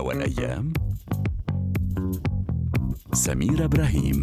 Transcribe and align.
هوا 0.00 0.12
الأيام 0.12 0.72
سميرة 3.12 3.64
إبراهيم. 3.64 4.22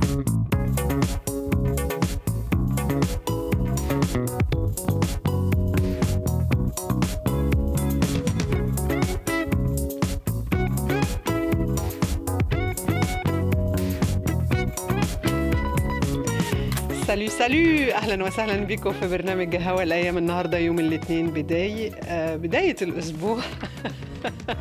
سالو 17.07 17.29
سالو 17.29 17.91
أهلا 17.91 18.23
وسهلا 18.23 18.65
بكم 18.65 18.93
في 18.93 19.07
برنامج 19.07 19.55
هوا 19.55 19.83
الأيام 19.83 20.17
النهارده 20.17 20.57
يوم 20.57 20.79
الاثنين 20.79 21.27
بداية 21.27 21.91
آه 21.93 22.35
بداية 22.35 22.75
الأسبوع. 22.81 23.39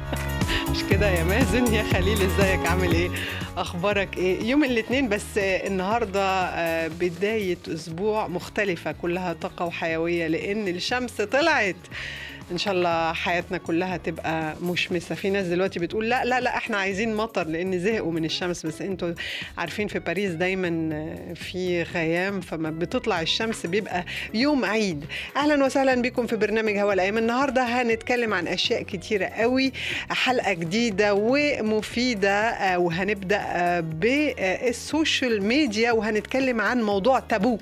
كده 0.97 1.11
يا 1.11 1.25
مازن. 1.25 1.75
يا 1.75 1.83
خليل 1.83 2.23
ازيك؟ 2.23 2.67
عامل 2.67 2.93
إيه؟ 2.93 3.11
أخبارك 3.57 4.17
إيه؟ 4.17 4.43
يوم 4.43 4.65
الاثنين 4.65 5.09
بس 5.09 5.39
آه، 5.39 5.67
النهارده 5.67 6.45
آه، 6.45 6.89
بداية 6.89 7.59
أسبوع 7.69 8.29
مختلفة 8.29 8.93
كلها 8.93 9.33
طاقة 9.33 9.65
وحيوية 9.65 10.27
لأن 10.27 10.69
الشمس 10.69 11.13
طلعت. 11.21 11.77
إن 12.53 12.59
شاء 12.59 12.75
الله 12.75 13.13
حياتنا 13.13 13.59
كلها 13.59 13.97
تبقى 13.97 14.55
مشمسة. 14.63 15.15
في 15.15 15.31
ناس 15.31 15.47
دلوقتي 15.47 15.79
بتقول 15.79 16.09
لا 16.09 16.25
لا 16.25 16.41
لا 16.41 16.57
إحنا 16.57 16.77
عايزين 16.77 17.15
مطر 17.15 17.47
لأن 17.47 17.79
زهقوا 17.79 18.13
من 18.13 18.25
الشمس. 18.25 18.67
بس 18.67 18.83
أنتوا 18.83 19.13
عارفين 19.59 19.89
في 19.89 19.99
باريس 19.99 20.31
دايما 20.31 20.91
في 21.35 21.83
غيام 21.83 22.41
فما 22.41 22.71
بتطلع 22.71 23.21
الشمس 23.21 23.67
بيبقى 23.67 24.05
يوم 24.35 24.65
عيد. 24.65 25.05
أهلا 25.37 25.65
وسهلا 25.65 26.03
بكم 26.03 26.27
في 26.27 26.37
برنامج 26.37 26.77
هوا 26.79 26.93
الأيام. 26.93 27.19
النهارده 27.19 27.63
هنتكلم 27.63 28.35
عن 28.35 28.47
أشياء 28.49 28.83
كتيرة 28.83 29.27
قوي 29.27 29.73
حلقة 30.11 30.53
جديدة 30.53 31.15
ومفيدة 31.15 32.31
آه، 32.49 32.79
وهنبدأ 32.79 33.41
آه، 33.47 33.81
بال 33.81 34.21
social 34.21 35.43
media 35.45 35.93
وهنتكلم 35.93 36.61
عن 36.61 36.83
موضوع 36.83 37.19
تابو. 37.21 37.59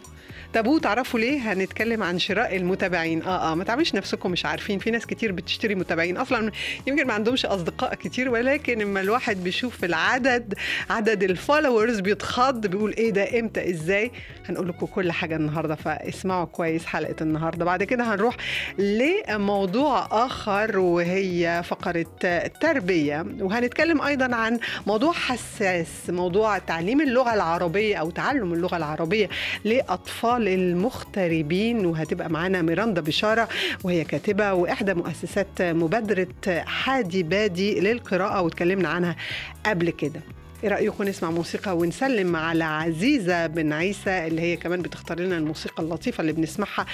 تابو 0.55 0.79
تعرفوا 0.79 1.21
ليه 1.21 1.53
هنتكلم 1.53 2.03
عن 2.03 2.19
شراء 2.19 2.57
المتابعين؟ 2.57 3.23
آه 3.23 3.53
آه 3.53 3.55
ما 3.55 3.65
تعملش 3.65 3.95
نفسكم 3.95 4.31
مش 4.31 4.47
عارفين 4.47 4.79
في 4.79 4.91
ناس 4.91 5.07
كتير 5.07 5.33
بتشتري 5.33 5.75
متابعين. 5.75 6.17
أصلا 6.17 6.51
يمكن 6.87 7.07
ما 7.07 7.13
عندهمش 7.15 7.47
أصدقاء 7.47 7.95
كتير 7.95 8.29
ولكن 8.29 8.83
اما 8.83 9.01
الواحد 9.01 9.45
بيشوف 9.45 9.85
العدد 9.85 10.55
عدد 10.91 11.23
ال 11.23 11.30
followers 11.30 12.01
بيتخض 12.01 12.67
بيقول 12.67 12.95
إيه 12.99 13.11
ده 13.11 13.41
إمتى 13.41 13.71
إزاي؟ 13.71 14.11
هنقول 14.49 14.69
لكم 14.69 14.87
كل 14.87 15.13
حاجة 15.13 15.37
النهارده 15.37 15.75
فاسمعوا 15.75 16.45
كويس 16.45 16.87
حلقة 16.87 17.17
النهارده. 17.21 17.65
بعد 17.65 17.83
كده 17.83 18.15
هنروح 18.15 18.37
لموضوع 18.79 20.09
آخر 20.27 20.79
وهي 20.79 21.63
فقرة 21.65 22.07
التربيه 22.25 23.27
وهنتكلم 23.41 24.03
أيضا 24.03 24.35
عن 24.37 24.59
موضوع 24.87 25.13
حساس 25.13 25.89
موضوع 26.09 26.59
تعليم 26.59 27.01
اللغة 27.01 27.35
العربية 27.35 27.97
أو 27.97 28.11
تعلم 28.11 28.53
اللغة 28.53 28.77
العربية 28.77 29.29
لأطفال 29.65 30.44
المغتربين 30.49 31.87
وهتبقى 31.87 32.31
معانا 32.31 32.63
ميراندا 32.63 33.01
بشاره 33.01 33.49
وهي 33.85 34.05
كاتبة 34.05 34.53
وإحدى 34.53 34.95
مؤسسات 34.95 35.63
مبادرة 35.63 36.29
حادي 36.67 37.23
بادي 37.23 37.81
للقراءة 37.81 38.41
واتكلمنا 38.43 38.89
عنها 38.89 39.17
قبل 39.67 39.91
كده. 39.91 40.21
إيه 40.65 40.71
رأيكم 40.71 41.05
نسمع 41.05 41.31
موسيقى 41.31 41.77
ونسلم 41.77 42.37
على 42.37 42.65
عزيزة 42.65 43.47
بن 43.47 43.73
عيسى 43.73 44.27
اللي 44.27 44.43
هي 44.43 44.57
كمان 44.57 44.83
بتختار 44.83 45.21
لنا 45.21 45.39
الموسيقى 45.39 45.83
اللطيفة 45.83 46.21
اللي 46.21 46.33
بنسمعها 46.33 46.87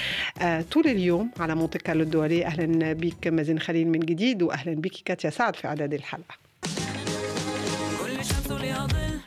آه 0.43 0.65
طول 0.73 0.87
اليوم 0.87 1.31
على 1.41 1.55
مونte 1.57 1.77
كارلو 1.77 2.03
الدوليه 2.03 2.47
أهلا 2.47 2.93
بيك 2.93 3.27
مازن 3.27 3.59
خليل 3.59 3.89
من 3.89 4.01
جديد 4.01 4.43
واهلا 4.43 4.75
بيكي 4.75 5.03
كاتيا 5.05 5.31
سعد 5.31 5.57
في 5.57 5.67
إعداد 5.69 5.95
الحلقة. 5.95 6.35
كل 8.03 8.25
شمس 8.25 8.51
وليها 8.51 8.87
ظل 8.87 9.21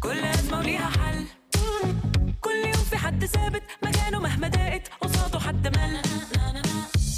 كل 0.00 0.18
أزمة 0.24 0.58
وليها 0.58 0.90
حد 3.04 3.24
ثابت 3.26 3.62
مكانه 3.82 4.18
مهما 4.18 4.48
ضاقت 4.48 4.88
قصاده 5.00 5.38
حد 5.40 5.68
مل. 5.68 6.02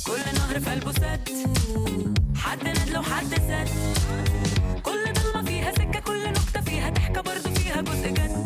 كل 0.07 0.35
نهر 0.35 0.61
في 0.61 0.71
قلبه 0.71 0.93
سد. 0.93 1.29
حد 2.37 2.69
ندل 2.69 2.99
وحد 2.99 3.35
سد. 3.35 3.69
كل 4.83 5.13
ضلمة 5.13 5.47
فيها 5.47 5.73
سكة 5.73 6.01
كل 6.01 6.29
نكتة 6.31 6.61
فيها 6.61 6.91
ضحكة 6.91 7.21
برضه 7.21 7.51
فيها 7.51 7.81
جزء 7.81 8.09
جد. 8.09 8.46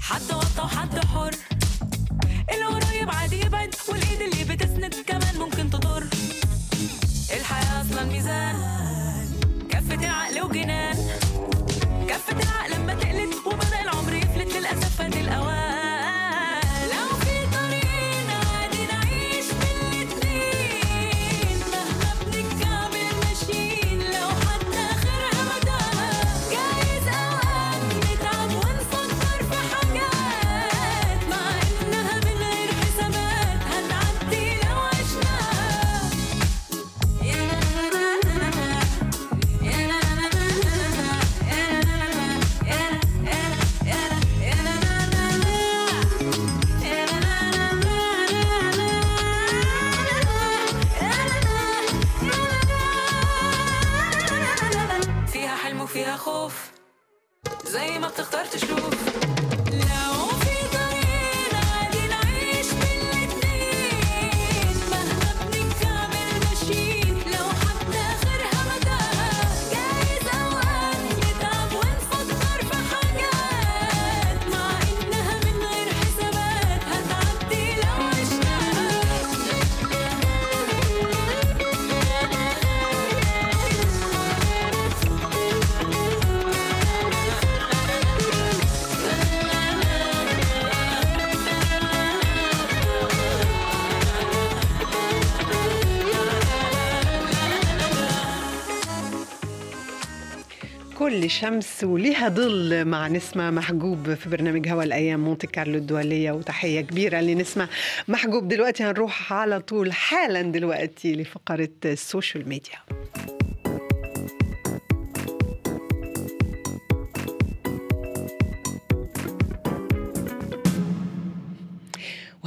حد 0.00 0.32
وطى 0.32 0.62
وحد 0.62 0.98
حر 0.98 1.11
شمس 101.40 101.84
وليها 101.84 102.28
ظل 102.28 102.84
مع 102.84 103.08
نسمة 103.08 103.50
محجوب 103.50 104.14
في 104.14 104.28
برنامج 104.28 104.68
هوا 104.68 104.82
الأيام 104.82 105.34
مونت 105.34 105.46
كارلو 105.46 105.78
الدولية. 105.78 106.32
وتحية 106.32 106.80
كبيرة 106.80 107.20
لنسمة 107.20 107.68
محجوب. 108.08 108.48
دلوقتي 108.48 108.84
هنروح 108.84 109.32
على 109.32 109.60
طول 109.60 109.92
حالا 109.92 110.42
دلوقتي 110.42 111.14
لفقرة 111.14 111.68
ال 111.84 111.93
social 111.93 112.48
media. 112.48 112.78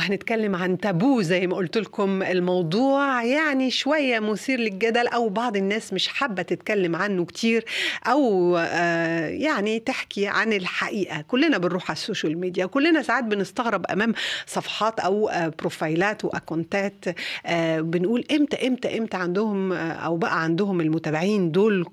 وهنتكلم 0.05 0.55
عن 0.55 0.77
تابو 0.77 1.21
زي 1.21 1.47
ما 1.47 1.55
قلت 1.55 1.77
لكم 1.77 2.23
الموضوع. 2.23 3.23
يعني 3.23 3.71
شوية 3.71 4.19
مثير 4.19 4.59
للجدل 4.59 5.07
أو 5.07 5.29
بعض 5.29 5.57
الناس 5.57 5.93
مش 5.93 6.07
حابة 6.07 6.41
تتكلم 6.41 6.95
عنه 6.95 7.25
كتير 7.25 7.65
أو 8.07 8.57
آه، 8.57 9.27
يعني 9.27 9.79
تحكي 9.79 10.27
عن 10.27 10.53
الحقيقة. 10.53 11.21
كلنا 11.21 11.57
بنروح 11.57 11.89
على 11.89 11.97
ال 11.97 12.03
social 12.03 12.37
media 12.37 12.65
كلنا 12.65 13.01
ساعات 13.01 13.23
بنستغرب 13.23 13.85
أمام 13.85 14.13
صفحات 14.45 14.99
أو 14.99 15.29
آه، 15.29 15.51
بروفايلات 15.59 16.25
وأكونتات 16.25 17.05
آه، 17.45 17.81
بنقول 17.81 18.25
إمتى 18.31 18.67
إمتى 18.67 18.97
إمتى 18.97 19.17
عندهم 19.17 19.73
أو 19.73 20.17
بقى 20.17 20.43
عندهم 20.43 20.81
المتابعين 20.81 21.51
دول 21.51 21.85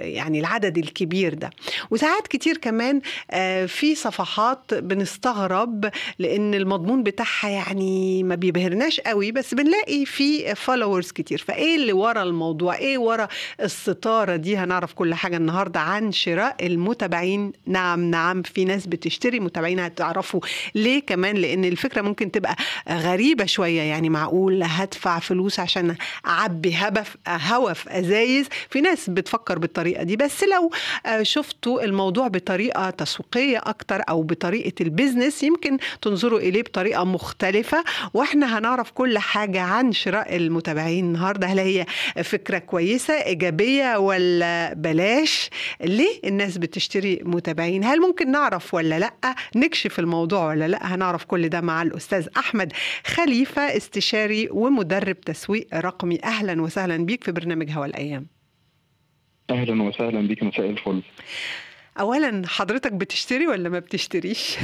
يعني 0.00 0.40
العدد 0.40 0.78
الكبير 0.78 1.34
ده. 1.34 1.50
وساعات 1.90 2.26
كتير 2.28 2.56
كمان 2.56 3.00
آه، 3.30 3.66
في 3.66 3.94
صفحات 3.94 4.74
بنستغرب 4.74 5.90
لأن 6.18 6.54
المضمون 6.54 7.02
بتاعها 7.02 7.48
يعني 7.48 8.22
ما 8.22 8.34
بيبهرناش 8.34 9.00
قوي 9.00 9.32
بس 9.32 9.54
بنلاقي 9.54 10.04
في 10.04 10.54
followers 10.54 11.10
كتير. 11.12 11.44
فإيه 11.48 11.76
اللي 11.76 11.92
ورا 11.92 12.22
الموضوع؟ 12.22 12.76
إيه 12.76 12.98
ورا 12.98 13.28
الستارة 13.60 14.36
دي؟ 14.36 14.56
هنعرف 14.56 14.92
كل 14.92 15.14
حاجة 15.14 15.36
النهارده 15.36 15.80
عن 15.80 16.12
شراء 16.12 16.66
المتابعين. 16.66 17.52
نعم 17.66 18.00
نعم 18.10 18.42
في 18.42 18.64
ناس 18.64 18.86
بتشتري 18.86 19.40
متابعين 19.40 19.80
هتعرفوا 19.80 20.40
ليه 20.74 21.00
كمان؟ 21.00 21.36
لأن 21.36 21.64
الفكرة 21.64 22.02
ممكن 22.02 22.30
تبقى 22.30 22.56
غريبة 22.90 23.46
شوية. 23.46 23.82
يعني 23.82 24.08
معقول 24.08 24.62
هدفع 24.62 25.18
فلوس 25.18 25.60
عشان 25.60 25.96
أعبي 26.26 26.74
هبف 26.74 27.16
هوا 27.28 27.72
في 27.72 27.98
أزايز؟ 27.98 28.46
في 28.70 28.80
ناس 28.80 29.10
بتفكر 29.10 29.35
بالطريقة 29.48 30.02
دي. 30.02 30.16
بس 30.16 30.44
لو 30.44 30.70
آه، 31.06 31.22
شفتوا 31.22 31.84
الموضوع 31.84 32.28
بطريقة 32.28 32.90
تسويقية 32.90 33.58
أكتر 33.58 34.02
أو 34.08 34.22
بطريقة 34.22 34.72
البيزنس 34.80 35.42
يمكن 35.42 35.78
تنظروا 36.02 36.38
إليه 36.38 36.62
بطريقة 36.62 37.04
مختلفة. 37.04 37.84
وإحنا 38.14 38.58
هنعرف 38.58 38.90
كل 38.90 39.18
حاجة 39.18 39.60
عن 39.60 39.92
شراء 39.92 40.36
المتابعين 40.36 41.04
النهارده. 41.04 41.46
هل 41.46 41.58
هي 41.58 41.86
فكرة 42.24 42.58
كويسة 42.58 43.14
إيجابية 43.14 43.96
ولا 43.96 44.74
بلاش؟ 44.74 45.50
ليه 45.80 46.20
الناس 46.24 46.58
بتشتري 46.58 47.20
متابعين؟ 47.24 47.84
هل 47.84 48.00
ممكن 48.00 48.30
نعرف 48.30 48.74
ولا 48.74 48.98
لأ؟ 48.98 49.14
نكشف 49.56 49.98
الموضوع 49.98 50.48
ولا 50.48 50.68
لأ؟ 50.68 50.94
هنعرف 50.94 51.24
كل 51.24 51.48
ده 51.48 51.60
مع 51.60 51.82
الأستاذ 51.82 52.26
أحمد 52.36 52.72
خليفة 53.06 53.62
استشاري 53.62 54.48
ومدرب 54.50 55.20
تسويق 55.20 55.66
رقمي. 55.74 56.18
أهلا 56.24 56.62
وسهلا 56.62 56.96
بيك 56.96 57.24
في 57.24 57.32
برنامج 57.32 57.70
هوا 57.70 57.86
الأيام. 57.86 58.35
أهلا 59.50 59.82
وسهلا 59.82 60.20
بيك 60.20 60.42
مساء 60.42 60.70
الفل. 60.70 61.02
اولا 62.00 62.42
حضرتك 62.46 62.92
بتشتري 62.92 63.46
ولا 63.46 63.68
ما 63.68 63.78
بتشتريش؟ 63.78 64.56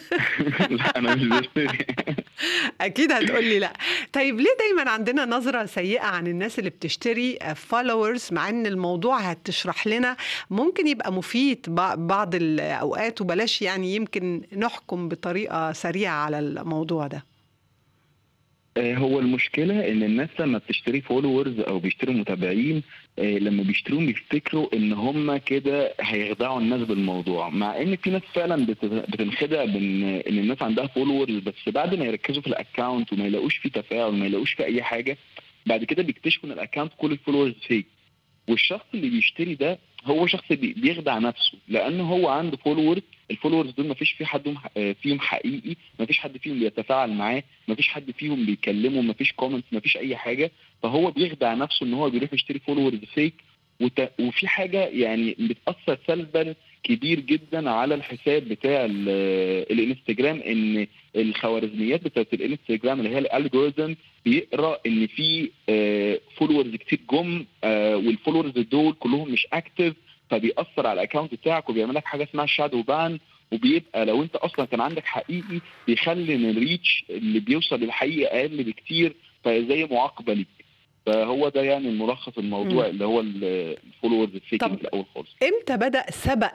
لا 0.70 0.98
أنا 0.98 1.14
مش 1.14 1.24
بشتري. 1.26 1.78
أكيد 2.80 3.12
هتقول 3.12 3.44
لي 3.44 3.58
لا. 3.58 3.72
طيب 4.12 4.40
ليه 4.40 4.56
دايما 4.58 4.90
عندنا 4.90 5.24
نظرة 5.24 5.66
سيئة 5.66 6.04
عن 6.04 6.26
الناس 6.26 6.58
اللي 6.58 6.70
بتشتري 6.70 7.38
followers 7.54 8.28
مع 8.32 8.48
إن 8.48 8.66
الموضوع 8.66 9.18
هتشرح 9.18 9.86
لنا؟ 9.86 10.16
ممكن 10.50 10.86
يبقى 10.86 11.12
مفيد 11.12 11.66
بع- 11.66 11.94
بعض 11.94 12.34
الأوقات 12.34 13.20
وبلاش 13.20 13.62
يعني 13.62 13.94
يمكن 13.94 14.42
نحكم 14.56 15.08
بطريقة 15.08 15.72
سريعة 15.72 16.14
على 16.24 16.38
الموضوع 16.38 17.06
ده. 17.06 17.16
آه، 17.16 17.33
هو 18.78 19.18
المشكلة 19.18 19.88
إن 19.92 20.02
الناس 20.02 20.28
لما 20.40 20.58
بتشتري 20.58 21.00
followers 21.00 21.60
أو 21.60 21.78
بيشتروا 21.78 22.14
متابعين 22.14 22.82
آه، 23.18 23.38
لما 23.38 23.62
بيشتروهم 23.62 24.06
بيفتكروا 24.06 24.74
إن 24.76 24.92
هم 24.92 25.36
كده 25.36 25.94
هيخدعوا 26.00 26.60
الناس 26.60 26.80
بالموضوع. 26.80 27.48
مع 27.50 27.82
إن 27.82 27.96
في 27.96 28.10
ناس 28.10 28.22
فعلا 28.34 28.66
بت- 28.66 28.84
بتنخدع 28.84 29.64
بإن 29.64 30.02
إن 30.04 30.38
الناس 30.38 30.62
عندها 30.62 30.86
followers 30.86 31.34
بس 31.38 31.68
بعد 31.68 31.94
ما 31.94 32.04
يركزوا 32.04 32.42
في 32.42 32.48
ال 32.48 32.56
account 32.56 33.12
وما 33.12 33.24
يلاقوش 33.26 33.56
فيه 33.56 33.68
تفاعل 33.70 34.08
وما 34.08 34.26
يلاقوش 34.26 34.52
فيه 34.52 34.64
أي 34.64 34.82
حاجة 34.82 35.16
بعد 35.66 35.84
كده 35.84 36.02
بيكتشفوا 36.02 36.48
إن 36.48 36.52
ال 36.52 36.57
account 36.57 36.92
كل 36.98 37.12
ال 37.12 37.16
followers 37.16 37.54
fake 37.68 37.86
والشخص 38.48 38.84
اللي 38.94 39.08
بيشتري 39.10 39.54
ده 39.54 39.78
هو 40.04 40.26
شخص 40.26 40.52
بي- 40.52 40.72
بيخدع 40.72 41.18
نفسه 41.18 41.58
لأن 41.68 42.00
هو 42.00 42.28
عنده 42.28 42.56
followers 42.56 43.02
ال 43.30 43.34
followers 43.34 43.70
دول 43.70 43.86
ما 43.86 43.94
فيش 43.94 44.12
في 44.12 44.26
حد 44.26 44.54
آه، 44.76 44.92
فيهم 45.02 45.20
حقيقي 45.20 45.76
ما 46.00 46.06
فيش 46.06 46.18
حد 46.18 46.36
فيهم 46.38 46.58
بيتفاعل 46.58 47.10
معاه 47.12 47.42
ما 47.68 47.74
فيش 47.74 47.88
حد 47.88 48.10
فيهم 48.10 48.46
بيكلمه 48.46 49.00
ما 49.00 49.12
فيش 49.12 49.32
comments 49.32 49.66
ما 49.72 49.80
فيش 49.80 49.96
أي 49.96 50.16
حاجة. 50.16 50.50
فهو 50.82 51.10
بيخدع 51.10 51.54
نفسه 51.54 51.86
إن 51.86 51.94
هو 51.94 52.10
بيروح 52.10 52.32
يشتري 52.32 52.58
followers 52.58 52.98
fake 53.14 53.34
وت... 53.80 54.10
وفي 54.20 54.48
حاجة 54.48 54.84
يعني 54.86 55.36
بتأثر 55.38 55.98
سلبا 56.06 56.54
كبير 56.82 57.20
جدا 57.20 57.70
على 57.70 57.94
الحساب 57.94 58.42
بتاع 58.48 58.84
ال- 58.84 59.72
الإنستجرام 59.72 60.40
إن 60.40 60.86
الخوارزميات 61.16 62.04
بتاعت 62.04 62.34
الإنستجرام 62.34 62.98
اللي 63.00 63.10
هي 63.10 63.18
ال 63.18 63.26
algorithm 63.26 63.94
بيقرأ 64.24 64.78
إن 64.86 65.06
في 65.06 65.50
followers 66.36 66.74
كتير 66.74 66.98
جم 67.10 67.44
آه، 67.64 67.96
وال 67.96 68.06
followers 68.06 68.50
دول 68.58 68.92
كلهم 68.92 69.32
مش 69.32 69.46
active 69.52 69.94
فبيأثر 70.30 70.86
على 70.86 70.92
ال 70.92 70.97
account 70.97 71.34
بتاعك 71.34 71.68
وبيعمل 71.70 71.94
لك 71.94 72.04
حاجة 72.04 72.24
اسمها 72.30 72.46
shadow 72.46 72.82
ban 72.82 73.18
وبيبقى 73.52 74.04
لو 74.04 74.22
أنت 74.22 74.36
أصلا 74.36 74.64
كان 74.64 74.80
عندك 74.80 75.04
حقيقي 75.04 75.60
بيخلي 75.86 76.34
إن 76.34 76.44
ال 76.50 76.59
reach 76.59 77.04
اللي 77.10 77.40
بيوصل 77.40 77.80
للحقيقة 77.80 78.40
أقل 78.40 78.64
بكتير 78.64 79.16
فزي 79.44 79.84
معاقبة 79.90 80.34
ليك. 80.34 80.46
فهو 81.06 81.48
ده 81.48 81.62
يعني 81.62 81.88
الملخص 81.88 82.38
الموضوع 82.38 82.84
مم. 82.84 82.90
اللي 82.90 83.04
هو 83.04 83.20
ال- 83.20 83.76
ال 83.86 83.91
followers 83.91 84.34
ال 84.34 84.39
fake 84.39 84.60
طب- 84.60 84.74
في 84.76 84.82
الأول 84.82 85.04
خالص. 85.14 85.28
إمتى 85.42 85.76
بدأ 85.76 86.04
سباق 86.10 86.50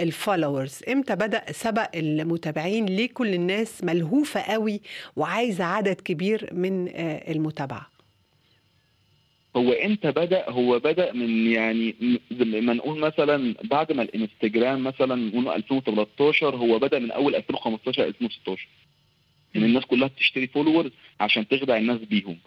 ال 0.00 0.08
followers 0.08 0.80
إمتى 0.88 1.16
بدأ 1.16 1.52
سباق 1.52 1.88
المتابعين 1.96 2.86
ليه 2.86 3.08
كل 3.14 3.34
الناس 3.34 3.84
ملهوفة 3.84 4.40
قوي 4.40 4.80
وعايزة 5.16 5.64
عدد 5.64 6.00
كبير 6.00 6.48
من 6.52 6.88
آه، 6.88 7.32
المتابعة؟ 7.32 7.91
هو 9.56 9.72
إمتى 9.72 10.10
بدأ؟ 10.12 10.50
هو 10.50 10.78
بدأ 10.78 11.12
من 11.12 11.46
يعني 11.46 11.94
م- 12.00 12.16
زي 12.34 12.60
ما 12.60 12.72
نقول 12.74 12.98
مثلا 12.98 13.54
بعد 13.64 13.92
ما 13.92 14.02
الإنستجرام 14.02 14.84
مثلا 14.84 15.14
نقول 15.16 15.48
2013 15.48 16.56
هو 16.56 16.78
بدأ 16.78 16.98
من 16.98 17.10
أول 17.10 17.34
2015 17.34 18.04
2016 18.04 18.68
ان 19.56 19.64
الناس 19.64 19.84
كلها 19.84 20.08
بتشتري 20.08 20.46
followers 20.46 20.90
عشان 21.20 21.48
تخدع 21.48 21.76
الناس 21.76 21.98
بيهم. 21.98 22.38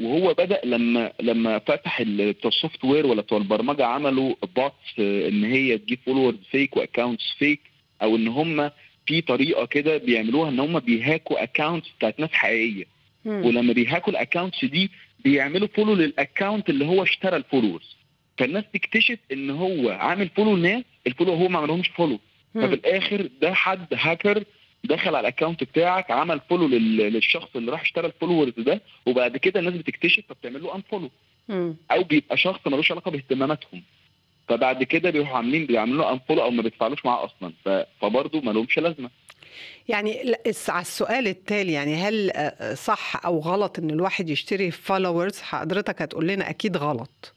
وهو 0.00 0.34
بدأ 0.34 0.60
لما 0.64 1.12
لما 1.20 1.58
فتح 1.58 2.02
بتوع 2.02 2.48
ال 2.48 2.84
software 2.84 3.06
ولا 3.06 3.22
بتوع 3.22 3.38
البرمجة 3.38 3.84
عملوا 3.86 4.34
bots 4.56 4.98
إن 5.28 5.44
هي 5.44 5.78
تجيب 5.78 5.98
followers 6.06 6.38
fake 6.50 6.76
و 6.76 6.82
accounts 6.82 7.32
fake 7.38 7.60
أو 8.02 8.16
إن 8.16 8.28
هم 8.28 8.70
في 9.06 9.20
طريقة 9.20 9.66
كده 9.66 9.96
بيعملوها 9.96 10.48
إن 10.48 10.60
هم 10.60 10.78
بيهاكوا 10.78 11.42
accounts 11.42 11.88
بتاعت 11.98 12.20
ناس 12.20 12.30
حقيقية. 12.32 12.84
ولما 13.46 13.72
بيهاكوا 13.72 14.12
ال 14.12 14.18
accounts 14.18 14.64
دي 14.64 14.90
بيعملوا 15.24 15.68
follow 15.68 15.94
لل 15.94 16.11
account 16.11 16.70
اللي 16.70 16.84
هو 16.86 17.02
اشترى 17.02 17.36
ال 17.36 17.42
followers. 17.42 17.96
فالناس 18.38 18.64
تكتشف 18.74 19.18
إن 19.32 19.50
هو 19.50 19.90
عامل 19.90 20.28
follow 20.28 20.56
لناس 20.56 20.84
ال 21.06 21.10
follow 21.10 21.32
هو 21.32 21.48
ما 21.48 21.58
عملهمش 21.58 21.88
follow 21.88 22.18
ففي. 22.54 22.64
الآخر 22.74 23.28
ده 23.42 23.54
حد 23.54 23.86
هاكر 23.94 24.44
دخل 24.84 25.08
على 25.14 25.20
ال 25.20 25.26
account 25.26 25.64
بتاعك 25.64 26.10
عمل 26.10 26.40
follow 26.50 26.68
لل- 26.68 26.96
للشخص 27.12 27.48
اللي 27.56 27.72
راح 27.72 27.80
اشترى 27.82 28.06
ال 28.06 28.11
followers 28.11 28.52
ده 28.58 28.82
وبعد 29.06 29.36
كده 29.36 29.60
الناس 29.60 29.74
بتكتشف 29.74 30.24
فبتعمل 30.28 30.62
له 30.62 30.74
unfollow 30.76 31.10
مم. 31.48 31.76
أو 31.90 32.02
بيبقى 32.02 32.36
شخص 32.36 32.60
ملوش 32.66 32.92
علاقة 32.92 33.10
باهتماماتهم. 33.10 33.82
فبعد 34.48 34.82
كده 34.82 35.10
بيروحوا 35.10 35.36
عاملين 35.36 35.66
بيعملوا 35.66 35.96
له 36.04 36.12
unfollow 36.12 36.42
أو 36.42 36.50
ما 36.50 36.62
بيتفاعلوش 36.62 37.04
معاه 37.04 37.24
أصلا. 37.24 37.52
فبرضه 38.00 38.40
ما 38.40 38.50
لهمش 38.50 38.78
لازمة. 38.78 39.10
يعني 39.88 40.34
على 40.68 40.82
السؤال 40.82 41.28
التالي 41.28 41.72
يعني 41.72 41.96
هل 41.96 42.30
آه، 42.34 42.74
صح 42.74 43.26
أو 43.26 43.38
غلط 43.38 43.78
إن 43.78 43.90
الواحد 43.90 44.28
يشتري 44.30 44.70
followers 44.70 45.40
حضرتك 45.40 46.02
هتقول 46.02 46.28
لنا 46.28 46.50
أكيد 46.50 46.76
غلط. 46.76 47.34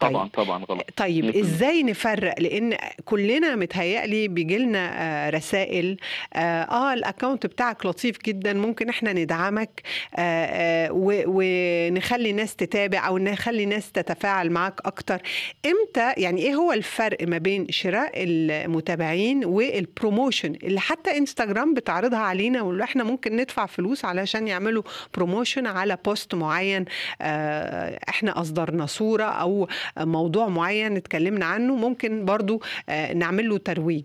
طيب. 0.00 0.10
طبعا 0.10 0.28
طبعا 0.28 0.64
غلط 0.64 0.84
طيب 0.96 1.32
100%. 1.32 1.36
إزاي 1.38 1.82
نفرق 1.82 2.40
لأن 2.40 2.76
كلنا 3.04 3.54
متهيألي 3.56 4.28
بيجي 4.28 4.58
لنا 4.58 5.30
رسائل 5.30 5.96
آه 6.34 6.62
آه، 6.62 6.94
ال 6.94 7.00
account 7.00 7.46
بتاعك 7.46 7.86
لطيف 7.86 8.18
جدا 8.24 8.52
ممكن 8.52 8.88
إحنا 8.88 9.12
ندعمك 9.12 9.82
آه، 10.16 10.20
آه، 10.20 10.88
ونخلي 11.26 12.32
ناس 12.32 12.56
تتابع 12.56 13.06
أو 13.06 13.18
نخلي 13.18 13.66
ناس 13.66 13.92
تتفاعل 13.92 14.50
معاك 14.50 14.80
أكتر 14.84 15.22
إمتى 15.66 16.12
يعني 16.22 16.42
إيه 16.42 16.54
هو 16.54 16.72
الفرق 16.72 17.28
ما 17.28 17.38
بين 17.38 17.66
شراء 17.70 18.10
المتابعين 18.16 19.44
وال 19.44 19.64
promotion 19.64 20.54
اللي 20.62 20.80
حتى 20.80 21.16
انستغرام 21.18 21.74
بتعرضها 21.74 22.18
علينا 22.18 22.62
واللي 22.62 22.84
إحنا 22.84 23.04
ممكن 23.04 23.36
ندفع 23.36 23.66
فلوس 23.66 24.04
علشان 24.04 24.48
يعملوا 24.48 24.82
promotion 25.14 25.66
على 25.66 25.98
post 26.04 26.34
معين 26.34 26.84
آه، 27.20 28.00
إحنا 28.08 28.40
أصدرنا 28.40 28.86
صورة 28.86 29.24
أو 29.24 29.68
موضوع 29.98 30.48
معين 30.48 30.96
اتكلمنا 30.96 31.46
عنه 31.46 31.76
ممكن 31.76 32.24
برضو 32.24 32.62
آه، 32.88 33.12
نعمل 33.12 33.48
له 33.48 33.58
ترويج 33.58 34.04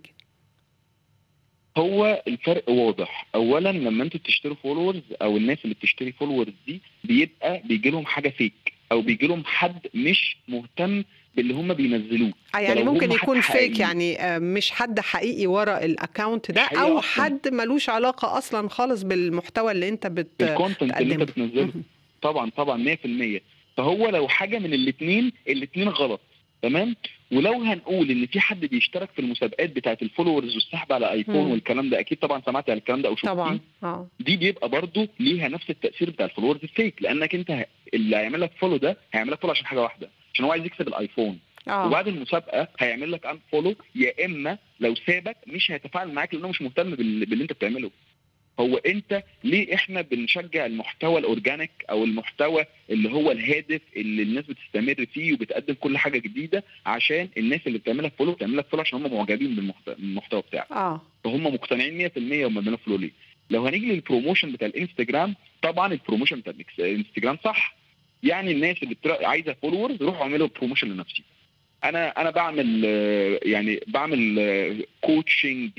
هو 1.77 2.23
الفرق 2.27 2.69
واضح 2.69 3.27
اولا 3.35 3.69
لما 3.71 4.03
أنتوا 4.03 4.19
بتشتروا 4.19 4.55
followers 4.63 5.01
أو 5.21 5.37
الناس 5.37 5.57
اللي 5.63 5.75
بتشتري 5.75 6.11
followers 6.11 6.53
دي 6.67 6.81
بيبقى 7.03 7.61
بيجي 7.65 7.89
لهم 7.89 8.05
حاجة 8.05 8.29
fake 8.29 8.73
أو 8.91 9.01
بيجي 9.01 9.27
لهم 9.27 9.43
حد 9.45 9.87
مش 9.93 10.37
مهتم 10.47 11.03
باللي 11.35 11.53
هم 11.53 11.73
بينزلوه 11.73 12.33
آه 12.55 12.57
يعني 12.57 12.83
ممكن 12.83 13.11
يكون 13.11 13.41
fake. 13.41 13.79
يعني 13.79 14.21
آه، 14.21 14.39
مش 14.39 14.71
حد 14.71 14.99
حقيقي 14.99 15.47
ورا 15.47 15.85
ال 15.85 15.93
account 15.93 16.51
ده 16.51 16.61
أو 16.61 16.99
أصلاً. 16.99 17.23
حد 17.23 17.47
ملوش 17.47 17.89
علاقة 17.89 18.37
أصلا 18.37 18.69
خالص 18.69 19.03
بالمحتوى 19.03 19.71
اللي 19.71 19.89
أنت 19.89 20.07
بت 20.07 20.27
ال 20.41 20.48
content 20.48 20.97
اللي 20.97 21.15
أنت. 21.15 21.23
بتنزله. 21.23 21.71
طبعا 22.21 22.49
طبعا 22.49 22.95
100% 22.95 23.41
فهو 23.79 24.09
لو 24.09 24.27
حاجة 24.27 24.59
من 24.59 24.73
الاثنين 24.73 25.31
الاثنين 25.47 25.87
غلط 25.89 26.21
تمام؟ 26.61 26.95
ولو 27.31 27.53
هنقول 27.63 28.11
إن 28.11 28.25
في 28.25 28.39
حد 28.39 28.59
بيشترك 28.65 29.09
في 29.11 29.19
المسابقات 29.19 29.69
بتاعه 29.69 29.97
ال 30.01 30.06
followers 30.06 30.53
والسحب 30.55 30.93
على 30.93 31.11
آيفون 31.11 31.35
مم. 31.45 31.51
والكلام 31.51 31.89
ده 31.89 31.99
أكيد 31.99 32.17
طبعا 32.17 32.41
سمعت 32.45 32.69
عن 32.69 32.77
الكلام 32.77 33.01
ده 33.01 33.09
أو 33.09 33.15
شفتيه 33.15 33.29
طبعا 33.29 33.59
آه. 33.83 34.07
دي 34.19 34.37
بيبقى 34.37 34.69
برضه 34.69 35.07
ليها 35.19 35.47
نفس 35.47 35.69
التأثير 35.69 36.09
بتاع 36.09 36.25
ال 36.25 36.28
followers 36.28 36.59
ال 36.63 36.71
fake 36.71 37.01
لأنك 37.01 37.35
أنت 37.35 37.65
اللي 37.93 38.15
هيعمل 38.15 38.41
لك 38.41 38.51
follow 38.59 38.77
ده 38.77 38.97
هيعمل 39.13 39.31
لك 39.31 39.39
follow 39.41 39.51
عشان 39.51 39.65
حاجة 39.65 39.81
واحدة 39.81 40.09
عشان 40.33 40.45
هو 40.45 40.51
عايز 40.51 40.65
يكسب 40.65 40.87
الآيفون. 40.87 41.39
آه. 41.67 41.87
وبعد 41.87 42.07
المسابقة 42.07 42.67
هيعمل 42.79 43.11
لك 43.11 43.25
unfollow 43.25 43.75
يا 43.95 44.25
إما 44.25 44.57
لو 44.79 44.95
سابك 44.95 45.37
مش 45.47 45.71
هيتفاعل 45.71 46.11
معاك 46.13 46.33
لأنه 46.33 46.47
مش 46.47 46.61
مهتم 46.61 46.95
بال- 46.95 47.25
باللي 47.25 47.43
أنت 47.43 47.53
بتعمله. 47.53 47.91
هو 48.59 48.77
انت 48.77 49.23
ليه 49.43 49.75
إحنا 49.75 50.01
بنشجع 50.01 50.65
المحتوى 50.65 51.19
ال 51.19 51.26
organic 51.26 51.71
أو 51.89 52.03
المحتوى 52.03 52.65
اللي 52.89 53.11
هو 53.11 53.31
الهادف 53.31 53.81
اللي 53.97 54.23
الناس 54.23 54.45
بتستمر 54.45 55.05
فيه 55.13 55.33
وبتقدم 55.33 55.73
كل 55.73 55.97
حاجة 55.97 56.17
جديدة 56.19 56.63
عشان 56.85 57.29
الناس 57.37 57.59
اللي 57.67 57.77
بتعملك 57.77 58.13
follow 58.17 58.31
بتعمل 58.31 58.57
لك 58.57 58.65
follow 58.67 58.81
عشان 58.81 59.05
هم 59.05 59.13
معجبين 59.13 59.55
بالمحت- 59.55 59.89
بالمحتوى 59.99 60.41
بتاعك. 60.41 60.71
آه. 60.71 61.01
فهم 61.23 61.43
مقتنعين 61.53 61.97
100% 61.97 62.17
هم 62.17 62.53
بيعملوا 62.53 62.77
follow 62.77 62.97
ليه. 62.97 63.11
لو 63.49 63.65
هنيجي 63.67 63.85
لل 63.85 63.97
promotion 63.97 64.51
بتاع 64.51 64.67
الإنستجرام 64.67 65.35
طبعا 65.61 65.93
ال 65.93 65.98
promotion 65.98 66.39
بتاع 66.39 66.53
الإنستجرام 66.79 67.37
صح. 67.43 67.75
يعني 68.23 68.51
الناس 68.51 68.83
اللي 68.83 68.95
بترا... 68.95 69.27
عايزة 69.27 69.55
followers 69.61 70.01
روحوا 70.01 70.21
اعملوا 70.23 70.47
promotion 70.57 70.87
لنفسي 70.89 71.23
أنا 71.83 72.21
أنا 72.21 72.29
بعمل 72.29 72.83
آه، 72.85 73.39
يعني 73.43 73.79
بعمل 73.87 74.85
coaching 75.01 75.69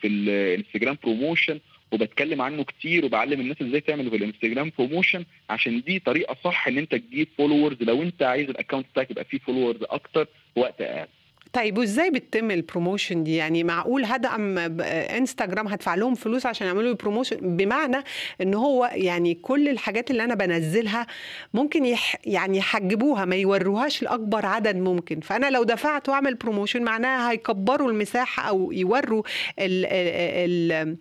في 0.00 0.04
الإنستجرام 0.06 0.98
promotion 1.02 1.60
وبتكلم 1.92 2.42
عنه 2.42 2.64
كتير 2.64 3.04
وبعلم 3.04 3.40
الناس 3.40 3.62
إزاي 3.62 3.80
تعمل 3.80 4.10
في 4.10 4.16
الإنستجرام 4.16 4.72
promotion 4.78 5.24
عشان 5.50 5.80
دي 5.80 5.98
طريقة 5.98 6.36
صح 6.44 6.68
إن 6.68 6.78
أنت 6.78 6.94
تجيب 6.94 7.28
followers 7.38 7.76
لو 7.82 8.02
أنت 8.02 8.22
عايز 8.22 8.50
ال 8.50 8.54
account 8.54 8.86
بتاعك 8.92 9.10
يبقى 9.10 9.24
فيه 9.24 9.38
followers 9.38 9.78
أكتر 9.82 10.26
وقت 10.56 10.80
أقل. 10.80 11.08
طيب 11.52 11.78
وإزاي 11.78 12.10
بتتم 12.10 12.50
ال 12.50 12.57
promotion 12.57 13.24
دي؟ 13.24 13.36
يعني 13.36 13.64
معقول 13.64 14.04
هدعم 14.04 14.58
انستجرام 14.80 15.68
هدفع 15.68 15.94
لهم 15.94 16.14
فلوس 16.14 16.46
عشان 16.46 16.66
يعملوا 16.66 16.94
promotion 16.94 17.56
بمعنى 17.56 17.96
إن 18.42 18.54
هو 18.54 18.90
يعني 18.94 19.34
كل 19.34 19.68
الحاجات 19.68 20.10
اللي 20.10 20.24
أنا 20.24 20.34
بنزلها 20.34 21.06
ممكن 21.54 21.84
يح 21.84 22.16
يعني 22.24 22.58
يحجبوها 22.58 23.24
ما 23.24 23.36
يوروهاش 23.36 24.02
لأكبر 24.02 24.46
عدد 24.46 24.76
ممكن. 24.76 25.20
فأنا 25.20 25.50
لو 25.50 25.64
دفعت 25.64 26.08
وأعمل 26.08 26.34
promotion 26.34 26.82
معناها 26.82 27.30
هيكبروا 27.30 27.90
المساحة 27.90 28.48
أو 28.48 28.72
يوروا 28.72 29.22
ال- 29.58 29.86
ال- 29.86 30.72
ال- 30.72 30.96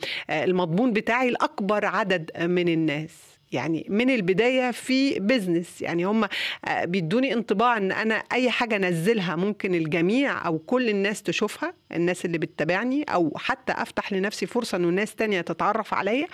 المضمون 0.50 0.94
بتاعي 0.94 1.30
لأكبر 1.30 1.86
عدد 1.86 2.32
من 2.44 2.70
الناس. 2.70 3.37
يعني 3.52 3.86
من 3.90 4.10
البداية 4.10 4.72
في 4.72 5.20
business 5.20 5.82
يعني 5.82 6.04
هم 6.06 6.24
آه، 6.66 6.86
بيدوني 6.86 7.34
انطباع 7.34 7.78
إن 7.78 7.92
أنا 7.92 8.16
أي 8.16 8.50
حاجة 8.52 8.76
أنزلها 8.76 9.36
ممكن 9.36 9.76
الجميع 9.76 10.46
أو 10.48 10.60
كل 10.60 10.90
الناس 10.90 11.24
تشوفها 11.24 11.74
الناس 11.92 12.26
اللي 12.26 12.38
بتتابعني 12.38 13.04
أو 13.04 13.34
حتى 13.38 13.74
أفتح 13.74 14.14
لنفسي 14.14 14.46
فرصة 14.46 14.76
إنه 14.78 14.90
ناس 14.90 15.16
تانية 15.16 15.42
تتعرف 15.42 15.94
عليا. 15.94 16.28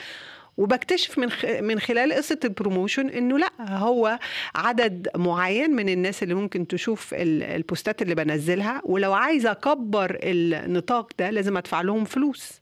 وبكتشف 0.57 1.19
من. 1.19 1.29
من 1.61 1.79
خلال 1.79 2.13
قصة 2.13 2.39
ال 2.43 2.50
promotion 2.50 3.09
إنه 3.09 3.37
لأ 3.39 3.51
هو 3.77 4.19
عدد 4.55 5.07
معين 5.15 5.71
من 5.71 5.89
الناس 5.89 6.23
اللي 6.23 6.33
ممكن 6.33 6.67
تشوف 6.67 7.13
ال- 7.13 7.43
ال 7.43 7.53
post 7.53 7.92
ات 7.92 8.01
اللي 8.01 8.15
بنزلها. 8.15 8.81
ولو 8.85 9.13
عايزه 9.13 9.51
أكبر 9.51 10.19
النطاق 10.23 11.11
ده 11.19 11.29
لازم 11.29 11.57
أدفع 11.57 11.81
لهم 11.81 12.05
فلوس. 12.05 12.61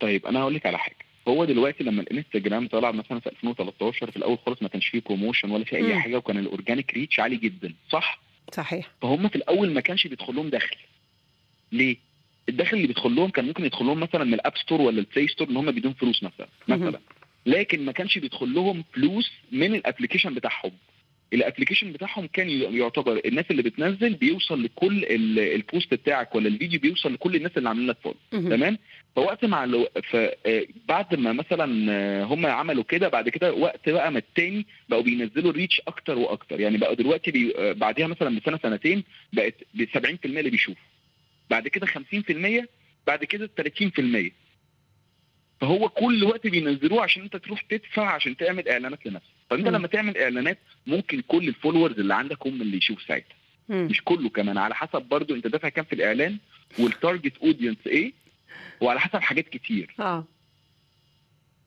طيب 0.00 0.26
أنا 0.26 0.40
هقول 0.40 0.54
لك 0.54 0.66
على 0.66 0.78
حاجة. 0.78 0.96
هو 1.30 1.44
دلوقتي 1.44 1.84
لما 1.84 2.02
الانستجرام 2.02 2.68
طلع 2.68 2.90
مثلا 2.90 3.20
في 3.20 3.26
2013 3.30 4.10
في 4.10 4.16
الأول 4.16 4.38
خالص 4.46 4.62
ما 4.62 4.68
كانش 4.68 4.88
فيه 4.88 5.02
promotion 5.06 5.50
ولا 5.50 5.64
في 5.64 5.76
أي. 5.76 6.00
حاجة 6.00 6.16
وكان 6.16 6.38
ال 6.38 6.45
organic 6.45 6.94
reach 6.94 7.20
عالي 7.20 7.36
جدا 7.36 7.74
صح؟ 7.90 8.20
صحيح. 8.52 8.90
فهم 9.02 9.28
في 9.28 9.36
الأول 9.36 9.72
ما 9.72 9.80
كانش 9.80 10.06
بيدخل 10.06 10.34
لهم 10.34 10.50
دخل. 10.50 10.76
ليه؟ 11.72 11.96
الدخل 12.48 12.76
اللي 12.76 12.86
بيدخل 12.86 13.14
لهم 13.14 13.30
كان 13.30 13.44
ممكن 13.44 13.64
يدخل 13.64 13.84
لهم 13.84 14.00
مثلا 14.00 14.24
من 14.24 14.34
ال 14.34 14.39
App 14.39 14.56
Store 14.56 14.80
ولا 14.80 14.98
ال 14.98 15.04
Play 15.04 15.28
Store 15.28 15.48
إن 15.48 15.56
هم 15.56 15.70
بيدون 15.70 15.92
فلوس 15.92 16.22
مثلا. 16.22 16.48
مثلا. 16.68 17.00
لكن 17.46 17.84
ما 17.84 17.92
كانش 17.92 18.18
بيدخل 18.18 18.54
لهم 18.54 18.84
فلوس 18.92 19.30
من 19.52 19.74
ال 19.74 19.79
application 19.79 20.34
بتاعهم. 20.34 20.72
ال 21.32 21.37
application 21.37 21.92
بتاعهم 21.92 22.26
كان 22.26 22.48
يعتبر 22.50 23.20
الناس 23.24 23.44
اللي 23.50 23.62
بتنزل 23.62 24.14
بيوصل 24.14 24.62
لكل 24.64 25.04
ال- 25.04 25.38
ال 25.38 25.49
post 25.49 25.94
بتاعك 25.94 26.34
ولا 26.34 26.48
الفيديو 26.48 26.80
بيوصل 26.80 27.12
لكل 27.14 27.36
الناس 27.36 27.52
اللي 27.56 27.68
عاملين 27.68 27.86
لك 27.88 27.96
follow. 28.02 28.16
تمام؟ 28.50 28.78
فوقت 29.16 29.44
مع 29.44 29.64
ألو... 29.64 29.88
ف... 30.10 30.16
آه، 30.16 30.66
ما 31.12 31.32
مثلا 31.32 31.92
آه، 31.92 32.24
هم 32.24 32.46
عملوا 32.46 32.84
كده 32.84 33.08
بعد 33.08 33.28
كده 33.28 33.52
وقت 33.52 33.88
بقى 33.88 34.12
ما 34.12 34.18
التاني 34.18 34.66
بقوا 34.88 35.02
بينزلوا 35.02 35.50
ال 35.50 35.55
reach 35.55 35.80
أكتر 35.88 36.18
وأكتر. 36.18 36.60
يعني 36.60 36.78
بقوا 36.78 36.94
دلوقتي 36.94 37.30
بي... 37.30 37.52
آه، 37.58 37.72
بعديها 37.72 38.06
مثلا 38.06 38.38
بسنة 38.40 38.58
سنتين 38.62 39.04
بقت 39.32 39.54
ب 39.74 39.84
70% 39.84 39.98
اللي 40.24 40.50
بيشوف 40.50 40.76
بعد 41.50 41.68
كده 41.68 41.86
50% 41.86 42.64
بعد 43.06 43.24
كده 43.24 43.50
30% 43.60 44.30
فهو 45.60 45.88
كل 45.88 46.24
وقت 46.24 46.46
بينزلوه 46.46 47.02
عشان 47.02 47.22
انت 47.22 47.36
تروح 47.36 47.60
تدفع 47.60 48.14
عشان 48.14 48.36
تعمل 48.36 48.68
إعلانات 48.68 49.06
لنفسك. 49.06 49.39
فانت 49.50 49.68
مم. 49.68 49.74
لما 49.74 49.86
تعمل 49.88 50.18
اعلانات 50.18 50.58
ممكن 50.86 51.20
كل 51.28 51.48
ال 51.48 51.53
followers 51.53 51.98
اللي 51.98 52.14
عندك 52.14 52.46
هم 52.46 52.62
اللي 52.62 52.76
يشوف 52.76 53.02
ساعتها. 53.02 53.36
مش 53.68 54.02
كله 54.04 54.28
كمان 54.28 54.58
على 54.58 54.74
حسب 54.74 55.02
برضو 55.02 55.34
انت 55.34 55.46
دافع 55.46 55.68
كام 55.68 55.84
في 55.84 55.92
الاعلان 55.92 56.36
وال 56.78 56.91
target 56.91 57.32
audience 57.42 57.76
إيه 57.86 58.12
وعلى 58.80 59.00
حسب 59.00 59.16
حاجات 59.18 59.48
كتير. 59.48 59.94
آه. 60.00 60.24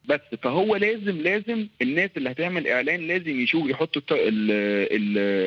بس 0.05 0.19
فهو 0.41 0.75
لازم 0.75 1.21
لازم 1.21 1.67
الناس 1.81 2.09
اللي 2.17 2.31
هتعمل 2.31 2.67
اعلان 2.67 3.07
لازم 3.07 3.39
يشوفوا 3.39 3.69
يحطوا 3.69 4.01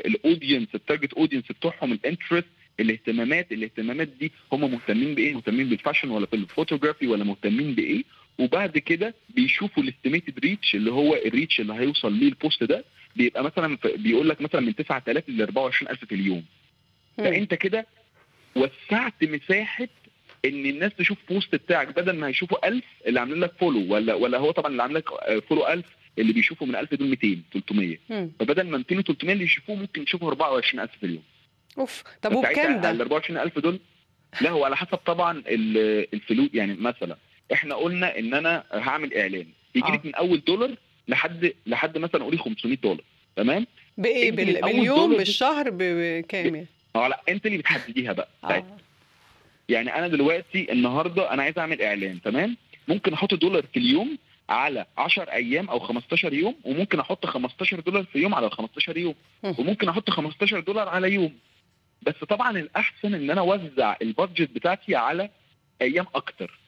ال 0.06 0.13
audience 0.13 0.68
ال 0.74 0.79
target 0.79 1.12
audience 1.14 1.44
بتوعهم 1.50 1.92
ال 1.92 1.98
interest 1.98 2.46
الاهتمامات 2.80 3.52
الاهتمامات 3.52 4.08
دي 4.08 4.32
هم 4.52 4.72
مهتمين 4.72 5.14
بإيه؟ 5.14 5.34
مهتمين 5.34 5.68
بال 5.68 5.77
fashion 5.77 6.10
ولا 6.10 6.26
بالفوتوغرافي 6.32 7.06
ولا 7.06 7.24
مهتمين 7.24 7.74
بإيه؟ 7.74 8.02
وبعد 8.38 8.78
كده 8.78 9.14
بيشوفوا 9.28 9.82
ال 9.82 9.88
estimated 9.88 10.38
reach 10.38 10.74
اللي 10.74 10.92
هو 10.92 11.14
ال 11.14 11.22
reach 11.22 11.60
اللي 11.60 11.74
هيوصل 11.74 12.12
ليه 12.12 12.28
ال 12.28 12.35
post 12.35 12.64
ده 12.64 12.84
بيبقى 13.16 13.44
مثلا 13.44 13.78
بيقول 13.96 14.28
لك 14.28 14.40
مثلا 14.40 14.60
من 14.60 14.74
9000 14.74 15.28
ل 15.28 15.42
24000 15.42 16.04
في 16.04 16.14
اليوم. 16.14 16.44
فأنت 17.18 17.54
كده 17.54 17.86
وسعت 18.56 19.14
مساحة 19.24 19.88
إن 20.44 20.66
الناس 20.66 20.92
تشوف 20.94 21.18
post 21.28 21.54
بتاعك 21.54 21.88
بدل 21.96 22.12
ما 22.16 22.28
يشوفوا 22.28 22.68
1000 22.68 22.84
اللي 23.06 23.20
عاملين 23.20 23.40
لك 23.40 23.52
follow 23.60 23.94
ولا 23.94 24.14
ولا 24.14 24.38
هو 24.38 24.50
طبعا 24.50 24.70
اللي 24.70 24.82
عامل 24.82 24.94
لك 24.94 25.08
فولو 25.48 25.66
1000 25.68 25.84
اللي 26.18 26.32
بيشوفوا 26.32 26.66
من 26.66 26.76
1000 26.76 26.94
دول 26.94 27.08
200 27.08 27.38
300 27.52 27.98
مم. 28.10 28.30
فبدل 28.40 28.62
ما 28.70 28.78
200 28.78 28.96
و300 29.12 29.28
اللي 29.30 29.44
يشوفوه 29.44 29.76
ممكن 29.76 30.02
يشوفوا 30.02 30.28
24000 30.28 30.90
في 31.00 31.06
اليوم. 31.06 31.22
أوف. 31.78 32.02
طب 32.22 32.34
وبكام 32.34 32.80
ده؟ 32.80 32.90
ال 32.90 33.00
24000 33.00 33.58
دول؟ 33.58 33.80
لا 34.40 34.50
هو 34.50 34.64
على 34.64 34.76
حسب 34.76 34.96
طبعا 34.96 35.42
ال- 35.46 36.14
الفلوس 36.14 36.48
يعني 36.54 36.74
مثلا 36.74 37.16
إحنا 37.52 37.74
قلنا 37.74 38.18
ان 38.18 38.34
أنا 38.34 38.64
هعمل 38.72 39.14
اعلان. 39.14 39.46
يجي 39.74 39.86
آه. 39.88 39.92
لك 39.92 40.06
من 40.06 40.14
اول 40.14 40.42
دولار 40.46 40.74
لحد 41.08 41.52
لحد 41.66 41.98
مثلا 41.98 42.24
قولي 42.24 42.38
500 42.38 42.76
دولار. 42.76 43.04
تمام؟ 43.36 43.66
بايه 43.98 44.32
بال... 44.32 44.60
باليوم 44.60 45.16
بالشهر 45.16 45.70
بكام 45.70 46.44
يعني؟ 46.54 46.66
آه 46.96 47.08
لا 47.08 47.22
انت 47.28 47.46
اللي 47.46 47.58
بتحدديها 47.58 48.12
بقى. 48.12 48.28
ساعتها 48.42 48.66
آه 48.70 48.76
يعني 49.68 49.94
أنا 49.98 50.08
دلوقتي 50.08 50.72
النهارده 50.72 51.32
أنا 51.32 51.42
عايز 51.42 51.58
اعمل 51.58 51.82
اعلان 51.82 52.20
تمام؟ 52.22 52.56
ممكن 52.88 53.12
أحط 53.12 53.34
دولار 53.34 53.62
في 53.72 53.78
اليوم 53.78 54.18
على 54.48 54.86
10 54.98 55.32
أيام 55.32 55.68
أو 55.70 55.78
15 55.78 56.32
يوم 56.32 56.54
وممكن 56.64 57.00
أحط 57.00 57.26
15 57.26 57.80
دولار 57.80 58.04
في 58.04 58.18
يوم 58.18 58.34
على 58.34 58.46
ال 58.46 58.52
15 58.52 58.96
يوم 58.96 59.14
مم. 59.44 59.54
وممكن 59.58 59.88
أحط 59.88 60.10
15 60.10 60.60
دولار 60.60 60.88
على 60.88 61.12
يوم. 61.14 61.32
بس 62.02 62.14
طبعا 62.28 62.50
الأحسن 62.58 63.14
إن 63.14 63.30
أنا 63.30 63.40
أوزع 63.40 63.96
البادجت 64.02 64.50
بتاعتي 64.50 64.94
على 64.96 65.30
أيام 65.82 66.06
أكتر. 66.14 66.58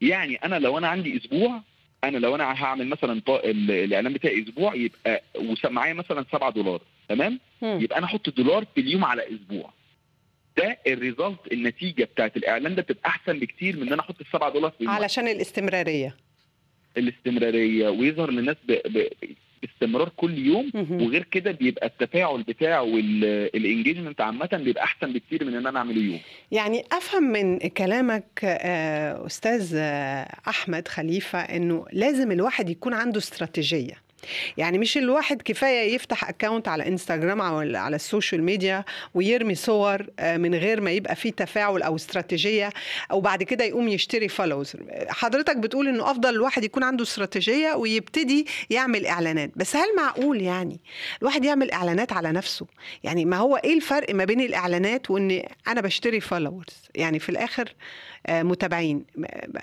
يعني 0.00 0.36
أنا 0.36 0.58
لو 0.58 0.78
أنا 0.78 0.88
عندي 0.88 1.16
أسبوع 1.16 1.62
أنا 2.04 2.18
لو 2.18 2.34
أنا 2.34 2.44
هعمل 2.64 2.86
مثلا 2.88 3.22
الإعلان 3.28 4.12
بتاعي 4.12 4.42
أسبوع 4.42 4.74
يبقى 4.74 5.22
ومعايا 5.64 5.92
مثلا 5.94 6.24
7 6.32 6.50
دولار 6.50 6.80
تمام. 7.08 7.40
يبقى 7.62 7.98
أنا 7.98 8.06
أحط 8.06 8.30
دولار 8.30 8.64
في 8.74 8.80
اليوم 8.80 9.04
على 9.04 9.22
أسبوع. 9.34 9.72
ده 10.56 10.78
الريزلت 10.86 11.38
النتيجة 11.52 12.04
بتاعت 12.04 12.36
الإعلان 12.36 12.74
ده 12.74 12.82
بتبقى 12.82 13.08
أحسن 13.08 13.38
بكتير 13.38 13.76
من 13.76 13.82
إن 13.86 13.92
أنا 13.92 14.02
أحط 14.02 14.20
السبعة 14.20 14.50
دولار 14.50 14.70
في 14.70 14.80
اليوم. 14.80 14.94
علشان 14.94 15.28
الاستمرارية. 15.28 16.16
الاستمرارية 16.96 17.88
ويظهر 17.88 18.30
للناس 18.30 18.56
ب... 18.68 18.72
ب... 18.72 19.08
باستمرار 19.66 20.08
كل 20.16 20.38
يوم. 20.38 20.70
وغير 20.74 21.22
كده 21.22 21.50
بيبقى 21.50 21.86
التفاعل 21.86 22.42
بتاعه 22.42 22.82
وال 22.82 23.05
engagement 23.05 24.20
عامة 24.20 24.48
بيبقى 24.52 24.84
أحسن 24.84 25.12
بكتير 25.12 25.44
من 25.44 25.54
إن 25.54 25.66
أنا 25.66 25.78
أعمله 25.78 26.00
يوم 26.02 26.20
يعني 26.52 26.84
أفهم 26.92 27.22
من 27.22 27.58
كلامك 27.58 28.40
آه، 28.44 29.26
أستاذ 29.26 29.74
آه، 29.76 30.28
أحمد 30.48 30.88
خليفة 30.88 31.38
إنه 31.38 31.84
لازم 31.92 32.32
الواحد 32.32 32.70
يكون 32.70 32.94
عنده 32.94 33.18
استراتيجية 33.18 34.05
يعني 34.56 34.78
مش 34.78 34.98
الواحد 34.98 35.42
كفاية 35.42 35.94
يفتح 35.94 36.28
account 36.28 36.68
على 36.68 36.88
انستغرام 36.88 37.40
أو 37.40 37.58
على 37.76 37.96
ال 37.96 38.03
social 38.03 38.42
media 38.42 38.84
ويرمي 39.14 39.54
صور 39.54 40.06
آه، 40.18 40.36
من 40.36 40.54
غير 40.54 40.80
ما 40.80 40.90
يبقى 40.90 41.16
فيه 41.16 41.30
تفاعل 41.30 41.82
أو 41.82 41.96
استراتيجية 41.96 42.70
أو 43.10 43.20
بعد 43.20 43.42
كده 43.42 43.64
يقوم 43.64 43.88
يشتري 43.88 44.28
followers 44.28 44.72
حضرتك 45.08 45.56
بتقول 45.56 45.88
إنه 45.88 46.10
أفضل 46.10 46.30
الواحد 46.34 46.64
يكون 46.64 46.82
عنده 46.82 47.02
استراتيجية 47.02 47.74
ويبتدي 47.74 48.46
يعمل 48.70 49.06
إعلانات. 49.06 49.50
بس 49.56 49.76
هل 49.76 49.96
معقول 49.96 50.42
يعني 50.42 50.80
الواحد 51.22 51.44
يعمل 51.44 51.70
إعلانات 51.70 52.12
على 52.12 52.32
نفسه؟ 52.32 52.66
يعني 53.04 53.24
ما 53.24 53.36
هو 53.36 53.56
إيه 53.56 53.74
الفرق 53.74 54.14
ما 54.14 54.24
بين 54.24 54.40
الإعلانات 54.40 55.10
وإن 55.10 55.42
أنا 55.68 55.80
بشتري 55.80 56.20
followers 56.20 56.88
يعني 56.94 57.18
في 57.18 57.28
الآخر 57.28 57.74
آه، 58.26 58.42
متابعين. 58.42 59.04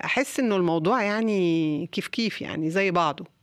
أحس 0.04 0.40
إنه 0.40 0.56
الموضوع 0.56 1.02
يعني 1.02 1.88
كيف 1.92 2.08
كيف 2.08 2.42
يعني 2.42 2.70
زي 2.70 2.90
بعضه. 2.90 3.33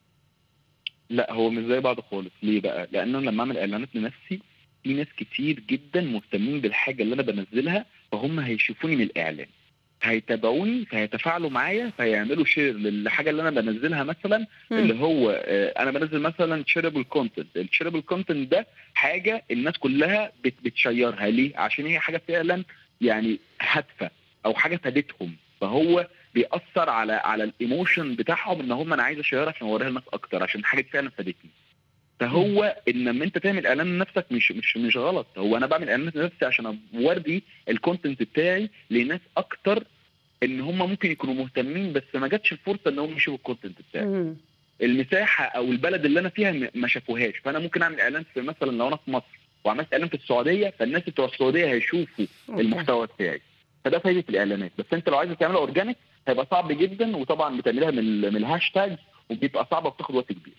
لا 1.12 1.32
هو 1.34 1.50
مش 1.50 1.64
زي 1.66 1.80
بعض 1.80 2.00
خالص. 2.00 2.32
ليه 2.44 2.62
بقى؟ 2.62 2.88
لأن 2.92 3.16
أنا 3.16 3.30
لما 3.30 3.40
أعمل 3.40 3.58
إعلانات 3.58 3.90
لنفسي 3.96 4.40
في 4.84 4.94
ناس 4.94 5.08
كتير 5.18 5.60
جدا 5.70 6.02
مهتمين 6.02 6.62
بالحاجة 6.62 7.04
اللي 7.04 7.16
أنا 7.16 7.22
بنزلها 7.22 7.86
فهم 8.12 8.40
هيشوفوني 8.40 8.96
من 8.96 9.02
الإعلان. 9.02 9.48
هيتابعوني 10.04 10.86
فهيتفاعلوا 10.86 11.50
معايا 11.50 11.92
فهيعملوا 11.98 12.46
share 12.46 12.74
للحاجة 12.74 13.30
اللي 13.30 13.42
أنا 13.42 13.62
بنزلها 13.62 14.04
مثلا 14.04 14.38
مم. 14.72 14.78
اللي 14.78 14.94
هو 15.00 15.32
آه، 15.46 15.70
أنا 15.84 15.92
بنزل 15.92 16.20
مثلا 16.20 16.64
shareable 16.68 17.04
content 17.04 17.58
ال 17.58 17.62
shareable 17.62 18.02
content 18.02 18.52
ده 18.52 18.68
حاجة 18.94 19.44
الناس 19.52 19.78
كلها 19.78 20.32
بت- 20.44 20.64
بت 20.64 20.78
share 20.78 21.13
ها. 21.13 21.28
ليه؟ 21.30 21.58
عشان 21.58 21.86
هي 21.86 22.00
حاجة 22.00 22.22
فعلا 22.28 22.64
يعني 23.02 23.40
هادفة 23.62 24.10
أو 24.46 24.54
حاجة 24.54 24.76
فادتهم. 24.78 25.36
فهو 25.62 26.08
بيأثر 26.34 26.90
على 26.90 27.14
على 27.14 27.44
ال 27.44 27.53
emotion 27.53 28.16
بتاعهم 28.16 28.60
إن 28.60 28.72
هم 28.72 28.94
أنا 28.94 29.04
عايز 29.04 29.20
ا 29.20 29.24
share 29.24 29.45
ها 29.45 29.50
عشان 29.50 29.68
أوريها 29.68 29.88
للناس 29.90 30.04
أكتر 30.14 30.44
عشان 30.44 30.66
حاجة 30.66 30.86
فعلا 30.94 31.10
فادتني. 31.10 31.50
فهو 32.20 32.76
إن 32.88 32.94
لما 33.04 33.26
أنت 33.26 33.38
تعمل 33.38 33.68
إعلان 33.68 33.96
لنفسك 33.96 34.26
مش 34.32 34.52
مش 34.52 34.78
مش 34.78 34.98
غلط 34.98 35.28
هو 35.38 35.58
أنا 35.58 35.66
بعمل 35.68 35.90
اعلانات 35.90 36.16
لنفسي 36.16 36.46
عشان 36.46 36.78
أوري 36.96 37.44
ال 37.70 37.76
content 37.76 38.24
بتاعي 38.24 38.70
لناس 38.90 39.20
أكتر 39.38 39.84
إن 40.44 40.62
هم 40.62 40.78
ممكن 40.78 41.12
يكونوا 41.12 41.36
مهتمين 41.36 41.94
بس 41.94 42.04
ما 42.14 42.28
جاتش 42.28 42.52
الفرصة 42.52 42.82
إن 42.88 43.00
هم 43.00 43.16
يشوفوا 43.16 43.38
ال 43.38 43.43
content 43.43 43.78
بتاعي. 43.90 44.06
المساحة 44.82 45.46
أو 45.46 45.64
البلد 45.72 46.06
اللي 46.06 46.20
أنا 46.20 46.30
فيها 46.30 46.70
ما 46.76 46.88
شافوهاش. 46.88 47.38
فأنا 47.38 47.60
ممكن 47.60 47.82
أعمل 47.82 48.00
إعلان 48.02 48.24
في 48.34 48.42
مثلا 48.42 48.72
لو 48.72 48.88
أنا 48.88 48.96
في 48.96 49.12
مصر 49.12 49.40
وعملت 49.64 49.94
إعلان 49.94 50.08
في 50.08 50.14
السعودية 50.16 50.74
فالناس 50.80 51.04
بتوع 51.04 51.26
السعودية 51.26 51.66
هيشوفوا. 51.66 52.26
المحتوى 52.50 53.08
بتاعي. 53.08 53.42
فده 53.86 54.00
فايدة 54.00 54.24
الإعلانات. 54.30 54.72
بس 54.78 54.86
أنت 54.94 55.10
لو 55.10 55.18
عايز 55.18 55.32
تعملها 55.32 55.60
organic 55.60 55.98
هيبقى 56.28 56.48
صعب 56.52 56.72
جدا 56.72 57.18
وطبعا 57.18 57.58
بتعملها 57.58 57.92
من 57.92 58.22
من 58.22 58.36
الهاشتاج 58.36 58.98
وبيبقى 59.30 59.68
صعب 59.72 59.86
وبتاخد 59.86 60.16
وقت 60.16 60.32
كبير. 60.34 60.54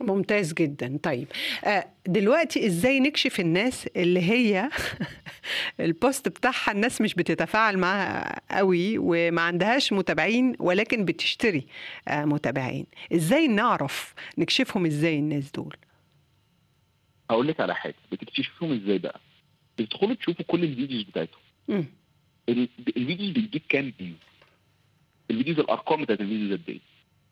ممتاز 0.00 0.52
جدا. 0.54 0.98
طيب 1.02 1.28
آه، 1.64 1.86
دلوقتي 2.06 2.66
إزاي 2.66 3.00
نكشف 3.00 3.40
الناس 3.40 3.86
اللي 3.96 4.20
هي 4.20 4.68
ال 5.80 5.90
post 5.90 6.28
بتاعها؟ 6.28 6.72
الناس 6.72 7.00
مش 7.00 7.14
بتتفاعل 7.14 7.78
معاها 7.78 8.40
قوي 8.50 8.98
وما 8.98 9.42
عندهاش 9.42 9.92
متابعين 9.92 10.56
ولكن 10.58 11.04
بتشتري 11.04 11.66
آه، 12.08 12.24
متابعين. 12.24 12.86
إزاي 13.14 13.48
نعرف 13.48 14.14
نكشفهم 14.38 14.86
إزاي 14.86 15.18
الناس 15.18 15.50
دول؟ 15.50 15.76
هقول 17.30 17.48
لك 17.48 17.60
على 17.60 17.74
حاجة. 17.74 17.94
بتكتشفهم 18.12 18.72
إزاي 18.72 18.98
بقى؟ 18.98 19.20
بتدخلوا 19.78 20.14
تشوفوا 20.14 20.44
كل 20.44 20.64
الفيديوز 20.64 21.02
بتاعتهم. 21.02 21.40
الفيديوز 22.48 23.30
بتجيب 23.30 23.62
كام 23.68 23.92
فيو؟ 23.98 24.14
الفيديوز 25.30 25.58
الأرقام 25.58 26.02
بتاعت 26.02 26.20
الفيديوز 26.20 26.52
قد 26.52 26.68
إيه 26.68 26.80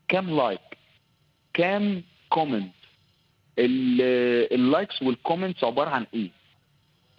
كام 0.08 0.36
like 0.36 0.60
كام 1.54 2.02
comment 2.28 2.72
ال 3.58 3.82
likes 3.82 5.02
وال 5.02 5.15
comments 5.15 5.64
عبارة 5.64 5.90
عن 5.90 6.06
إيه؟ 6.14 6.30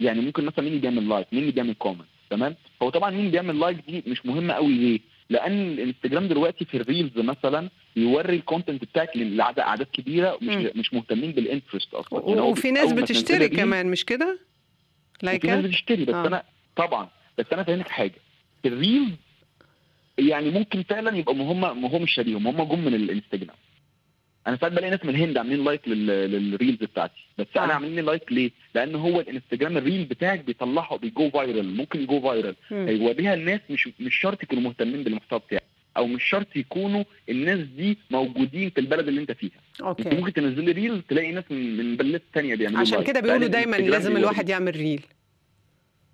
يعني 0.00 0.20
ممكن 0.20 0.44
مثلا 0.44 0.60
مين 0.64 0.68
اللي 0.68 0.80
بيعمل 0.80 1.08
like 1.08 1.26
مين 1.32 1.42
اللي 1.42 1.52
بيعمل 1.52 1.74
comment 1.74 2.08
تمام؟ 2.30 2.54
هو 2.82 2.90
طبعا 2.90 3.10
مين 3.10 3.30
بيعمل 3.30 3.60
like 3.60 3.76
دي 3.88 4.04
مش 4.06 4.26
مهمة 4.26 4.54
قوي 4.54 4.74
ليه؟ 4.74 5.00
لأن 5.30 5.52
الانستجرام 5.72 6.28
دلوقتي 6.28 6.64
في 6.64 6.76
ال 6.76 6.83
reels 6.83 7.18
مثلا 7.18 7.70
يوري 7.96 8.36
ال 8.36 8.42
content 8.42 8.82
بتاعك 8.84 9.16
لاعداد 9.16 9.60
أعداد 9.60 9.86
كبيرة 9.86 10.38
مش. 10.42 10.66
مش 10.76 10.94
مهتمين 10.94 11.32
بال 11.32 11.44
interest 11.44 11.94
أصلا. 11.94 12.28
يعني 12.28 12.40
وفي 12.40 12.70
ناس 12.70 12.92
بتشتري 12.92 13.48
كمان 13.48 13.86
مش 13.86 14.04
كده؟ 14.04 14.26
وفي 15.14 15.26
ناس 15.26 15.44
لايكات 15.44 15.64
بتشتري 15.64 16.04
بس 16.04 16.14
آه. 16.14 16.26
أنا 16.26 16.42
طبعا 16.76 17.08
بس 17.38 17.46
أنا 17.52 17.62
فاهمك 17.62 17.88
حاجة. 17.88 18.14
ال 18.66 18.74
reels 18.74 19.12
يعني 20.18 20.50
ممكن 20.50 20.82
فعلا 20.82 21.16
يبقى 21.16 21.34
ما 21.34 21.44
هم 21.44 21.60
ما 21.82 21.88
هم 21.96 22.02
مش 22.02 22.12
شاريهم 22.12 22.46
هم 22.46 22.62
جم 22.64 22.78
من 22.84 22.94
الانستجرام 22.94 23.56
أنا 24.46 24.56
ساعات 24.56 24.72
بلاقي 24.72 24.90
ناس 24.90 25.04
من 25.04 25.10
الهند 25.14 25.36
عاملين 25.38 25.64
like 25.64 25.88
لل- 25.88 26.06
لل 26.06 26.26
reels 26.26 26.76
بتاعتي 26.78 27.26
بس 27.38 27.46
آه. 27.56 27.64
أنا 27.64 27.72
عاملين 27.74 27.94
لي 27.94 28.00
like 28.02 28.32
ليه؟ 28.32 28.50
لأن 28.74 28.94
هو 28.94 29.20
الانستجرام 29.20 29.76
ال 29.76 29.82
reel 29.82 30.04
بتاعك 30.04 30.40
بيطلعه 30.44 30.96
بي 30.96 31.13
go 31.13 31.30
viral 31.30 31.76
ممكن 31.76 32.00
ي 32.00 32.07
go 32.07 32.20
viral 32.20 32.54
مم. 32.70 32.86
هيوريها 32.88 33.34
الناس 33.34 33.60
مش 33.70 33.88
مش 34.00 34.14
شرط 34.14 34.42
يكونوا 34.42 34.62
مهتمين 34.62 35.02
بالمحتوى 35.04 35.38
بتاعك 35.38 35.62
أو 35.96 36.06
مش 36.06 36.24
شرط 36.24 36.56
يكونوا 36.56 37.04
الناس 37.28 37.58
دي 37.58 37.98
موجودين 38.10 38.70
في 38.70 38.80
البلد 38.80 39.08
اللي 39.08 39.20
أنت 39.20 39.32
فيها 39.32 39.50
أنت 39.80 39.80
أوكي 39.80 40.16
ممكن 40.16 40.32
تنزلي 40.32 40.72
reel 40.72 41.02
تلاقي 41.02 41.32
ناس 41.32 41.44
من 41.50 41.96
بلاد 41.96 42.22
ثانية 42.34 42.54
بيعملوا 42.54 42.80
عشان. 42.80 43.02
كده 43.04 43.20
بيقولوا 43.20 43.48
دايما 43.48 43.76
لازم. 43.76 44.16
الواحد 44.16 44.48
يعمل 44.48 44.76
reel 44.76 45.02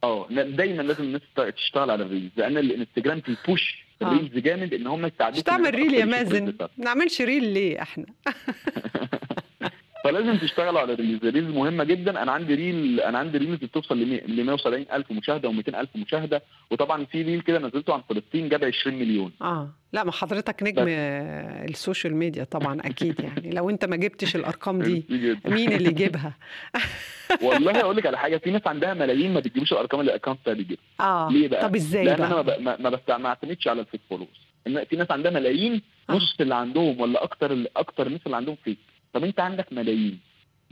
آه 0.04 0.28
دايما 0.30 0.82
لازم 0.82 1.04
الناس 1.04 1.20
تشت- 1.36 1.54
تشتغل 1.56 1.90
على 1.90 2.04
ال 2.04 2.09
reels 2.09 2.30
لأن 2.36 2.58
الانستجرام 2.58 3.22
بي 3.28 3.44
push 3.44 3.74
آه. 3.78 3.83
ال 4.02 4.08
reels 4.08 4.38
جامد 4.38 4.74
إن 4.74 4.86
هم 4.86 5.06
يساعدوك 5.06 5.36
مش 5.38 5.42
تعمل 5.42 5.74
reel 5.74 5.94
يا 5.94 6.04
مازن. 6.04 6.44
ما 6.44 6.68
نعملش 6.78 7.20
reel 7.22 7.44
ليه 7.44 7.82
إحنا؟ 7.82 8.06
فلازم 10.04 10.36
تشتغل 10.38 10.76
على 10.76 10.92
ال 10.92 10.98
reels 10.98 11.24
ال 11.24 11.29
reels 11.29 11.54
مهمة 11.54 11.84
جدا. 11.84 12.22
أنا 12.22 12.32
عندي 12.32 12.54
reel 12.54 13.00
أنا 13.00 13.18
عندي 13.18 13.38
reels 13.38 13.58
بتوصل 13.58 13.98
ل 13.98 14.44
170 14.44 14.86
ألف 14.92 15.10
مشاهدة 15.12 15.52
و200 15.52 15.74
ألف 15.74 15.90
مشاهدة. 15.96 16.42
وطبعا 16.70 17.04
في 17.04 17.22
reel 17.22 17.40
كده 17.40 17.58
نزلته 17.58 17.94
عن 17.94 18.02
فلسطين 18.08 18.48
جاب 18.48 18.64
20 18.64 18.96
مليون. 18.98 19.32
آه. 19.42 19.68
لا 19.92 20.04
ما 20.04 20.12
حضرتك 20.12 20.62
نجم 20.62 20.82
بس. 20.84 20.88
ال 21.70 21.77
social 21.77 22.16
media 22.16 22.44
طبعا 22.44 22.80
أكيد 22.80 23.20
يعني. 23.20 23.50
لو 23.50 23.70
أنت 23.70 23.84
ما 23.84 23.96
جبتش 23.96 24.36
الأرقام 24.36 24.82
دي. 24.82 25.04
مين 25.44 25.72
اللي 25.72 25.88
يجيبها؟ 25.88 26.34
والله 27.42 27.80
أقول 27.80 27.96
لك 27.96 28.06
على 28.06 28.18
حاجة. 28.18 28.36
في 28.36 28.50
ناس 28.50 28.66
عندها 28.66 28.94
ملايين 28.94 29.34
ما 29.34 29.40
بتجيبوش 29.40 29.72
الأرقام 29.72 30.00
اللي 30.00 30.10
ال 30.10 30.14
account 30.14 30.38
بتاعها 30.40 30.56
بيجيبها. 30.56 30.84
آه. 31.00 31.28
ليه 31.32 31.48
بقى؟ 31.48 31.62
طب 31.68 31.74
إزاي 31.74 32.04
لأن 32.04 32.22
أنا 32.22 32.34
ما 32.34 32.42
بقى 32.42 32.58
ب- 32.58 32.62
ما 32.62 32.76
ما 33.08 33.18
ما 33.18 33.28
اعتمدش 33.28 33.68
على 33.68 33.80
ال 33.80 33.84
fake 33.84 34.00
followers 34.10 34.28
في 34.90 34.96
ناس 34.96 35.10
عندها 35.10 35.30
ملايين 35.30 35.82
آه. 36.10 36.12
نص 36.12 36.36
اللي 36.40 36.54
عندهم 36.54 37.00
ولا 37.00 37.22
أكتر 37.24 37.64
أكتر 37.76 38.06
الناس 38.06 38.20
اللي 38.26 38.36
عندهم 38.36 38.56
fake. 38.64 38.78
طب 39.14 39.24
انت 39.24 39.40
عندك 39.40 39.72
ملايين. 39.72 40.18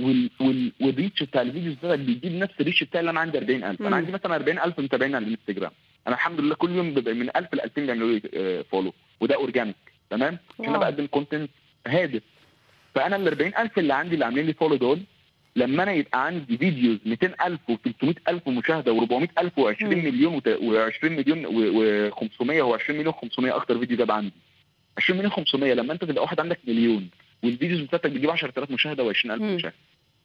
وال 0.01 0.31
وال 0.41 0.73
وال 0.81 0.93
reach 0.93 1.23
بتاع 1.23 1.43
ال 1.43 1.47
videos 1.47 1.75
بتاعك 1.75 1.99
بيجيب 1.99 2.33
نفس 2.33 2.55
ال 2.61 2.65
reach 2.65 2.85
بتاعي 2.85 3.01
اللي 3.01 3.11
أنا 3.11 3.21
عندي 3.21 3.39
40000 3.39 3.81
مم. 3.81 3.87
أنا 3.87 3.97
عندي 3.97 4.13
مثلا 4.13 4.35
40000 4.37 4.79
متابعين 4.81 5.15
على 5.15 5.25
الانستجرام. 5.27 5.71
أنا 6.07 6.15
الحمد 6.15 6.41
لله 6.41 6.55
كل 6.55 6.71
يوم 6.71 6.95
بيبقى 6.95 7.15
من 7.15 7.29
1000 7.37 7.55
ل 7.55 7.61
2000 7.61 7.83
بيعملوا 7.87 8.13
لي 8.13 8.23
آه، 8.35 8.63
follow 8.71 8.93
وده 9.21 9.35
organic 9.35 9.77
تمام؟ 10.11 10.39
عشان 10.61 10.69
أنا. 10.69 10.79
بقدم 10.79 11.07
content 11.07 11.51
هادف. 11.87 12.23
فأنا 12.95 13.17
ال 13.17 13.29
40000 13.29 13.79
اللي 13.79 13.95
عندي 13.95 14.15
اللي 14.15 14.25
عاملين 14.25 14.47
لي 14.47 14.53
follow 14.53 14.77
دول 14.77 15.01
لما 15.57 15.83
أنا 15.83 15.93
يبقى 15.93 16.27
عندي 16.27 16.59
videos 16.59 16.99
200000 17.07 17.61
و300000 17.71 18.49
مشاهده 18.49 19.01
و400000 19.01 19.51
و20 19.61 19.83
مم. 19.83 19.89
مليون 19.89 20.41
و20 20.41 21.05
مليون 21.05 21.47
و500 22.11 22.81
و20 22.81 22.91
مليون 22.91 23.13
500 23.13 23.57
أكتر 23.57 23.79
فيديو 23.79 23.97
جاب 23.97 24.11
عندي 24.11 24.33
20 24.99 25.19
مليون 25.19 25.33
500 25.33 25.75
لما 25.75 25.93
أنت 25.93 26.05
تبقى 26.05 26.23
واحد 26.23 26.41
عندك 26.41 26.59
مليون. 26.69 27.09
وال 27.43 27.52
videos 27.52 27.81
بتاعتك 27.81 28.11
بتجيب 28.11 28.31
10000 28.31 28.71
مشاهدة 28.71 29.13
و20000 29.13 29.27
مم. 29.27 29.55
مشاهدة 29.55 29.75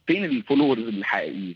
فين 0.07 0.25
ال 0.25 0.31
followers 0.31 0.83
الحقيقيين؟ 0.87 1.55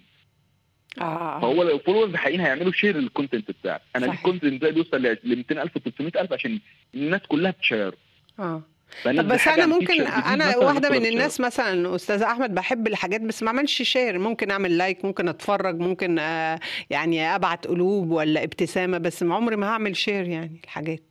آه 1.02 1.40
فهو 1.40 1.64
لو 1.64 1.76
ال 1.76 1.79
followers 1.79 2.10
الحقيقيين 2.12 2.42
هيعملوا 2.42 2.72
share 2.72 2.98
لل 2.98 3.10
content 3.10 3.52
بتاعك 3.52 3.82
أنا. 3.96 4.06
ال 4.06 4.13
content 4.13 4.62
ده 4.62 4.70
بيوصل 4.70 5.02
ل 5.02 5.18
200000 5.26 5.76
و 5.76 5.80
300000 5.80 6.34
عشان 6.34 6.60
الناس 6.96 7.22
كلها 7.28 7.52
بت 7.52 7.64
share 7.64 7.96
آه 8.40 8.62
طب 9.06 9.28
بس 9.28 9.48
أنا 9.48 9.66
ممكن 9.66 10.02
أنا 10.02 10.58
واحدة 10.58 10.90
من. 10.90 11.06
الناس 11.06 11.42
مثلا 11.42 11.96
أستاذ 11.96 12.22
أحمد 12.22 12.56
بحب 12.56 12.88
الحاجات 12.88 13.22
بس 13.22 13.44
ما 13.44 13.48
أعملش 13.50 13.82
share 13.82 14.20
ممكن 14.20 14.52
أعمل 14.52 14.78
like 14.78 15.06
ممكن 15.06 15.28
أتفرج 15.28 15.80
ممكن 15.80 16.20
آه 16.20 16.60
يعني 16.90 17.36
أبعت 17.36 17.68
قلوب 17.68 18.12
ولا 18.12 18.44
ابتسامة 18.44 18.98
بس 18.98 19.24
عمري 19.24 19.56
ما 19.56 19.68
هعمل 19.68 19.96
share 19.96 20.28
يعني 20.28 20.60
الحاجات 20.64 21.11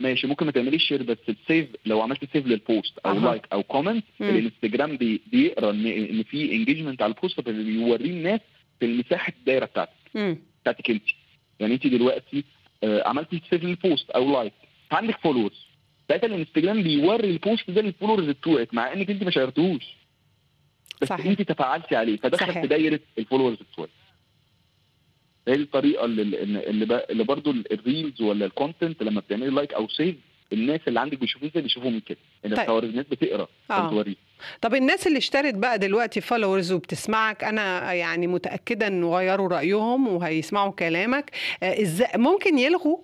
ماشي 0.00 0.26
ممكن 0.26 0.46
ما 0.46 0.52
تعمليش 0.52 0.82
share 0.88 1.02
بس 1.02 1.18
ال 1.28 1.36
save 1.36 1.66
لو 1.86 2.00
عملت 2.00 2.24
save 2.32 2.46
لل 2.46 2.63
post 2.63 2.98
أو 2.98 3.10
أها. 3.10 3.20
like 3.20 3.42
أو 3.52 3.62
comment. 3.62 4.04
الانستجرام 4.20 4.96
بي 4.96 5.20
بيقرأ 5.32 5.70
ان 5.70 5.86
إن 5.86 6.22
في 6.22 6.52
engagement 6.52 7.02
على 7.02 7.12
ال 7.14 7.19
post 7.19 7.40
فبيوريه 7.40 8.10
الناس 8.10 8.40
في 8.80 8.86
مساحه 8.86 9.32
الدايرة 9.38 9.64
بتاعتك 9.64 9.90
بتاعتك 10.62 10.90
أنت 10.90 11.02
يعني 11.60 11.74
أنت 11.74 11.86
دلوقتي 11.86 12.44
آه، 12.84 13.08
عملتي 13.08 13.40
save 13.50 13.64
لل 13.64 13.79
post 13.79 14.10
أو 14.10 14.32
like 14.32 14.52
عندك 14.92 15.18
followers 15.18 15.66
ساعتها 16.08 16.26
الانستجرام 16.26 16.82
بيوري 16.82 17.30
ال 17.30 17.38
post 17.38 17.70
ده 17.70 17.82
لل 17.82 17.90
followers 17.90 18.24
بتوعك 18.28 18.74
مع 18.74 18.92
إنك 18.92 19.10
أنت 19.10 19.22
ما 19.24 19.30
share 19.30 19.57
تهوش 19.57 19.84
بس 21.02 21.08
صحيح. 21.08 21.26
أنت 21.26 21.42
تفاعلتي 21.42 21.96
عليه 21.96 22.16
فدخل 22.16 22.46
صحيح. 22.46 22.60
في 22.60 22.66
دايرة 22.66 23.00
ال 23.18 23.22
followers 23.22 23.56
بتوعك 23.72 23.88
هي 25.48 25.56
دي 25.56 25.62
الطريقة 25.62 26.04
اللي 26.04 26.22
اللي, 26.70 26.86
ب- 26.86 27.02
اللي 27.10 27.24
برضو 27.24 27.50
ال 27.72 27.80
reels 27.80 28.22
ولا 28.22 28.46
ال 28.46 28.53
content 28.53 29.02
لما 29.02 29.20
بتعملي 29.20 29.50
like 29.50 29.72
أو 29.74 29.88
save 29.88 30.16
الناس 30.52 30.80
اللي 30.88 31.00
عندك 31.00 31.18
بيشوفوه 31.18 31.48
إزاي 31.48 31.62
بيشوفوه 31.62 31.90
من 31.90 32.00
كده 32.00 32.18
ان 32.46 32.50
طيب. 32.50 32.60
الخوارزميات 32.60 33.06
بتقرا 33.10 33.46
آه. 33.70 34.04
طب 34.62 34.74
الناس 34.74 35.06
اللي 35.06 35.18
اشترت 35.18 35.54
بقى 35.54 35.78
دلوقتي 35.78 36.20
followers 36.20 36.72
وبتسمعك 36.72 37.44
أنا 37.44 37.92
يعني 37.92 38.26
متأكدة 38.26 38.86
انه 38.86 39.16
غيروا 39.16 39.48
رأيهم 39.48 40.08
وهيسمعوا 40.08 40.72
كلامك. 40.72 41.30
آه، 41.62 41.82
إزاي 41.82 42.08
ممكن 42.16 42.58
يلغوا 42.58 42.96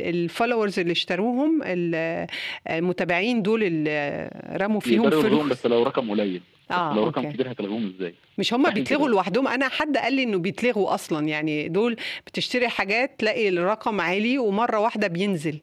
ال 0.00 0.08
followers 0.08 0.78
اللي 0.78 0.92
اشتروهم 0.92 1.60
ال- 1.64 2.26
المتابعين 2.70 3.42
دول 3.42 3.62
اللي 3.62 4.30
رموا 4.60 4.80
فيهم 4.80 5.10
فلوس؟ 5.10 5.46
بس 5.48 5.66
لو 5.66 5.82
رقم 5.82 6.10
قليل. 6.10 6.42
آه 6.70 6.94
لو 6.96 7.04
رقم 7.04 7.24
okay. 7.24 7.34
كبير 7.34 7.52
هتلغوهم 7.52 7.94
إزاي؟ 7.96 8.14
مش 8.38 8.54
هم 8.54 8.66
إحنا 8.66 8.74
بيتلغوا. 8.80 9.08
لوحدهم. 9.08 9.48
أنا 9.48 9.68
حد 9.68 9.96
قال 9.96 10.14
لي 10.14 10.22
إنه 10.22 10.38
بيتلغوا 10.38 10.94
أصلا. 10.94 11.28
يعني 11.28 11.68
دول 11.68 11.96
بتشتري 12.26 12.68
حاجات 12.68 13.14
تلاقي 13.18 13.48
الرقم 13.48 14.00
عالي 14.00 14.38
ومرة 14.38 14.78
واحدة 14.78 15.06
بينزل. 15.08 15.58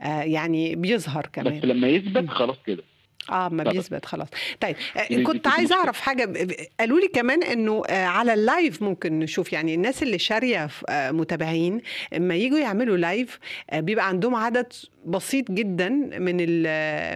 آه 0.00 0.22
يعني 0.22 0.74
بيظهر 0.74 1.26
كمان. 1.32 1.58
بس 1.58 1.64
لما 1.64 1.88
يثبت 1.88 2.28
خلاص 2.28 2.56
كده. 2.66 2.82
آه 3.30 3.48
ما. 3.48 3.62
بيثبت 3.64 4.06
خلاص. 4.06 4.28
طيب 4.60 4.76
آه، 4.96 5.08
دي- 5.08 5.22
كنت 5.22 5.46
عايزة. 5.46 5.76
أعرف 5.76 6.00
حاجة 6.00 6.46
قالوا 6.80 7.00
لي 7.00 7.08
كمان 7.08 7.42
إنه 7.42 7.82
آه، 7.90 8.04
على 8.04 8.34
ال 8.34 8.44
live 8.44 8.82
ممكن 8.82 9.18
نشوف 9.18 9.52
يعني 9.52 9.74
الناس 9.74 10.02
اللي 10.02 10.18
شارية 10.18 10.68
آه، 10.88 11.10
متابعين 11.10 11.80
اما 12.16 12.34
يجوا 12.34 12.58
يعملوا 12.58 12.96
live 12.96 13.38
بيبقى 13.74 14.08
عندهم 14.08 14.34
عدد 14.34 14.72
بسيط 15.06 15.50
جدا 15.50 15.88
من 16.18 16.36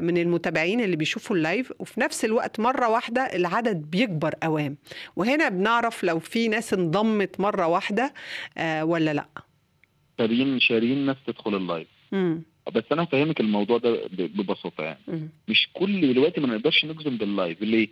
من 0.05 0.19
المتابعين 0.19 0.81
اللي 0.81 0.97
بيشوفوا 0.97 1.37
ال 1.37 1.44
live 1.44 1.72
وفي 1.79 2.01
نفس 2.01 2.25
الوقت 2.25 2.61
مرة 2.61 2.88
واحدة 2.88 3.23
العدد 3.23 3.77
بيكبر 3.77 4.35
قوام 4.42 4.77
وهنا 5.16 5.49
بنعرف 5.49 6.05
لو 6.05 6.19
في 6.19 6.49
ناس 6.49 6.73
انضمت 6.75 7.40
مرة 7.40 7.66
واحدة 7.66 8.12
ولا 8.83 9.12
لأ. 9.14 9.27
شارين 10.19 10.61
شارين 10.61 11.07
ناس 11.07 11.16
تدخل 11.27 11.55
ال 11.55 11.60
live. 11.60 11.88
امم 12.12 12.42
بس 12.74 12.85
أنا 12.92 13.02
هفهمك 13.02 13.40
الموضوع 13.40 13.79
ده 13.79 14.00
ببساطة 14.12 14.85
يعني. 14.85 15.29
مش 15.48 15.68
كل 15.72 16.12
دلوقتي 16.14 16.40
ما 16.40 16.46
نقدرش 16.57 16.85
نجزم 16.85 17.16
بال 17.16 17.32
live 17.32 17.62
ليه؟ 17.62 17.88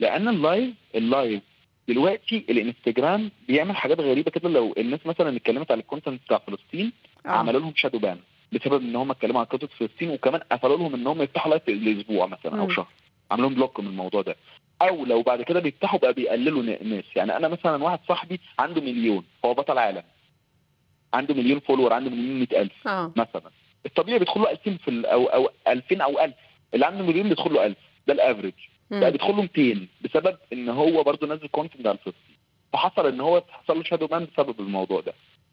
لأن 0.00 0.28
ال 0.28 0.37
live 0.37 0.74
ال 0.94 1.04
live 1.04 1.42
دلوقتي 1.88 2.44
الإنستجرام 2.50 3.30
بيعمل 3.48 3.76
حاجات 3.76 4.00
غريبة 4.00 4.30
كده. 4.30 4.48
لو 4.48 4.74
الناس 4.78 5.00
مثلا 5.06 5.36
اتكلمت 5.36 5.70
على 5.70 5.80
ال 5.80 5.85
content 5.85 6.20
بتاع 6.26 6.38
فلسطين 6.38 6.92
آه. 7.26 7.28
عملوا 7.28 7.60
لهم 7.60 7.72
shadow 7.76 7.98
ban 7.98 8.18
بسبب 8.52 8.82
إن 8.82 8.96
هم 8.96 9.10
اتكلموا 9.10 9.40
عن 9.40 9.46
قصه 9.46 9.66
فلسطين 9.66 10.10
وكمان 10.10 10.40
قفلوا 10.52 10.76
لهم 10.78 10.94
إن 10.94 11.06
هم 11.06 11.22
يفتحوا 11.22 11.50
live 11.50 11.68
الأسبوع 11.68 12.26
مثلا 12.26 12.60
أو 12.60 12.66
مم. 12.66 12.72
شهر. 12.72 12.88
عملوا 13.30 13.48
لهم 13.48 13.54
block 13.56 13.80
من 13.80 13.86
الموضوع 13.86 14.22
ده. 14.22 14.36
أو 14.82 15.04
لو 15.04 15.22
بعد 15.22 15.42
كده 15.42 15.60
بيفتحوا 15.60 15.98
بقى 15.98 16.12
بيقللوا 16.12 16.62
ناس. 16.62 17.04
يعني 17.16 17.36
أنا 17.36 17.48
مثلا 17.48 17.84
واحد 17.84 17.98
صاحبي 18.08 18.40
عنده 18.58 18.80
مليون 18.80 19.24
هو 19.44 19.54
بطل 19.54 19.78
عالم. 19.78 20.02
عنده 21.14 21.34
مليون 21.34 21.60
follower 21.60 21.92
عنده 21.92 22.10
مليون 22.10 22.38
100000 22.40 22.88
آه. 22.88 23.12
مثلا. 23.16 23.50
الطبيعي 23.86 24.18
بيدخل 24.18 24.40
له 24.40 24.50
2000 24.50 24.76
في 24.76 24.88
ال- 24.90 25.06
أو 25.06 25.26
أو 25.26 25.50
2000 25.68 26.00
أو 26.00 26.20
1000 26.24 26.34
اللي 26.74 26.86
عنده 26.86 27.04
مليون 27.04 27.28
بيدخل 27.28 27.52
له 27.54 27.66
1000 27.66 27.76
ده 28.06 28.14
ال 28.14 28.18
average. 28.18 28.54
بقى. 28.90 29.10
بيدخل 29.10 29.36
له 29.36 29.42
200 29.42 29.86
بسبب 30.00 30.36
إن 30.52 30.68
هو 30.68 31.02
برضه 31.02 31.26
نزل 31.26 31.46
content 31.48 31.86
على 31.86 31.94
الفلسطين 31.98 32.36
فحصل 32.72 33.06
إن 33.06 33.20
هو 33.20 33.42
حصل 33.50 33.76
له 33.76 33.82
shadow 33.84 34.08
ban 34.10 34.26
بسبب 34.34 34.60
الموضوع 34.60 35.00
ده. 35.00 35.12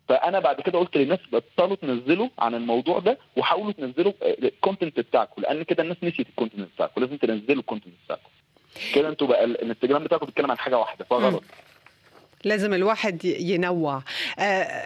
فأنا 0.10 0.40
بعد 0.40 0.62
كده 0.62 0.80
قلت 0.80 0.98
للناس 0.98 1.20
بطلوا 1.32 1.76
تنزلوا 1.76 2.30
عن 2.40 2.56
الموضوع 2.56 3.00
ده 3.00 3.18
وحاولوا 3.38 3.72
تنزلوا 3.72 4.14
ال 4.22 4.31
content 4.31 5.00
بتاعكم. 5.00 5.42
لأن 5.42 5.64
كده 5.64 5.84
الناس 5.84 5.98
نسيت 6.04 6.30
ال 6.30 6.34
content 6.34 6.68
بتاعكم. 6.76 7.02
لازم 7.02 7.18
تنزلوا 7.18 7.60
ال 7.62 7.65
content 7.65 7.94
بتاعكم. 8.06 8.30
كده 8.96 9.10
أنتوا 9.10 9.28
بقى 9.28 9.44
ال- 9.44 9.62
الانستجرام 9.62 10.04
بتاعكم 10.04 10.26
بيتكلم 10.26 10.52
عن 10.52 10.58
حاجة 10.58 10.78
واحدة. 10.78 11.06
فغلط. 11.06 11.44
لازم 12.44 12.74
الواحد 12.74 13.26
ينوع. 13.26 13.96
آه، 13.96 14.04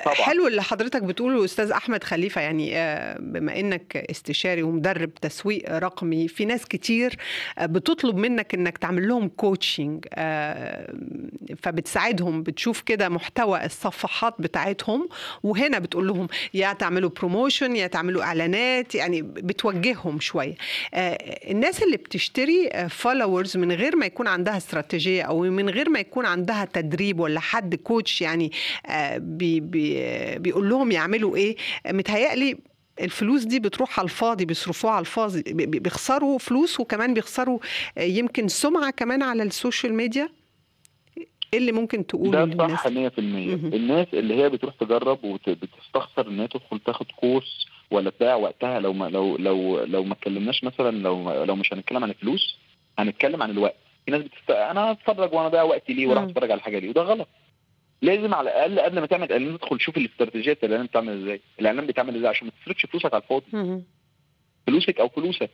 طبعاً. 0.05 0.15
حلو 0.15 0.47
اللي 0.47 0.63
حضرتك 0.63 1.03
بتقوله 1.03 1.45
أستاذ 1.45 1.71
أحمد 1.71 2.03
خليفة 2.03 2.41
يعني 2.41 2.77
آه، 2.77 3.17
بما 3.19 3.59
إنك 3.59 3.97
استشاري 3.97 4.63
ومدرب 4.63 5.13
تسويق 5.13 5.71
رقمي 5.71 6.27
في 6.27 6.45
ناس 6.45 6.65
كتير 6.65 7.17
آه، 7.57 7.65
بتطلب 7.65 8.15
منك 8.15 8.53
إنك 8.53 8.77
تعمل 8.77 9.07
لهم 9.07 9.27
coaching 9.27 10.05
فبتساعدهم 11.57 12.43
بتشوف 12.43 12.81
كده 12.81 13.09
محتوى 13.09 13.65
الصفحات 13.65 14.33
بتاعتهم 14.39 15.09
وهنا 15.43 15.79
بتقول 15.79 16.07
لهم 16.07 16.27
يا 16.53 16.73
تعملوا 16.73 17.09
promotion 17.09 17.75
يا 17.75 17.87
تعملوا 17.87 18.23
إعلانات 18.23 18.95
يعني 18.95 19.21
بتوجههم 19.21 20.19
شوية 20.19 20.55
آه، 20.93 21.17
الناس 21.51 21.83
اللي 21.83 21.97
بتشتري 21.97 22.69
followers 22.89 23.57
من 23.57 23.71
غير 23.71 23.95
ما 23.95 24.05
يكون 24.05 24.27
عندها 24.27 24.57
استراتيجية 24.57 25.23
أو 25.23 25.39
من 25.41 25.69
غير 25.69 25.89
ما 25.89 25.99
يكون 25.99 26.25
عندها 26.25 26.65
تدريب 26.65 27.19
ولا 27.19 27.39
حد 27.39 27.75
coach 27.75 28.21
يعني 28.21 28.51
آه، 28.85 29.17
بي 29.39 29.59
بي 29.59 29.95
بيقول 30.39 30.69
لهم 30.69 30.91
يعملوا 30.91 31.35
إيه؟ 31.35 31.55
متهيألي 31.87 32.57
الفلوس 33.01 33.43
دي 33.43 33.59
بتروح 33.59 33.99
على 33.99 34.05
الفاضي 34.05 34.45
بيصرفوها 34.45 34.93
على 34.93 35.01
الفاضي 35.01 35.41
بي- 35.53 35.65
بي- 35.65 35.79
بيخسروا 35.79 36.37
فلوس 36.39 36.79
وكمان 36.79 37.13
بيخسروا 37.13 37.59
آه، 37.97 38.01
يمكن 38.03 38.47
سمعة 38.47 38.91
كمان 38.91 39.23
على 39.23 39.43
ال 39.43 39.50
social 39.50 39.93
media. 39.93 40.29
إيه 41.53 41.59
اللي 41.59 41.71
ممكن 41.71 42.07
تقوله 42.07 42.45
ده 42.45 42.67
صح 42.67 42.87
100% 42.87 42.89
مهم. 42.89 43.73
الناس 43.73 44.07
اللي 44.13 44.35
هي 44.43 44.49
بتروح 44.49 44.73
تجرب 44.75 45.19
وبتستخسر 45.23 46.27
إن 46.27 46.39
هي 46.39 46.47
تدخل 46.47 46.79
تاخد 46.79 47.05
كورس 47.19 47.67
ولا 47.91 48.09
تضيع 48.09 48.35
وقتها 48.35 48.79
لو 48.79 48.93
ما 48.93 49.05
لو 49.09 49.37
لو 49.37 49.79
لو 49.83 50.03
ما 50.03 50.13
اتكلمناش 50.13 50.63
مثلا 50.63 50.91
لو 50.97 51.43
لو 51.43 51.55
مش 51.55 51.73
هنتكلم 51.73 52.03
عن 52.03 52.09
الفلوس 52.09 52.57
هنتكلم 52.99 53.43
عن 53.43 53.49
الوقت. 53.51 53.75
في 54.05 54.11
ناس 54.11 54.21
بتست... 54.21 54.49
أنا 54.51 54.91
هتفرج 54.91 55.33
وأنا 55.33 55.47
ضيع 55.47 55.63
وقتي 55.63 55.93
ليه 55.93 56.07
وراح. 56.07 56.23
أتفرج 56.23 56.51
على 56.51 56.61
حاجة 56.61 56.79
ليه 56.79 56.89
وده 56.89 57.01
غلط. 57.01 57.27
لازم 58.01 58.33
على 58.33 58.49
الأقل 58.49 58.79
قبل 58.79 58.99
ما 58.99 59.05
تعمل 59.05 59.31
إعلان 59.31 59.57
تدخل 59.57 59.79
شوف 59.79 59.97
الاستراتيجية 59.97 60.53
بتاع 60.53 60.67
الإعلان 60.67 60.85
بتعمل 60.87 61.21
إزاي. 61.23 61.41
الإعلان 61.59 61.85
بيتعمل 61.87 62.15
إزاي؟ 62.15 62.29
عشان 62.29 62.47
ما 62.47 62.53
تصرفش 62.63 62.85
فلوسك 62.85 63.13
على 63.13 63.23
الفاضي. 63.23 63.45
فلوسك 64.67 64.99
أو 64.99 65.09
فلوسك. 65.09 65.49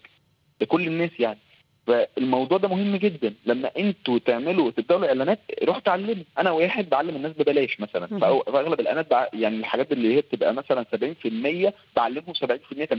لكل 0.62 0.88
الناس 0.88 1.10
يعني. 1.20 1.40
فالموضوع 1.88 2.58
ده 2.58 2.68
مهم 2.68 2.96
جدا. 2.96 3.34
لما 3.46 3.72
أنتوا 3.78 4.20
تعملوا 4.20 4.72
تبدأوا 4.72 5.08
اعلانات 5.08 5.40
روحوا 5.64 5.82
اتعلموا. 5.82 6.24
أنا 6.38 6.52
واحد 6.52 6.90
بعلم 6.90 7.16
الناس 7.16 7.32
ببلاش 7.34 7.80
مثلا. 7.80 8.08
فأغلب 8.20 8.80
الإعلانات 8.80 9.12
بع... 9.12 9.28
يعني 9.34 9.58
الحاجات 9.58 9.92
اللي 9.92 10.16
هي 10.16 10.22
بتبقى 10.22 10.54
مثلا 10.54 10.86
70% 11.66 11.74
بعلمهم 11.96 12.34
70% 12.34 12.38
80% 12.46 12.96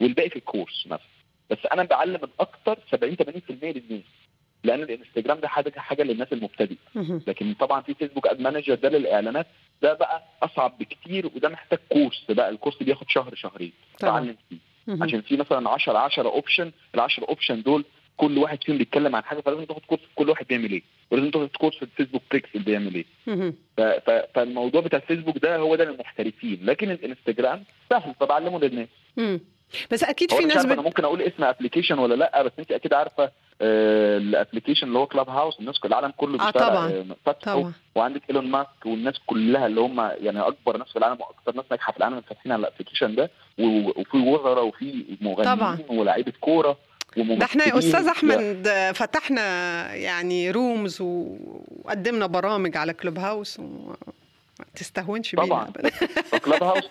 والباقي 0.00 0.30
في 0.30 0.36
الكورس 0.36 0.86
مثلا. 0.86 1.06
بس 1.50 1.58
أنا 1.72 1.82
بعلم 1.82 2.20
أكتر 2.40 2.78
70 2.90 3.16
80% 3.16 3.22
للناس. 3.62 4.04
لأن 4.64 4.82
الانستجرام 4.82 5.40
ده 5.40 5.48
حاجة 5.48 5.72
حاجة 5.76 6.02
للناس 6.02 6.32
المبتدئة. 6.32 6.76
مهم. 6.94 7.22
لكن 7.26 7.54
طبعا 7.54 7.80
في 7.82 7.94
فيسبوك 7.94 8.26
ad 8.26 8.40
manager 8.40 8.74
ده 8.74 8.88
للإعلانات 8.88 9.46
ده 9.82 9.92
بقى 9.94 10.22
أصعب 10.42 10.78
بكتير 10.78 11.26
وده 11.26 11.48
محتاج 11.48 11.78
كورس. 11.88 12.24
بقى 12.28 12.48
الكورس 12.50 12.82
بياخد 12.82 13.08
شهر 13.10 13.34
شهرين. 13.34 13.72
طبعا 14.00 14.20
تعلم 14.20 14.36
فيه. 14.48 14.56
عشان 15.02 15.20
في 15.20 15.36
مثلا 15.36 15.70
10 15.70 15.98
10 15.98 16.28
option 16.28 16.72
ال 16.94 17.00
10 17.00 17.24
option 17.28 17.62
دول 17.62 17.84
كل 18.16 18.38
واحد 18.38 18.64
فيهم 18.64 18.78
بيتكلم 18.78 19.16
عن 19.16 19.24
حاجة 19.24 19.40
فلازم 19.40 19.64
تاخد 19.64 19.80
كورس 19.86 20.00
كل 20.14 20.30
واحد 20.30 20.46
بيعمل 20.46 20.72
إيه. 20.72 20.82
ولازم 21.10 21.30
تاخد 21.30 21.48
كورس 21.56 21.76
في 21.76 21.82
الفيسبوك 21.82 22.22
بيكسل 22.32 22.58
بيعمل 22.58 22.94
إيه. 22.94 23.54
فالموضوع 24.34 24.80
بتاع 24.80 24.98
الفيسبوك 24.98 25.38
ده 25.38 25.56
هو 25.56 25.74
ده 25.76 25.84
للمحترفين. 25.84 26.58
لكن 26.62 26.90
الانستجرام 26.90 27.64
سهل 27.90 28.14
فبعلمه 28.20 28.60
للناس. 28.60 28.88
بس 29.90 30.04
أكيد 30.04 30.30
في 30.32 30.44
ناس 30.44 30.56
عارف 30.56 30.66
أنا 30.66 30.74
بت... 30.80 30.86
ممكن 30.86 31.04
أقول 31.04 31.22
اسم 31.22 31.44
application 31.44 31.98
ولا 31.98 32.14
لأ 32.14 32.42
بس 32.42 32.52
أنت 32.58 32.72
أكيد 32.72 32.94
عارفة 32.94 33.32
ال 33.62 33.72
application 33.72 34.86
اللي 34.86 34.98
هو 34.98 35.06
Clubhouse 35.06 35.60
الناس 35.60 35.78
كل 35.78 35.88
العالم 35.88 36.12
كله 36.16 36.40
آه، 36.42 36.44
بيشتغل 36.44 36.68
طبعاً. 36.68 37.04
آه، 37.26 37.32
طبعا 37.42 37.72
وعندك 37.94 38.22
إيلون 38.30 38.46
ماسك 38.46 38.86
والناس 38.86 39.14
كلها 39.26 39.66
اللي 39.66 39.80
هم 39.80 40.00
يعني 40.00 40.40
أكبر 40.40 40.76
ناس 40.76 40.88
في 40.88 40.96
العالم 40.98 41.18
وأكثر 41.20 41.56
ناس 41.56 41.64
ناجحة 41.70 41.92
في 41.92 41.98
العالم 41.98 42.20
فاتحين 42.20 42.52
على 42.52 42.60
ال 42.60 42.64
application 42.64 43.14
ده 43.14 43.30
و- 43.58 44.00
وفي 44.00 44.16
وزراء 44.16 44.64
وفي 44.66 45.04
مغنيين. 45.20 45.48
ولاعيبة 45.88 46.32
كورة 46.40 46.76
ده 47.16 47.44
إحنا 47.44 47.64
يا 47.64 47.78
أستاذ 47.78 48.06
أحمد 48.08 48.68
فتحنا 48.94 49.42
يعني 49.94 50.50
rooms 50.50 50.98
وقدمنا 51.00 52.26
برامج 52.26 52.76
على 52.76 52.92
Clubhouse 52.94 53.60
وما 54.60 54.68
تستهونش 54.74 55.34
بينا. 55.34 55.46
طبعاً. 55.46 55.70
ف 56.24 56.62
Clubhouse 56.62 56.88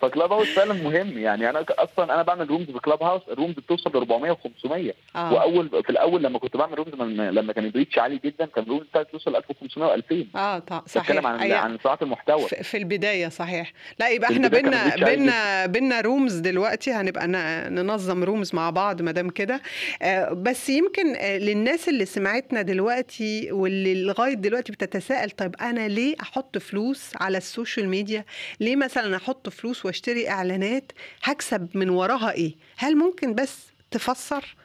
ف 0.00 0.32
Clubhouse 0.32 0.46
فعلا 0.48 0.72
مهم. 0.74 1.18
يعني 1.18 1.50
أنا 1.50 1.64
أصلا 1.70 2.14
أنا 2.14 2.22
بعمل 2.22 2.50
rooms 2.50 2.66
في 2.66 2.78
Clubhouse 2.78 3.02
ال 3.02 3.22
rooms 3.30 3.54
بتوصل 3.54 3.90
ل 3.90 3.96
400 3.96 4.32
و500 4.32 4.92
آه. 5.16 5.32
وأول 5.32 5.68
في 5.84 5.90
الأول 5.90 6.22
لما 6.22 6.38
كنت 6.38 6.56
بعمل 6.56 6.78
rooms 6.78 6.94
من- 6.94 7.16
لما 7.30 7.52
كان 7.52 7.64
ال 7.66 7.71
reach 7.71 7.98
عالي 7.98 8.20
جدا 8.24 8.46
كان 8.46 8.64
ال 8.64 8.67
rooms 8.67 8.82
بتاعتي 8.86 9.10
توصل 9.12 9.36
1500 9.36 9.96
و2000 9.96 10.36
آه 10.36 10.62
صحيح. 10.86 11.02
بتكلم 11.02 11.26
عن 11.26 11.40
أي- 11.40 11.52
عن 11.52 11.78
ساعات 11.84 12.02
المحتوى. 12.02 12.48
في 12.48 12.76
البداية 12.76 13.28
صحيح. 13.28 13.72
لا 13.98 14.08
يبقى 14.08 14.32
إحنا 14.32 14.48
بينا 14.48 14.96
بينا 14.96 15.66
بينا 15.66 16.00
rooms 16.00 16.34
دلوقتي. 16.38 16.90
هنبقى 16.92 17.26
ن- 17.28 17.74
ننظم 17.74 18.24
rooms 18.24 18.54
مع 18.54 18.70
بعض 18.70 19.02
ما 19.02 19.12
دام 19.12 19.30
كده. 19.30 19.60
آه، 20.02 20.32
بس 20.32 20.68
يمكن 20.70 21.16
آه، 21.16 21.38
للناس 21.38 21.88
اللي 21.88 22.04
سمعتنا 22.04 22.62
دلوقتي 22.62 23.52
واللي 23.52 24.04
لغاية 24.04 24.34
دلوقتي 24.34 24.72
بتتساءل 24.72 25.30
طيب 25.30 25.56
أنا 25.60 25.88
ليه 25.88 26.14
أحط 26.22 26.58
فلوس 26.58 26.81
على 27.20 27.38
ال 27.38 27.45
social 27.45 27.88
media 27.88 28.24
ليه 28.60 28.76
مثلا 28.76 29.16
أحط 29.16 29.48
فلوس 29.48 29.86
وأشتري 29.86 30.28
إعلانات؟ 30.28 30.92
هكسب 31.22 31.68
من 31.74 31.88
وراها 31.88 32.32
إيه؟ 32.32 32.54
هل 32.76 32.96
ممكن 32.96 33.34
بس 33.34 33.72
تفسر؟ 33.90 34.56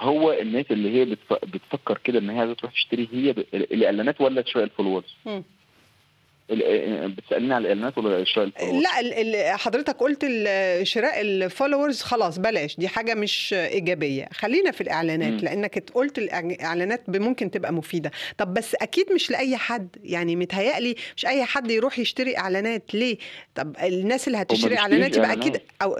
هو 0.00 0.32
الناس 0.32 0.66
اللي 0.70 0.94
هي 0.94 1.04
بتف... 1.04 1.32
بتفكر 1.32 1.98
كده 2.04 2.18
إن 2.18 2.30
هي 2.30 2.38
عايزة 2.38 2.54
تروح 2.54 2.72
تشتري 2.72 3.08
هي. 3.12 3.30
الإعلانات 3.54 4.20
ولا 4.20 4.44
شوية 4.46 4.64
ال 4.64 4.68
followers. 4.68 5.14
بتسألني 6.50 7.54
على 7.54 7.62
الإعلانات 7.62 7.98
ولا 7.98 8.24
شراء 8.24 8.46
ال 8.46 8.49
followers؟ 8.49 8.82
لا 8.82 9.56
حضرتك 9.56 9.96
قلت 9.96 10.22
شراء 10.82 11.20
ال 11.20 11.28
followers 11.28 12.02
خلاص 12.02 12.38
بلاش. 12.38 12.76
دي 12.76 12.88
حاجة 12.88 13.14
مش 13.14 13.54
إيجابية. 13.54 14.28
خلينا 14.32 14.70
في 14.70 14.80
الإعلانات 14.80 15.32
مم. 15.32 15.38
لأنك 15.38 15.84
قلت 15.94 16.18
الاعلانات 16.18 17.02
ممكن 17.08 17.50
تبقى 17.50 17.72
مفيدة. 17.72 18.10
طب 18.38 18.54
بس 18.54 18.74
أكيد 18.74 19.12
مش 19.12 19.30
لأي 19.30 19.56
حد. 19.56 19.88
يعني 20.04 20.36
متهيألي 20.36 20.94
مش 21.16 21.26
أي 21.26 21.44
حد 21.44 21.70
يروح 21.70 21.98
يشتري 21.98 22.38
إعلانات. 22.38 22.94
ليه؟ 22.94 23.16
طب 23.54 23.76
الناس 23.82 24.26
اللي 24.26 24.38
هتشتري 24.38 24.78
إعلانات 24.78 25.16
يبقى. 25.16 25.32
أكيد 25.32 25.60
أو 25.82 25.96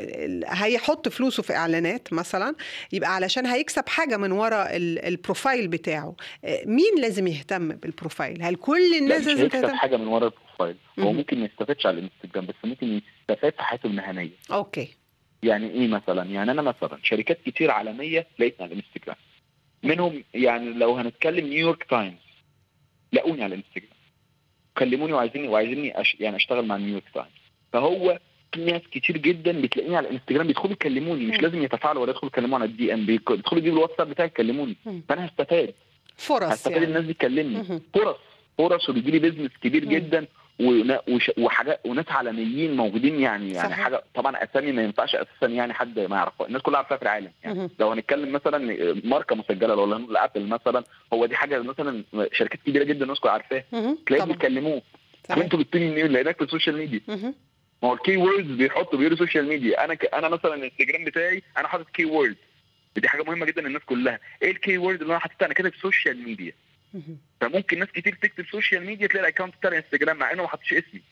هيحط 0.46 1.08
فلوسه 1.08 1.42
في 1.42 1.52
إعلانات 1.56 2.12
مثلا. 2.12 2.54
يبقى 2.92 3.14
علشان 3.14 3.46
هيكسب 3.46 3.88
حاجة 3.88 4.16
من 4.16 4.32
وراء 4.32 4.76
ال- 4.76 5.04
ال 5.04 5.12
profile 5.12 5.68
بتاعه. 5.68 6.14
آه، 6.44 6.62
مين 6.66 6.94
لازم 7.00 7.26
يهتم 7.26 7.68
بال 7.68 7.83
profile؟ 7.83 8.42
هل 8.42 8.54
كل 8.56 8.94
الناس 8.94 9.26
لازم 9.26 9.48
تهتم؟ 9.48 9.74
حاجة 9.74 9.96
من 9.96 10.06
ورا 10.06 10.33
ال 10.60 10.62
profile 10.62 10.76
هو 10.98 11.12
مم. 11.12 11.18
ممكن 11.18 11.38
ما 11.38 11.44
يستفادش 11.44 11.86
على 11.86 11.98
الانستجرام 11.98 12.46
بس 12.46 12.54
ممكن 12.64 13.00
يستفاد 13.30 13.52
في 13.52 13.62
حياته 13.62 13.86
المهنية. 13.86 14.30
okay. 14.52 14.88
يعني 15.42 15.70
إيه 15.70 15.88
مثلا؟ 15.88 16.22
يعني 16.22 16.50
أنا 16.50 16.62
مثلا 16.62 16.98
شركات 17.02 17.38
كتير 17.46 17.70
عالمية 17.70 18.26
لقيتني 18.38 18.66
على 18.66 18.74
الانستجرام. 18.74 19.16
منهم 19.82 20.24
يعني 20.34 20.72
لو 20.72 20.94
هنتكلم 20.94 21.46
New 21.46 21.62
York 21.62 21.84
Times 21.84 22.14
لاقوني 23.12 23.44
على 23.44 23.54
الانستجرام. 23.54 23.94
كلموني 24.78 25.12
وعايزيني 25.12 25.48
وعايزيني 25.48 26.00
أش... 26.00 26.16
يعني 26.20 26.36
أشتغل 26.36 26.66
مع 26.66 26.76
New 26.76 26.88
York 26.88 27.04
Times 27.14 27.30
فهو 27.72 28.18
في 28.54 28.64
ناس 28.64 28.82
كتير 28.92 29.16
جدا 29.18 29.60
بتلاقيني 29.62 29.96
على 29.96 30.08
الانستجرام 30.08 30.46
بيدخلوا 30.46 30.72
يكلموني 30.72 31.26
مش. 31.26 31.40
لازم 31.40 31.62
يتفاعلوا 31.62 32.02
ولا 32.02 32.10
يدخلوا 32.10 32.30
يكلموني 32.32 32.54
على 32.54 32.64
ال 32.64 32.94
DM 32.94 33.06
بيدخلوا 33.06 33.60
يجيبوا 33.60 33.78
الواتساب 33.78 34.08
بتاعي 34.10 34.26
يكلموني. 34.28 34.76
فأنا 35.08 35.26
هستفاد. 35.26 35.74
فرص 36.16 36.42
هستفاد 36.52 36.72
يعني. 36.72 36.84
الناس 36.84 37.04
دي 37.04 37.12
تكلمني 37.14 37.54
مهم. 37.54 37.80
فرص. 37.94 38.16
فرص 38.58 38.88
وبيجي 38.88 39.10
لي 39.10 39.18
business 39.18 39.50
كبير 39.62 39.84
مم. 39.84 39.90
جدا. 39.90 40.26
وحاجات 41.38 41.80
وناس 41.86 42.04
عالميين 42.08 42.76
موجودين 42.76 43.20
يعني 43.20 43.52
يعني 43.52 43.68
صحيح. 43.68 43.84
حاجة 43.84 44.02
طبعا 44.14 44.44
أسامي 44.44 44.72
ما 44.72 44.82
ينفعش 44.82 45.14
أساسا 45.14 45.46
يعني 45.46 45.74
حد 45.74 45.98
ما 45.98 46.16
يعرفها 46.16 46.46
الناس 46.46 46.62
كلها 46.62 46.76
عارفاها 46.78 46.96
في 46.98 47.02
العالم 47.02 47.30
يعني 47.44 47.58
مهم. 47.58 47.70
لو 47.78 47.90
هنتكلم 47.90 48.32
مثلا 48.32 48.58
ماركة 49.04 49.36
مسجلة 49.36 49.74
لو 49.74 49.84
هنقول 49.84 50.16
Apple 50.16 50.46
مثلا 50.46 50.84
هو 51.12 51.26
دي 51.26 51.36
حاجة 51.36 51.62
مثلا 51.62 52.04
شركات 52.32 52.60
كبيرة 52.66 52.84
جدا 52.84 53.02
الناس 53.04 53.20
كلها 53.20 53.32
عارفاها. 53.32 53.64
تلاقيهم 54.06 54.28
بيكلموه 54.28 54.82
صحيح. 55.28 55.38
وانتوا 55.38 55.58
جبتوني 55.58 55.90
منين 55.90 56.06
لقيناك 56.06 56.36
في 56.36 56.44
ال 56.44 56.49
social 56.49 56.76
media. 56.76 57.00
ما 57.82 57.88
هو 57.90 57.94
ال 57.94 58.16
keywords 58.16 58.50
بيحطوا 58.50 58.98
بيقولوا 58.98 59.18
social 59.18 59.48
media 59.48 59.84
أنا 59.84 59.94
ك... 59.94 60.14
أنا 60.14 60.28
مثلا 60.28 60.54
الانستجرام 60.54 61.04
بتاعي 61.04 61.42
أنا 61.58 61.68
حاطط 61.68 61.90
keyword 61.90 62.36
دي 62.96 63.08
حاجة 63.08 63.22
مهمة 63.22 63.46
جدا 63.46 63.62
للناس 63.62 63.82
كلها 63.86 64.18
إيه 64.42 64.50
ال 64.50 64.78
keyword 64.78 65.00
اللي 65.00 65.10
أنا 65.12 65.18
حاططها 65.20 65.46
أنا 65.46 65.54
كاتب 65.54 65.72
social 65.82 66.24
media. 66.24 66.52
فممكن 67.40 67.78
ناس 67.78 67.88
كتير 67.88 68.14
تكتب 68.22 68.46
social 68.46 68.86
media 68.86 69.06
تلاقي 69.06 69.22
ال 69.28 69.31
account 69.31 69.54
بتاع 69.56 69.70
الانستجرام 69.70 70.16
مع 70.16 70.32
إنه 70.32 70.42
ما 70.42 70.48
حطش 70.48 70.72
اسمي. 70.72 71.02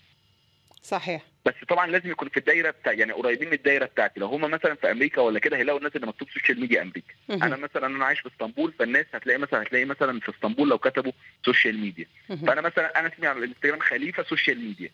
صحيح. 0.83 1.23
بس 1.47 1.55
طبعا 1.69 1.87
لازم 1.87 2.11
يكون 2.11 2.29
في 2.29 2.37
الدايرة 2.37 2.71
بتاع 2.71 2.93
يعني 2.93 3.13
قريبين 3.13 3.49
من 3.49 3.55
الدايرة 3.55 3.85
بتاعتي. 3.85 4.21
لو 4.21 4.27
هم 4.27 4.41
مثلا 4.41 4.75
في 4.75 4.91
أمريكا 4.91 5.21
ولا 5.21 5.39
كده 5.39 5.57
هيلاقوا 5.57 5.79
الناس 5.79 5.97
اللي 5.97 6.07
مكتوب 6.07 6.29
social 6.31 6.61
media 6.61 6.83
أمريكا. 6.83 7.15
أنا 7.31 7.57
مثلا 7.57 7.87
أنا 7.87 8.05
عايش 8.05 8.21
في 8.21 8.29
إسطنبول 8.29 8.73
فالناس 8.79 9.07
هتلاقي 9.15 9.39
مثلا 9.39 9.63
هتلاقي 9.63 9.85
مثلا 9.85 10.21
في 10.21 10.29
إسطنبول 10.29 10.69
لو 10.69 10.79
كتبوا 10.79 11.13
social 11.45 11.79
media. 11.79 12.07
فأنا 12.29 12.61
مثلا 12.61 12.99
أنا 13.01 13.09
اسمي 13.15 13.27
على 13.27 13.39
الانستجرام 13.39 13.81
خليفة 13.81 14.23
social 14.23 14.59
media 14.65 14.91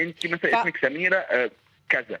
انت 0.00 0.26
مثلا 0.26 0.50
ف- 0.50 0.54
اسمك 0.54 0.76
سميرة 0.76 1.16
آه، 1.16 1.50
كذا. 1.88 2.18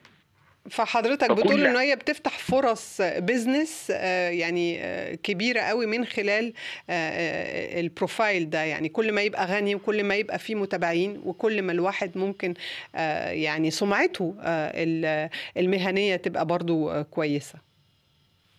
فحضرتك 0.70 1.30
بتقول 1.30 1.66
إن 1.66 1.76
هي 1.76 1.96
بتفتح 1.96 2.38
فرص 2.38 3.00
business 3.00 3.90
يعني 4.30 4.80
آه، 4.84 5.14
كبيرة 5.14 5.60
قوي 5.60 5.86
من 5.86 6.04
خلال 6.04 6.52
آه، 6.90 6.92
آه، 6.92 7.80
ال 7.80 7.89
profile 7.89 8.50
ده. 8.50 8.62
يعني 8.64 8.88
كل 8.88 9.12
ما 9.12 9.22
يبقى 9.22 9.46
غني 9.46 9.74
وكل 9.74 10.04
ما 10.04 10.14
يبقى 10.14 10.38
فيه 10.38 10.54
متابعين 10.54 11.20
وكل 11.24 11.62
ما 11.62 11.72
الواحد 11.72 12.18
ممكن 12.18 12.54
آه، 12.94 13.30
يعني 13.30 13.70
سمعته 13.70 14.34
آه، 14.40 14.72
ال- 14.84 15.30
المهنية 15.56 16.16
تبقى 16.16 16.46
برضو 16.46 16.90
آه، 16.90 17.02
كويسة. 17.02 17.58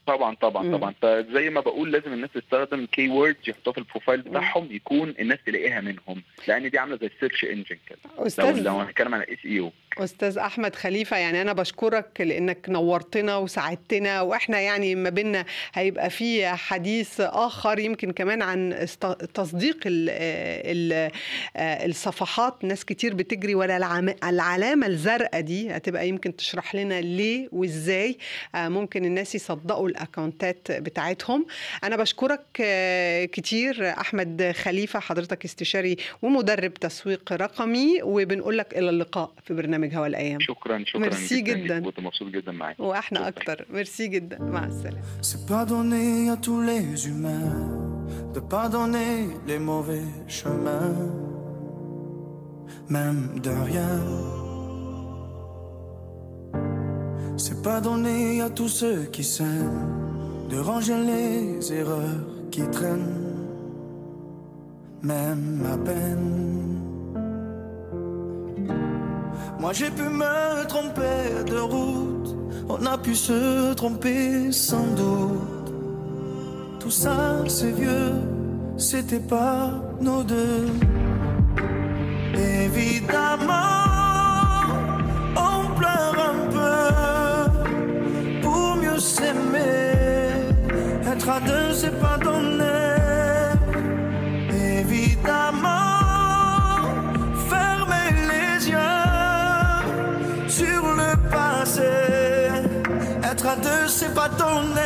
طبعا 0.07 0.35
طبعا. 0.35 0.71
طبعا. 0.77 0.93
فزي 1.01 1.49
ما 1.49 1.61
بقول 1.61 1.91
لازم 1.91 2.13
الناس 2.13 2.29
تستخدم 2.33 2.85
keywords 2.85 3.37
يحطوها 3.47 3.73
في 3.73 3.77
ال 3.79 3.84
profile 3.85 4.21
بتاعهم 4.21 4.67
يكون 4.71 5.15
الناس 5.19 5.39
تلاقيها 5.45 5.81
منهم 5.81 6.23
لأن 6.47 6.69
دي 6.69 6.79
عاملة 6.79 6.97
زي 6.97 7.07
ال 7.07 7.12
search 7.12 7.43
engine 7.45 7.77
كده. 7.89 7.99
لو 8.17 8.25
أستاذ 8.27 8.59
لو 8.61 8.79
هنتكلم 8.79 9.15
عن 9.15 9.21
ال 9.21 9.37
SEO 9.45 9.71
أستاذ 9.99 10.37
أحمد 10.37 10.75
خليفة 10.75 11.17
يعني 11.17 11.41
أنا 11.41 11.53
بشكرك 11.53 12.21
لإنك 12.21 12.69
نورتنا 12.69 13.37
وساعدتنا 13.37 14.21
وإحنا 14.21 14.59
يعني 14.59 14.95
ما 14.95 15.09
بينا 15.09 15.45
هيبقى 15.73 16.09
في 16.09 16.47
حديث 16.47 17.21
آخر 17.21 17.79
يمكن 17.79 18.11
كمان 18.11 18.41
عن 18.41 18.87
تصديق 19.33 19.77
ال 19.85 21.11
الصفحات. 21.57 22.63
ناس 22.63 22.85
كتير 22.85 23.13
بتجري 23.13 23.53
العم- 23.77 24.15
العلامة 24.23 24.87
الزرقاء 24.87 25.41
دي. 25.41 25.71
هتبقى 25.71 26.07
يمكن 26.09 26.35
تشرح 26.35 26.75
لنا 26.75 27.01
ليه 27.01 27.49
وإزاي. 27.51 28.17
آه، 28.55 28.67
ممكن 28.67 29.05
الناس 29.05 29.35
يصدقوا 29.35 29.89
الأكونتات 29.89 30.71
بتاعتهم. 30.71 31.45
أنا 31.83 31.95
بشكرك 31.95 32.41
آه، 32.61 33.25
كتير 33.25 33.89
أحمد 33.89 34.53
خليفة 34.55 34.99
حضرتك 34.99 35.45
استشاري 35.45 35.97
ومدرب 36.21 36.73
تسويق 36.73 37.33
رقمي 37.33 37.99
وبنقول 38.03 38.57
لك 38.57 38.77
إلى 38.77 38.89
اللقاء 38.89 39.31
في 39.45 39.53
برنامج 39.53 39.84
هوا 39.94 40.06
الايام 40.06 40.40
شكرا 40.40 40.84
شكرا 40.86 41.00
ميرسي 41.00 41.40
جدا. 41.40 41.80
كنت 41.80 42.00
مبسوط 42.00 42.28
جدا 42.28 42.52
معاك 42.52 42.80
واحنا 42.80 43.18
شكراً. 43.18 43.28
اكتر 43.28 43.66
ميرسي 43.70 44.06
جدا 44.06 44.38
مع 44.42 44.64
السلامه 44.64 45.02
C'est 45.22 45.46
pas 45.52 45.64
donné 45.64 46.30
à 46.30 46.36
tous 46.36 46.62
les 46.70 47.08
humains 47.08 47.56
de 48.34 48.40
pardonner 48.40 49.14
les 49.50 49.60
mauvais 49.70 50.08
chemins, 50.38 50.96
même 52.96 53.20
de 53.46 53.52
rien. 53.68 53.94
C'est 57.44 57.60
pas 57.68 57.80
donné 57.80 58.18
à 58.46 58.50
tous 58.58 58.72
ceux 58.80 59.00
qui 59.14 59.24
s'aiment 59.34 59.88
de 60.52 60.58
ranger 60.68 61.00
les 61.12 61.72
erreurs 61.80 62.24
qui 62.52 62.62
traînent, 62.76 63.18
même 65.12 65.46
à 65.74 65.76
peine. 65.88 66.73
Moi 69.59 69.73
j'ai 69.73 69.89
pu 69.89 70.03
me 70.03 70.65
tromper 70.67 71.43
de 71.49 71.57
route, 71.57 72.35
on 72.69 72.85
a 72.85 72.97
pu 72.97 73.15
se 73.15 73.73
tromper 73.73 74.51
sans 74.51 74.87
doute. 74.95 75.73
Tout 76.79 76.91
ça 76.91 77.43
c'est 77.47 77.71
vieux, 77.71 78.13
c'était 78.77 79.19
pas 79.19 79.71
nos 80.01 80.23
deux. 80.23 80.67
Évidemment, 82.35 83.53
on 85.35 85.73
pleure 85.79 86.17
un 86.31 86.39
peu 86.57 88.41
pour 88.41 88.75
mieux 88.75 88.99
s'aimer. 88.99 90.51
Être 91.11 91.29
à 91.29 91.39
deux 91.39 91.73
c'est 91.73 91.99
pas 91.99 92.17
donné. 92.17 92.34
Pas 104.15 104.29
donné. 104.29 104.81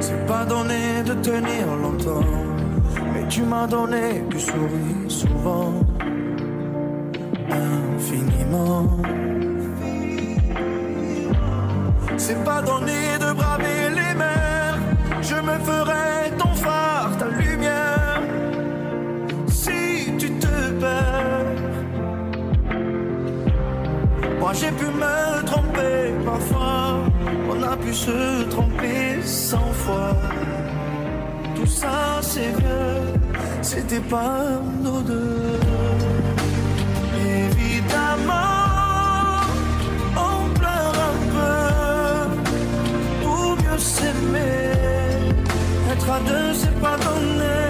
C'est 0.00 0.26
pas 0.26 0.44
donné 0.44 1.02
de 1.06 1.14
tenir 1.14 1.66
longtemps, 1.82 2.28
mais 3.12 3.26
tu 3.28 3.42
m'as 3.42 3.66
donné 3.66 4.22
du 4.30 4.38
sourire 4.38 5.08
souvent, 5.08 5.72
infiniment. 7.50 8.86
C'est 12.16 12.42
pas 12.44 12.60
donné 12.62 13.00
de 13.18 13.23
j'ai 24.64 24.70
pu 24.70 24.86
me 24.86 25.44
tromper 25.44 26.14
parfois, 26.24 27.00
on 27.50 27.62
a 27.62 27.76
pu 27.76 27.92
se 27.92 28.44
tromper 28.44 29.22
cent 29.22 29.72
fois. 29.72 30.16
Tout 31.54 31.66
ça 31.66 32.20
c'est 32.22 32.52
vieux, 32.60 33.20
c'était 33.60 34.06
pas 34.14 34.60
nos 34.82 35.00
deux. 35.02 35.60
Évidemment, 37.44 38.40
on 40.28 40.58
pleure 40.58 40.96
un 41.12 41.18
peu 41.36 41.56
pour 43.22 43.56
mieux 43.62 43.78
s'aimer. 43.78 44.72
Être 45.92 46.10
à 46.10 46.20
deux, 46.20 46.54
c'est 46.54 46.80
pas 46.80 46.96
donné. 47.06 47.63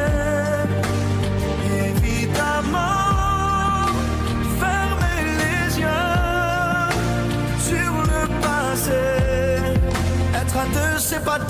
sepa 11.14 11.43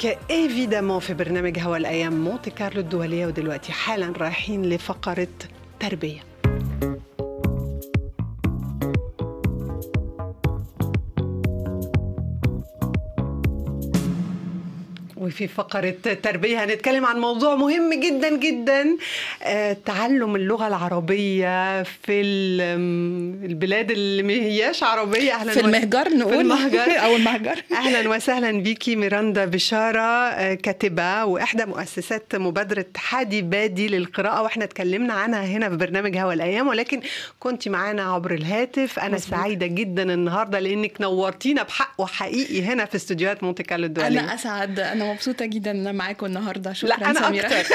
جي 0.00 0.09
راك 0.09 0.18
إيفيدامون 0.30 0.98
في 0.98 1.14
برنامج 1.14 1.58
هوا 1.58 1.76
الأيام 1.76 2.24
مونتي 2.24 2.50
كارلو 2.50 2.80
الدولية 2.80 3.26
ودلوقتي 3.26 3.72
حالا 3.72 4.12
رايحين 4.16 4.62
لفقرة 4.62 5.28
تربية. 5.80 6.27
وفي 15.38 15.48
فقرة 15.48 15.94
تربية. 16.22 16.64
هنتكلم 16.64 17.06
عن 17.06 17.18
موضوع 17.20 17.54
مهم 17.54 17.94
جدا 18.00 18.36
جدا 18.36 18.96
آه، 19.42 19.76
تعلم 19.86 20.36
اللغة 20.36 20.66
العربية 20.68 21.82
في 21.82 22.20
ال- 22.20 22.60
البلاد 23.50 23.90
اللي 23.90 24.22
ما 24.22 24.32
هياش 24.32 24.82
عربية. 24.82 25.32
أهلا 25.34 25.52
في 25.52 25.60
المهجر 25.60 26.08
نقول. 26.08 26.34
في 26.34 26.40
المهجر. 26.40 26.90
أو 27.04 27.16
المهجر. 27.16 27.62
أهلا 27.72 28.08
وسهلا 28.08 28.50
بيكي 28.62 28.96
ميراندا 28.96 29.44
بشاره 29.44 30.00
آه، 30.00 30.54
كاتبة 30.54 31.24
وإحدى 31.24 31.64
مؤسسات 31.64 32.36
مبادرة 32.36 32.86
حادي 32.96 33.42
بادي 33.42 33.88
للقراءة. 33.88 34.42
وإحنا 34.42 34.64
اتكلمنا 34.64 35.14
عنها 35.14 35.44
هنا 35.44 35.68
في 35.70 35.76
برنامج 35.76 36.16
هوا 36.16 36.32
الأيام 36.32 36.68
ولكن 36.68 37.00
كنت 37.40 37.68
معانا 37.68 38.02
عبر 38.14 38.34
الهاتف. 38.34 38.98
أنا 38.98 39.14
مظبوط. 39.14 39.30
سعيدة 39.40 39.66
جدا 39.66 40.14
النهارده 40.14 40.58
لأنك 40.58 41.00
نورتينا 41.00 41.62
بحق 41.62 41.94
وحقيقي 41.98 42.62
هنا 42.62 42.84
في 42.84 42.94
استوديوهات 42.94 43.42
مونتي 43.42 43.62
كارلو 43.62 43.86
الدولية. 43.86 44.08
أنا 44.20 44.34
أسعد. 44.34 44.80
أنا 44.80 45.04
مبسوطة 45.28 45.46
جدا 45.46 45.70
إن 45.70 45.80
أنا 45.80 45.92
معاكم 45.92 46.26
النهارده. 46.26 46.72
شكرا 46.72 46.88
لا 46.96 47.10
أنا 47.10 47.20
سميرة. 47.28 47.46
أكتر. 47.46 47.74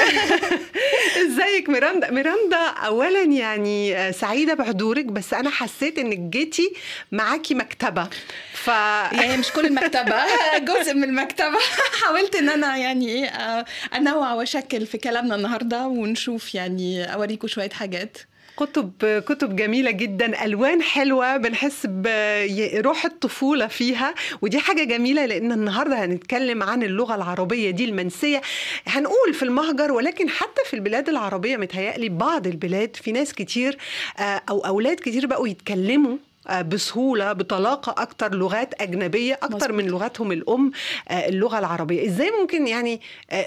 إزيك؟ 1.26 1.68
ميراندا 1.68 2.10
ميراندا 2.10 2.56
اولا 2.56 3.22
يعني 3.22 3.96
آه، 3.96 4.10
سعيدة 4.10 4.54
بحضورك 4.54 5.04
بس 5.04 5.34
أنا 5.34 5.50
حسيت 5.50 5.98
إنك 5.98 6.18
جيتي 6.18 6.72
معاكي 7.12 7.54
مكتبة. 7.54 8.08
ف 8.52 8.68
يعني 8.68 9.36
مش 9.36 9.52
كل 9.52 9.66
المكتبة 9.66 10.16
جزء 10.70 10.94
من 10.94 11.04
المكتبة. 11.04 11.58
حاولت 12.04 12.36
إن 12.36 12.48
أنا 12.48 12.76
يعني 12.76 13.08
إيه 13.08 13.64
أنوع 13.96 14.32
وأشكل 14.32 14.86
في 14.86 14.98
كلامنا 14.98 15.34
النهارده 15.34 15.86
ونشوف 15.86 16.54
يعني 16.54 17.14
اوريكم 17.14 17.48
شوية 17.48 17.70
حاجات. 17.70 18.18
كتب 18.56 18.92
كتب 19.28 19.56
جميلة 19.56 19.90
جدا 19.90 20.44
ألوان 20.44 20.82
حلوة 20.82 21.36
بنحس 21.36 21.86
بروح 21.86 23.04
الطفولة 23.04 23.66
فيها. 23.66 24.14
ودي 24.42 24.58
حاجة 24.58 24.84
جميلة 24.84 25.26
لأن 25.26 25.52
النهارده 25.52 26.04
هنتكلم 26.04 26.62
عن 26.62 26.82
اللغة 26.82 27.14
العربية 27.14 27.70
دي 27.70 27.84
المنسية. 27.84 28.40
هنقول 28.86 29.34
في 29.34 29.42
المهجر 29.42 29.92
ولكن 29.92 30.28
حتى 30.28 30.60
في 30.66 30.74
البلاد 30.74 31.08
العربية 31.08 31.56
متهيألي 31.56 32.08
بعض 32.08 32.46
البلاد 32.46 32.96
في 32.96 33.12
ناس 33.12 33.32
كتير 33.32 33.78
آه، 34.18 34.42
أو 34.50 34.58
أولاد 34.66 34.96
كتير 34.96 35.26
بقوا 35.26 35.48
يتكلموا 35.48 36.16
آه، 36.48 36.62
بسهولة 36.62 37.32
بطلاقة 37.32 38.02
أكتر 38.02 38.34
لغات 38.34 38.82
أجنبية 38.82 39.34
أكتر 39.34 39.56
مظبوط. 39.56 39.70
من 39.70 39.86
لغتهم 39.86 40.32
الأم 40.32 40.70
آه، 41.08 41.28
اللغة 41.28 41.58
العربية. 41.58 42.06
إزاي 42.06 42.30
ممكن 42.40 42.66
يعني 42.66 43.00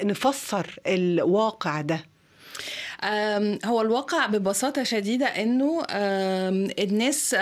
نفسر 0.03 0.75
الواقع 0.87 1.81
ده؟ 1.81 2.05
هو 3.65 3.81
الواقع 3.81 4.25
ببساطة 4.25 4.83
شديدة 4.83 5.25
إنه 5.25 5.83
الناس 6.79 7.35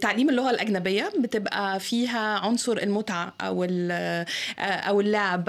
تعليم 0.00 0.28
اللغة 0.30 0.50
الأجنبية 0.50 1.12
بتبقى 1.20 1.80
فيها 1.80 2.38
عنصر 2.38 2.72
المتعة 2.72 3.34
أو 3.40 3.64
ال- 3.64 3.90
آه، 4.58 4.62
أو 4.62 5.00
اللعب 5.00 5.48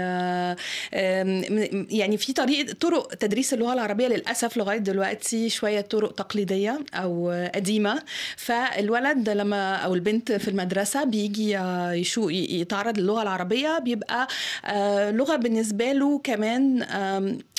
آم، 0.00 1.42
يعني 1.90 2.16
في 2.16 2.32
طريقة 2.32 2.72
طرق 2.80 3.14
تدريس 3.14 3.54
اللغة 3.54 3.72
العربية 3.72 4.06
للأسف 4.08 4.56
لغاية 4.56 4.78
دلوقتي 4.78 5.48
شوية 5.48 5.80
طرق 5.80 6.12
تقليدية 6.14 6.78
أو 6.94 7.30
قديمة. 7.54 8.02
فالولد 8.36 9.28
لما 9.30 9.74
أو 9.76 9.94
البنت 9.94 10.32
في 10.32 10.48
المدرسة 10.48 11.04
بيجي 11.04 11.58
آه، 11.58 11.92
يشو 11.92 12.28
يتعرض 12.30 12.98
للغة 12.98 13.22
العربية 13.22 13.78
بيبقى 13.78 14.26
آه، 14.64 15.10
لغة 15.10 15.36
بالنسبة 15.36 15.92
له 15.92 16.20
كمان 16.24 16.82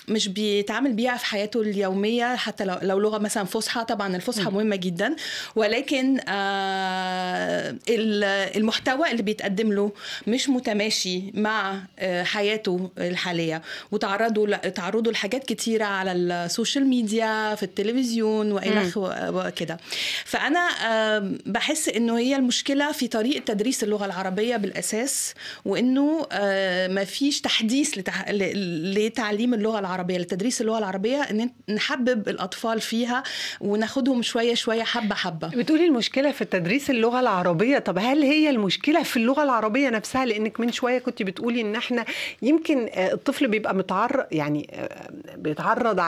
مش 0.07 0.27
بيتعامل 0.27 0.93
بيها 0.93 1.17
في 1.17 1.25
حياته 1.25 1.61
اليومية 1.61 2.35
حتى 2.35 2.65
لو, 2.65 2.75
لو 2.81 2.99
لغة 2.99 3.17
مثلا 3.17 3.43
فصحى 3.43 3.85
طبعا 3.85 4.15
الفصحى 4.15 4.49
مهمة 4.51 4.75
جدا. 4.75 5.15
ولكن 5.55 6.19
آه 6.29 7.75
ال- 7.89 8.23
المحتوى 8.57 9.11
اللي 9.11 9.23
بيتقدم 9.23 9.71
له 9.73 9.91
مش 10.27 10.49
متماشي 10.49 11.31
مع 11.33 11.79
آه 11.99 12.23
حياته 12.23 12.89
الحالية. 12.97 13.61
وتعرضوا 13.91 14.47
ل- 14.47 14.73
تعرضوا 14.73 15.11
لحاجات 15.11 15.43
كتيرة 15.45 15.85
على 15.85 16.11
السوشيال 16.11 16.87
ميديا 16.87 17.55
في 17.55 17.63
التلفزيون 17.63 18.51
وإلخ 18.51 18.97
وكده. 18.97 19.77
فأنا 20.25 20.59
آه 20.59 21.31
بحس 21.45 21.89
إنه 21.89 22.17
هي 22.17 22.35
المشكلة 22.35 22.91
في 22.91 23.07
طريقة 23.07 23.43
تدريس 23.45 23.83
اللغة 23.83 24.05
العربية 24.05 24.57
بالأساس 24.57 25.33
وإنه 25.65 26.27
آه 26.31 26.87
ما 26.87 27.03
فيش 27.03 27.41
تحديث 27.41 27.97
لتح... 27.97 28.29
ل- 28.31 28.93
لتعليم 29.05 29.53
اللغة 29.53 29.79
العربية 29.95 30.17
لتدريس 30.17 30.61
اللغة 30.61 30.77
العربية 30.77 31.21
إن 31.21 31.49
نحبب 31.69 32.29
الأطفال 32.29 32.81
فيها 32.81 33.23
وناخدهم 33.61 34.21
شوية 34.21 34.53
شوية 34.53 34.83
حبة 34.83 35.15
حبة 35.15 35.47
بتقولي 35.47 35.85
المشكلة 35.85 36.31
في 36.31 36.45
تدريس 36.45 36.89
اللغة 36.89 37.19
العربية 37.19 37.79
طب 37.79 37.97
هل 37.97 38.23
هي 38.23 38.49
المشكلة 38.49 39.03
في 39.03 39.17
اللغة 39.17 39.43
العربية 39.43 39.89
نفسها 39.89 40.25
لأنك 40.25 40.59
من 40.59 40.71
شوية 40.71 40.99
كنت 40.99 41.23
بتقولي 41.23 41.61
إن 41.61 41.75
إحنا 41.75 42.05
يمكن 42.41 42.89
آه، 42.93 43.13
الطفل 43.13 43.47
بيبقى 43.47 43.75
متعرض 43.75 44.25
يعني 44.31 44.69
آه، 44.73 45.09
بيتعرض 45.37 46.03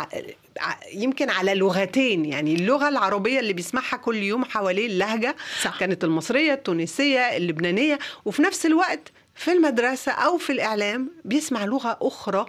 يمكن 0.93 1.29
على 1.29 1.55
لغتين 1.55 2.25
يعني 2.25 2.55
اللغة 2.55 2.89
العربية 2.89 3.39
اللي 3.39 3.53
بيسمعها 3.53 3.97
كل 3.97 4.15
يوم 4.15 4.45
حواليه 4.45 4.87
اللهجة 4.87 5.35
صح. 5.61 5.79
كانت 5.79 6.03
المصرية 6.03 6.53
التونسية 6.53 7.19
اللبنانية 7.37 7.99
وفي 8.25 8.41
نفس 8.41 8.65
الوقت 8.65 9.11
في 9.35 9.51
المدرسة 9.51 10.11
أو 10.11 10.37
في 10.37 10.51
الإعلام 10.51 11.09
بيسمع 11.25 11.65
لغة 11.65 11.97
أخرى 12.01 12.45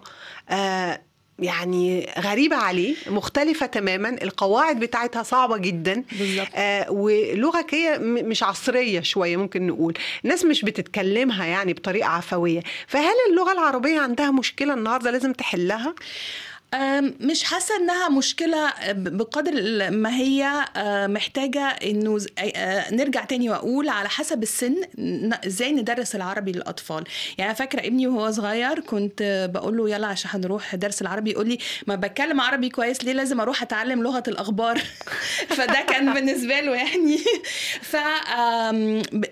آه 0.51 1.01
يعني 1.39 2.07
غريبة 2.19 2.57
عليه 2.57 2.95
مختلفة 3.07 3.67
تماما 3.67 4.09
القواعد 4.23 4.81
بتاعتها 4.81 5.23
صعبة 5.23 5.57
جدا. 5.57 6.05
آه 6.55 6.91
ولغة 6.91 7.67
هي 7.71 7.99
مش 7.99 8.43
عصرية 8.43 9.01
شوية 9.01 9.37
ممكن 9.37 9.67
نقول 9.67 9.95
الناس 10.25 10.45
مش 10.45 10.63
بتتكلمها 10.65 11.47
يعني 11.47 11.73
بطريقة 11.73 12.09
عفوية 12.09 12.61
فهل 12.87 13.15
اللغة 13.31 13.53
العربية 13.53 14.01
عندها 14.01 14.31
مشكلة 14.31 14.75
النهاردة 14.75 15.11
لازم 15.11 15.33
تحلها؟ 15.33 15.95
مش 17.21 17.43
حاسة 17.45 17.77
إنها 17.77 18.09
مشكلة 18.09 18.73
بقدر 18.93 19.53
ما 19.91 20.17
هي 20.17 20.65
محتاجة 21.09 21.61
إنه 21.67 22.19
نرجع 22.93 23.25
تاني 23.25 23.51
وأقول 23.51 23.89
على 23.89 24.09
حسب 24.09 24.43
السن 24.43 24.75
إزاي 25.47 25.73
ندرس 25.73 26.15
العربي 26.17 26.53
للأطفال. 26.53 27.05
يعني 27.39 27.55
فاكرة 27.55 27.81
ابني 27.87 28.07
وهو 28.07 28.31
صغير 28.31 28.81
كنت 28.81 29.49
بقول 29.55 29.77
له 29.77 29.91
يلا 29.91 30.07
عشان 30.07 30.31
هنروح 30.35 30.75
درس 30.75 31.03
العربي 31.03 31.31
يقول 31.31 31.49
لي 31.49 31.59
ما 31.87 31.95
بتكلم 31.95 32.41
عربي 32.41 32.69
كويس 32.69 33.05
ليه 33.05 33.13
لازم 33.13 33.41
أروح 33.41 33.63
أتعلم 33.63 34.03
لغة 34.03 34.23
الأخبار؟ 34.29 34.79
فده 35.57 35.81
كان 35.89 36.15
بالنسبة 36.15 36.61
له 36.61 36.75
يعني. 36.75 37.19
ف 37.83 37.97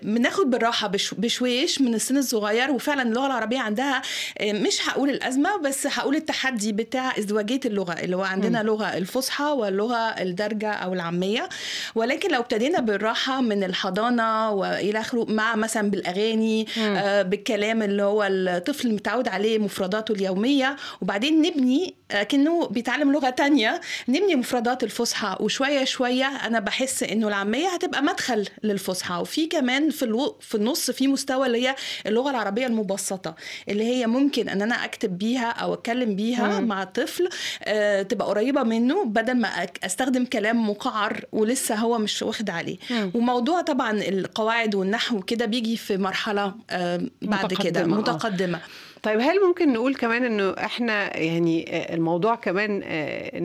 بناخد 0.03 0.49
بالراحة 0.49 0.87
بش- 0.87 1.13
بشويش 1.13 1.81
من 1.81 1.93
السن 1.95 2.17
الصغير 2.17 2.71
وفعلا 2.71 3.01
اللغة 3.01 3.25
العربية 3.25 3.59
عندها 3.59 4.01
مش 4.43 4.89
هقول 4.89 5.09
الأزمة 5.09 5.57
بس 5.57 5.87
هقول 5.87 6.15
التحدي 6.15 6.71
بتاع 6.71 7.13
ازدواجية 7.27 7.59
اللغة 7.65 7.93
اللي 7.93 8.15
هو 8.15 8.21
عندنا 8.21 8.63
لغة 8.63 8.97
الفصحى 8.97 9.43
واللغة 9.43 9.95
الدارجة 9.97 10.71
أو 10.71 10.93
العامية. 10.93 11.49
ولكن 11.95 12.31
لو 12.31 12.39
ابتدينا 12.39 12.79
بالراحة 12.79 13.41
من 13.41 13.63
الحضانة 13.63 14.51
وإلى 14.51 14.99
آخره 14.99 15.25
مع 15.29 15.55
مثلا 15.55 15.91
بالأغاني 15.91 16.67
آه 16.79 17.21
بالكلام 17.21 17.83
اللي 17.83 18.03
هو 18.03 18.23
الطفل 18.23 18.93
متعود 18.93 19.27
عليه 19.27 19.59
مفرداته 19.59 20.11
اليومية. 20.11 20.75
وبعدين 21.01 21.41
نبني 21.41 21.95
كأنه 22.29 22.67
بيتعلم 22.67 23.11
لغة 23.11 23.29
تانية 23.29 23.81
نبني 24.09 24.35
مفردات 24.35 24.83
الفصحى. 24.83 25.35
وشوية 25.39 25.83
شوية 25.83 26.25
أنا 26.25 26.59
بحس 26.59 27.03
إنه 27.03 27.27
العامية 27.27 27.67
هتبقى 27.67 28.03
مدخل 28.03 28.47
للفصحى. 28.63 29.15
وفي 29.15 29.45
كمان 29.47 29.89
في 29.89 30.05
ألو... 30.05 30.37
في 30.41 30.55
النص 30.55 30.91
في 30.91 31.07
مستوى 31.07 31.47
اللي 31.47 31.67
هي 31.67 31.75
اللغة 32.05 32.29
العربية 32.29 32.67
المبسطة 32.67 33.35
اللي 33.69 33.83
هي 33.83 34.07
ممكن 34.07 34.49
إن 34.49 34.61
أنا 34.61 34.85
أكتب 34.85 35.17
بيها 35.17 35.49
أو 35.49 35.73
أتكلم 35.73 36.15
بيها 36.15 36.59
مع 36.59 36.83
الطفل 37.19 37.29
آه، 37.63 38.01
تبقى 38.01 38.27
قريبة 38.27 38.63
منه 38.63 39.05
بدل 39.05 39.33
ما 39.33 39.47
أستخدم 39.83 40.25
كلام 40.25 40.69
مقعر 40.69 41.25
ولسه 41.31 41.75
هو 41.75 41.97
مش 41.97 42.23
واخد 42.23 42.49
عليه. 42.49 42.77
وموضوع 43.13 43.61
طبعا 43.61 43.91
القواعد 43.91 44.75
والنحو 44.75 45.19
كده 45.19 45.45
بيجي 45.45 45.77
في 45.77 45.97
مرحلة 45.97 46.53
آه، 46.69 47.01
بعد 47.21 47.53
كده 47.53 47.81
آه. 47.81 47.85
متقدمة. 47.85 48.59
طيب 49.03 49.19
هل 49.19 49.35
ممكن 49.47 49.73
نقول 49.73 49.95
كمان 49.95 50.23
إنه 50.23 50.49
إحنا 50.49 51.17
يعني 51.17 51.93
الموضوع 51.93 52.35
كمان 52.35 52.79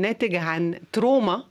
ناتج 0.01 0.35
عن 0.35 0.75
تروما؟ 0.93 1.45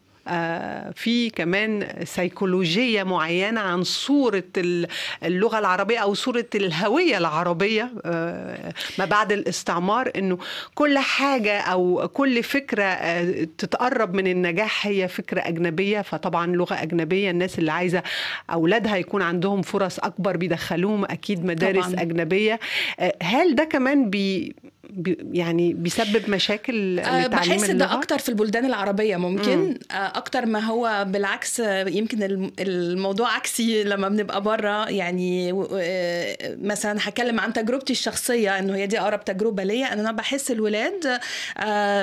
في 0.95 1.29
كمان 1.35 1.87
سيكولوجية 2.03 3.03
معينة 3.03 3.59
عن 3.61 3.83
صورة 3.83 4.43
ال- 4.57 4.87
اللغة 5.23 5.59
العربية 5.59 5.97
أو 5.99 6.13
صورة 6.13 6.45
الهوية 6.55 7.17
العربية 7.17 7.91
آه، 8.05 8.73
ما 8.99 9.05
بعد 9.05 9.31
الاستعمار 9.31 10.11
إنه 10.15 10.37
كل 10.75 10.97
حاجة 10.97 11.59
أو 11.59 12.07
كل 12.13 12.43
فكرة 12.43 12.83
آه، 12.83 13.47
تتقرب 13.57 14.13
من 14.13 14.27
النجاح 14.27 14.87
هي 14.87 15.07
فكرة 15.07 15.41
أجنبية 15.41 16.01
فطبعا 16.01 16.47
لغة 16.47 16.81
أجنبية 16.81 17.29
الناس 17.31 17.59
اللي 17.59 17.71
عايزة 17.71 18.03
أولادها 18.49 18.97
يكون 18.97 19.21
عندهم 19.21 19.61
فرص 19.61 19.99
أكبر 19.99 20.37
بيدخلوهم 20.37 21.05
أكيد 21.05 21.45
مدارس 21.45 21.85
طبعاً. 21.85 22.01
أجنبية 22.01 22.59
آه، 22.99 23.13
هل 23.23 23.55
ده 23.55 23.63
كمان 23.63 24.09
بي 24.09 24.55
بي- 24.89 25.17
يعني 25.31 25.73
بيسبب 25.73 26.29
مشاكل 26.29 26.99
آه، 26.99 27.27
بحس؟ 27.27 27.47
ده 27.77 27.93
أكتر 27.93 28.17
في 28.19 28.29
البلدان 28.29 28.65
العربية 28.65 29.17
ممكن. 29.17 29.77
آه، 29.91 29.95
أكتر 29.95 30.45
ما 30.45 30.59
هو 30.59 31.05
بالعكس 31.09 31.59
يمكن 31.87 32.23
الم- 32.23 32.51
الموضوع 32.59 33.35
عكسي 33.35 33.83
لما 33.83 34.09
بنبقى 34.09 34.41
بره 34.41 34.89
يعني 34.89 35.51
آه، 35.73 36.37
مثلا 36.61 36.99
هتكلم 37.01 37.39
عن 37.39 37.53
تجربتي 37.53 37.93
الشخصية 37.93 38.59
إنه 38.59 38.75
هي 38.75 38.87
دي 38.87 38.99
أقرب 38.99 39.23
تجربة 39.25 39.63
ليا 39.63 39.93
إن 39.93 39.99
أنا 39.99 40.11
بحس 40.11 40.51
الولاد 40.51 41.19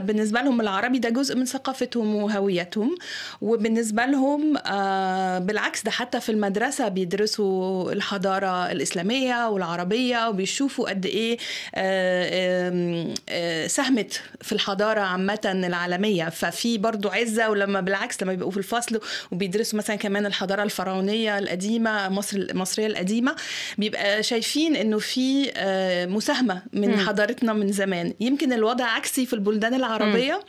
بالنسبة 0.06 0.40
لهم 0.40 0.60
العربي 0.60 0.98
ده 0.98 1.08
جزء 1.08 1.36
من 1.36 1.44
ثقافتهم 1.44 2.14
وهويتهم. 2.14 2.94
وبالنسبة 3.40 4.04
لهم 4.06 4.52
بالعكس 5.46 5.84
ده 5.84 5.90
حتى 5.90 6.20
في 6.20 6.32
المدرسة 6.32 6.88
بيدرسوا 6.88 7.92
الحضارة 7.92 8.72
الإسلامية 8.72 9.48
والعربية 9.48 10.28
وبيشوفوا 10.28 10.88
قد 10.90 11.06
إيه 11.06 11.38
ساهمت 13.66 14.20
في 14.40 14.52
الحضارة 14.52 15.00
عامة 15.00 15.40
العالمية 15.44 16.28
ففي 16.28 16.78
برضو 16.78 17.08
عزة 17.08 17.50
ولما 17.50 17.80
بالعكس 17.80 18.22
لما 18.22 18.32
بيبقوا 18.32 18.50
في 18.50 18.56
الفصل 18.56 19.00
وبيدرسوا 19.32 19.78
مثلا 19.78 19.96
كمان 19.96 20.26
الحضارة 20.26 20.62
الفرعونية 20.62 21.38
القديمة 21.38 22.08
مصر 22.08 22.36
المصريه 22.36 22.86
القديمة 22.86 23.36
بيبقى 23.78 24.22
شايفين 24.22 24.76
إنه 24.76 24.98
في 24.98 25.52
آه، 25.56 26.06
مساهمة 26.06 26.62
من 26.72 26.90
مم. 26.90 27.06
حضارتنا 27.06 27.52
من 27.52 27.72
زمان 27.72 28.14
يمكن 28.20 28.52
الوضع 28.52 28.84
عكسي 28.84 29.26
في 29.26 29.32
البلدان 29.32 29.74
العربية 29.74 30.40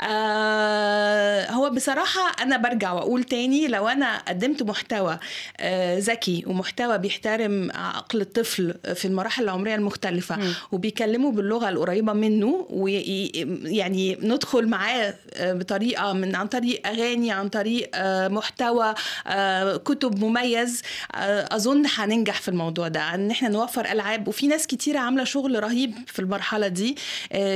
آه 0.00 1.50
هو 1.50 1.70
بصراحة 1.70 2.42
أنا 2.42 2.56
برجع 2.56 2.92
وأقول 2.92 3.24
تاني 3.24 3.66
لو 3.68 3.88
أنا 3.88 4.18
قدمت 4.18 4.62
محتوى 4.62 5.18
آه 5.60 5.98
ذكي 5.98 6.44
ومحتوى 6.46 6.98
بيحترم 6.98 7.70
عقل 7.74 8.20
الطفل 8.20 8.74
في 8.94 9.04
المراحل 9.04 9.44
العمرية 9.44 9.74
المختلفة 9.74 10.36
مم. 10.36 10.54
وبيكلمه 10.72 11.32
باللغة 11.32 11.53
القريبة 11.62 12.12
منه 12.12 12.66
ويعني 12.70 14.18
ندخل 14.22 14.68
معاه 14.68 15.14
آه، 15.34 15.52
بطريقة 15.52 16.12
من 16.12 16.34
عن 16.36 16.46
طريق 16.46 16.86
أغاني 16.86 17.30
عن 17.32 17.48
طريق 17.48 17.90
آه، 17.94 18.28
محتوى 18.28 18.94
آه، 19.26 19.76
كتب 19.76 20.24
مميز 20.24 20.82
أظن 21.14 21.84
هننجح 21.94 22.40
في 22.40 22.48
الموضوع 22.48 22.88
ده. 22.88 23.14
إن 23.14 23.30
إحنا 23.30 23.48
نوفر 23.48 23.84
ألعاب 23.92 24.28
وفي 24.28 24.46
ناس 24.46 24.66
كتيرة 24.66 24.98
عاملة 24.98 25.24
شغل 25.24 25.62
رهيب 25.64 25.94
في 26.06 26.18
المرحلة 26.18 26.68
دي 26.68 26.96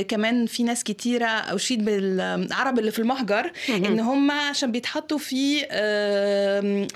كمان 0.07 0.45
في 0.45 0.63
ناس 0.63 0.83
كتيرة 0.83 1.25
أشيد 1.27 1.85
بالعرب 1.85 2.79
اللي 2.79 2.91
في 2.91 2.99
المهجر 2.99 3.51
إن 3.69 3.99
هم 3.99 4.31
عشان 4.31 4.71
بيتحطوا 4.71 5.17
في 5.17 5.59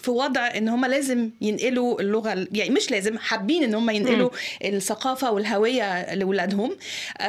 في 0.02 0.12
وضع 0.12 0.48
إن 0.58 0.68
هم 0.70 0.86
لازم 0.86 1.30
ينقلوا 1.42 2.02
اللغة 2.02 2.48
يعني 2.52 2.70
مش 2.70 2.92
لازم 2.92 3.18
حابين 3.18 3.64
إن 3.64 3.76
هم 3.76 3.90
ينقلوا 3.90 4.30
الثقافة 4.66 5.32
والهوية 5.32 6.14
لاولادهم 6.14 6.76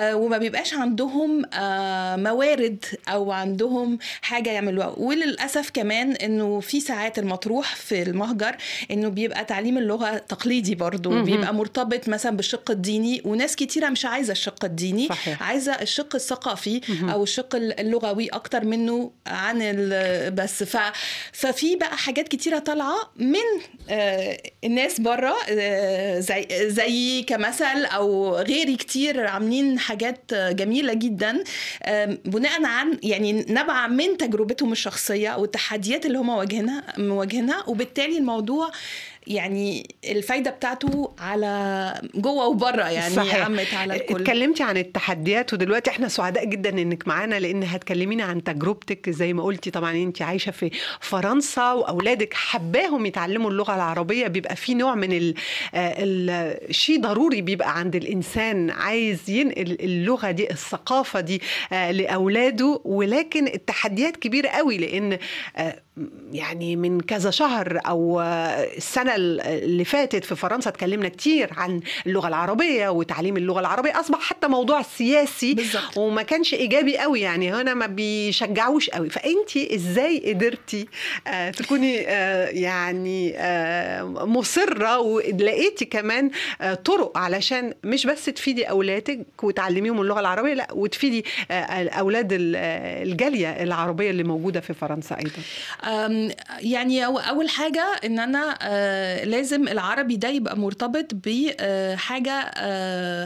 وما 0.02 0.38
بيبقاش 0.38 0.74
عندهم 0.74 1.42
آه، 1.54 2.16
موارد 2.16 2.84
أو 3.08 3.32
عندهم 3.32 3.98
حاجة 4.22 4.50
يعملوها 4.50 4.94
وللأسف 4.96 5.70
كمان 5.70 6.12
إنه 6.12 6.60
في 6.60 6.80
ساعات 6.80 7.18
المطروح 7.18 7.74
في 7.76 8.02
المهجر 8.02 8.56
إنه 8.90 9.08
بيبقى 9.08 9.44
تعليم 9.44 9.78
اللغة 9.78 10.16
تقليدي 10.18 10.74
برضو 10.74 11.10
مهم. 11.10 11.24
بيبقى 11.24 11.54
مرتبط 11.54 12.08
مثلا 12.08 12.36
بالشق 12.36 12.70
الديني 12.70 13.22
وناس 13.24 13.56
كتيرة 13.56 13.88
مش 13.88 14.04
عايزة 14.04 14.32
الشق 14.32 14.64
الديني 14.64 15.08
صحيح. 15.08 15.42
عايزة 15.42 15.72
الشق 15.72 16.14
الثقافي. 16.14 16.80
أو 17.12 17.22
الشق 17.22 17.54
اللغوي 17.56 18.28
أكتر 18.28 18.64
منه 18.64 19.10
عن 19.26 19.58
ال- 19.62 20.30
بس 20.30 20.62
ف 20.62 20.76
ففي 21.32 21.76
بقى 21.76 21.96
حاجات 21.96 22.28
كتيرة 22.28 22.58
طالعة 22.58 23.10
من 23.16 23.38
آه، 23.90 24.38
الناس 24.64 25.00
بره 25.00 25.34
آه، 25.50 26.20
زي 26.20 26.46
زي 26.50 27.22
كمثل 27.22 27.84
أو 27.84 28.36
غيري 28.36 28.76
كتير 28.76 29.26
عاملين 29.26 29.53
حاجات 29.78 30.32
آه، 30.32 30.52
جميلة 30.52 30.94
جدا. 30.94 31.44
بناء 32.24 32.64
عن 32.64 32.98
يعني 33.02 33.32
نبع 33.48 33.86
من 33.86 34.16
تجربتهم 34.16 34.72
الشخصية 34.72 35.36
والتحديات 35.36 36.06
اللي 36.06 36.18
هم 36.18 36.28
واجهينها 36.28 36.82
مواجهينها 36.98 37.64
وبالتالي 37.66 38.18
الموضوع 38.18 38.70
يعني 39.26 39.94
الفايدة 40.04 40.50
بتاعته 40.50 41.14
على 41.18 41.94
جوه 42.14 42.46
وبره 42.46 42.82
يعني 42.88 43.14
صحيح. 43.14 43.44
عمت 43.46 43.74
على 43.74 43.96
الكل. 43.96 44.14
اتكلمتي 44.14 44.62
عن 44.62 44.76
التحديات 44.76 45.52
ودلوقتي 45.54 45.90
إحنا 45.90 46.08
سعداء 46.08 46.44
جدا 46.44 46.70
انك 46.70 47.08
معانا 47.08 47.40
لأن 47.40 47.62
هتكلمينا 47.62 48.24
عن 48.24 48.44
تجربتك. 48.44 49.10
زي 49.10 49.32
ما 49.32 49.42
قلتي 49.42 49.70
طبعا 49.70 49.92
انت 49.92 50.22
عايشة 50.22 50.50
في 50.50 50.70
فرنسا 51.00 51.72
واولادك 51.72 52.34
حباهم 52.34 53.06
يتعلموا 53.06 53.50
اللغة 53.50 53.74
العربية. 53.74 54.26
بيبقى 54.26 54.56
في 54.56 54.74
نوع 54.74 54.94
من 54.94 55.12
ال 55.12 55.34
ال 55.74 56.74
شيء 56.74 57.00
ضروري 57.00 57.40
بيبقى 57.40 57.78
عند 57.78 57.96
الإنسان. 57.96 58.70
عايز 58.70 59.30
ينقل 59.30 59.76
اللغة 59.80 60.30
دي 60.30 60.50
الثقافة 60.50 61.20
دي 61.20 61.42
آه، 61.72 61.90
لأولاده. 61.90 62.80
ولكن 62.84 63.46
التحديات 63.46 64.16
كبيرة 64.16 64.48
قوي 64.48 64.78
لأن 64.78 65.18
آه، 65.56 65.76
يعني 66.32 66.76
من 66.76 67.00
كذا 67.00 67.30
شهر 67.30 67.80
أو 67.86 68.20
آه، 68.20 68.68
السنة 69.16 69.54
اللي 69.54 69.84
فاتت 69.84 70.24
في 70.24 70.36
فرنسا 70.36 70.70
اتكلمنا 70.70 71.08
كتير 71.08 71.50
عن 71.56 71.80
اللغة 72.06 72.28
العربية 72.28 72.88
وتعليم 72.88 73.36
اللغة 73.36 73.60
العربية 73.60 74.00
أصبح 74.00 74.20
حتى 74.20 74.48
موضوع 74.48 74.82
سياسي 74.82 75.54
بالظبط. 75.54 75.96
وما 75.98 76.22
كانش 76.22 76.54
إيجابي 76.54 76.98
قوي 76.98 77.20
يعني 77.20 77.52
هنا 77.52 77.74
ما 77.74 77.86
بيشجعوش 77.86 78.90
قوي 78.90 79.10
فأنت 79.10 79.56
إزاي 79.56 80.32
قدرتي 80.32 80.88
آه 81.26 81.50
تكوني 81.50 82.08
آه 82.08 82.46
يعني 82.48 83.34
آه 83.36 84.02
مصرة 84.04 84.98
ولقيتي 84.98 85.84
كمان 85.84 86.30
آه 86.60 86.74
طرق 86.74 87.18
علشان 87.18 87.74
مش 87.84 88.06
بس 88.06 88.24
تفيدي 88.24 88.64
أولادك 88.64 89.26
وتعلميهم 89.42 90.00
اللغة 90.00 90.20
العربية 90.20 90.54
لا 90.54 90.68
وتفيدي 90.72 91.24
آه 91.50 91.88
أولاد 91.88 92.32
ال- 92.32 92.56
الجالية 93.08 93.48
العربية 93.62 94.10
اللي 94.10 94.22
موجودة 94.24 94.60
في 94.60 94.74
فرنسا 94.74 95.16
أيضا 95.18 95.42
يعني 96.60 97.04
أول 97.06 97.48
حاجة 97.48 97.84
إن 98.04 98.18
أنا 98.18 98.58
آه، 98.62 99.03
لازم 99.24 99.68
العربي 99.68 100.16
ده 100.16 100.28
يبقى 100.28 100.58
مرتبط 100.58 101.06
بحاجه 101.14 102.50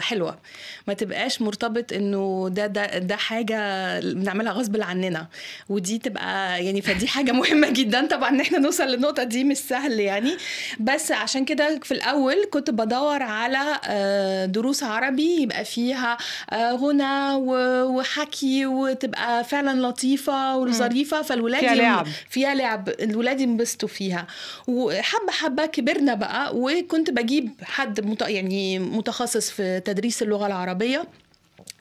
حلوة. 0.00 0.38
ما 0.86 0.94
تبقاش 0.94 1.42
مرتبط 1.42 1.92
إنه 1.92 2.48
ده 2.52 2.66
ده 2.66 2.98
ده 2.98 3.16
حاجة 3.16 4.00
بنعملها 4.00 4.52
غصب 4.52 4.82
عننا. 4.82 5.26
ودي 5.68 5.98
تبقى 5.98 6.64
يعني 6.64 6.82
فدي 6.82 7.06
حاجة 7.08 7.32
مهمة 7.40 7.70
جدا. 7.70 8.06
طبعا 8.06 8.28
إن 8.28 8.40
إحنا 8.40 8.58
نوصل 8.58 8.84
للنقطة 8.84 9.22
دي 9.22 9.44
مش 9.44 9.56
سهل 9.56 10.00
يعني. 10.00 10.36
بس 10.80 11.12
عشان 11.12 11.44
كده 11.44 11.80
في 11.82 11.92
الأول 11.92 12.36
كنت 12.50 12.70
بدور 12.70 13.22
على 13.22 13.80
آه، 13.84 14.46
دروس 14.46 14.82
عربي 14.82 15.42
يبقى 15.42 15.64
فيها 15.64 16.16
آه، 16.50 16.72
غنى 16.72 17.34
وحكي 17.84 18.66
وتبقى 18.66 19.44
فعلا 19.44 19.86
لطيفة 19.88 20.56
وظريفه 20.56 21.22
فالولاد 21.22 21.60
فيها 21.60 21.74
لعب. 21.74 22.06
فيها 22.30 22.54
لعب. 22.54 22.88
الولاد 22.88 23.40
ينبسطوا 23.40 23.88
فيها. 23.88 24.26
وحبة 24.66 25.32
حبة 25.32 25.67
كبرنا 25.68 26.14
بقى 26.14 26.56
وكنت 26.56 27.10
بجيب 27.10 27.50
حد 27.62 28.00
مت... 28.00 28.22
يعني 28.22 28.78
متخصص 28.78 29.50
في 29.50 29.80
تدريس 29.80 30.22
اللغة 30.22 30.46
العربية. 30.46 31.04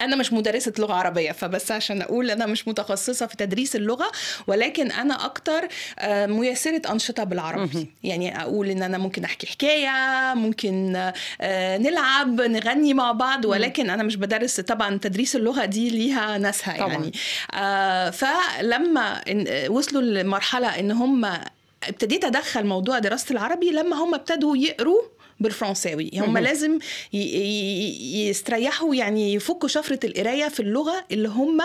أنا 0.01 0.15
مش 0.15 0.33
مدرسة 0.33 0.73
لغة 0.79 0.93
عربية 0.93 1.31
فبس 1.31 1.71
عشان 1.71 2.01
أقول 2.01 2.31
أنا 2.31 2.45
مش 2.45 2.67
متخصصة 2.67 3.25
في 3.25 3.37
تدريس 3.37 3.75
اللغة 3.75 4.11
ولكن 4.47 4.91
أنا 4.91 5.25
أكتر 5.25 5.67
آه، 5.99 6.25
ميسرة 6.25 6.81
أنشطة 6.91 7.23
بالعربي. 7.23 7.87
يعني 8.03 8.41
أقول 8.41 8.69
إن 8.69 8.83
أنا 8.83 8.97
ممكن 8.97 9.23
أحكي 9.23 9.47
حكاية 9.47 9.89
ممكن 10.33 10.95
آه، 11.41 11.77
نلعب 11.77 12.41
نغني 12.41 12.93
مع 12.93 13.11
بعض 13.11 13.45
ولكن 13.45 13.89
أنا 13.89 14.03
مش 14.03 14.15
بدرس 14.15 14.59
طبعا 14.59 14.97
تدريس 14.97 15.35
اللغة 15.35 15.65
دي 15.65 15.89
ليها 15.89 16.37
ناسها 16.37 16.77
طبعاً. 16.77 16.91
يعني 16.93 17.11
آه، 17.53 18.09
فلما 18.09 19.21
وصلوا 19.69 20.01
لمرحلة 20.01 20.79
إن 20.79 20.91
هم 20.91 21.25
ابتديت 21.83 22.25
أدخل 22.25 22.65
موضوع 22.65 22.99
دراسة 22.99 23.33
العربي 23.33 23.71
لما 23.71 23.95
هم 24.03 24.15
ابتدوا 24.15 24.57
يقروا 24.57 25.01
بالفرنساوي. 25.39 26.11
هم. 26.15 26.37
لازم 26.37 26.79
يستريحوا 27.13 28.95
يعني 28.95 29.33
يفكوا 29.33 29.69
شفرة 29.69 29.99
القراية 30.03 30.47
في 30.47 30.59
اللغة 30.59 31.05
اللي 31.11 31.27
هم 31.29 31.57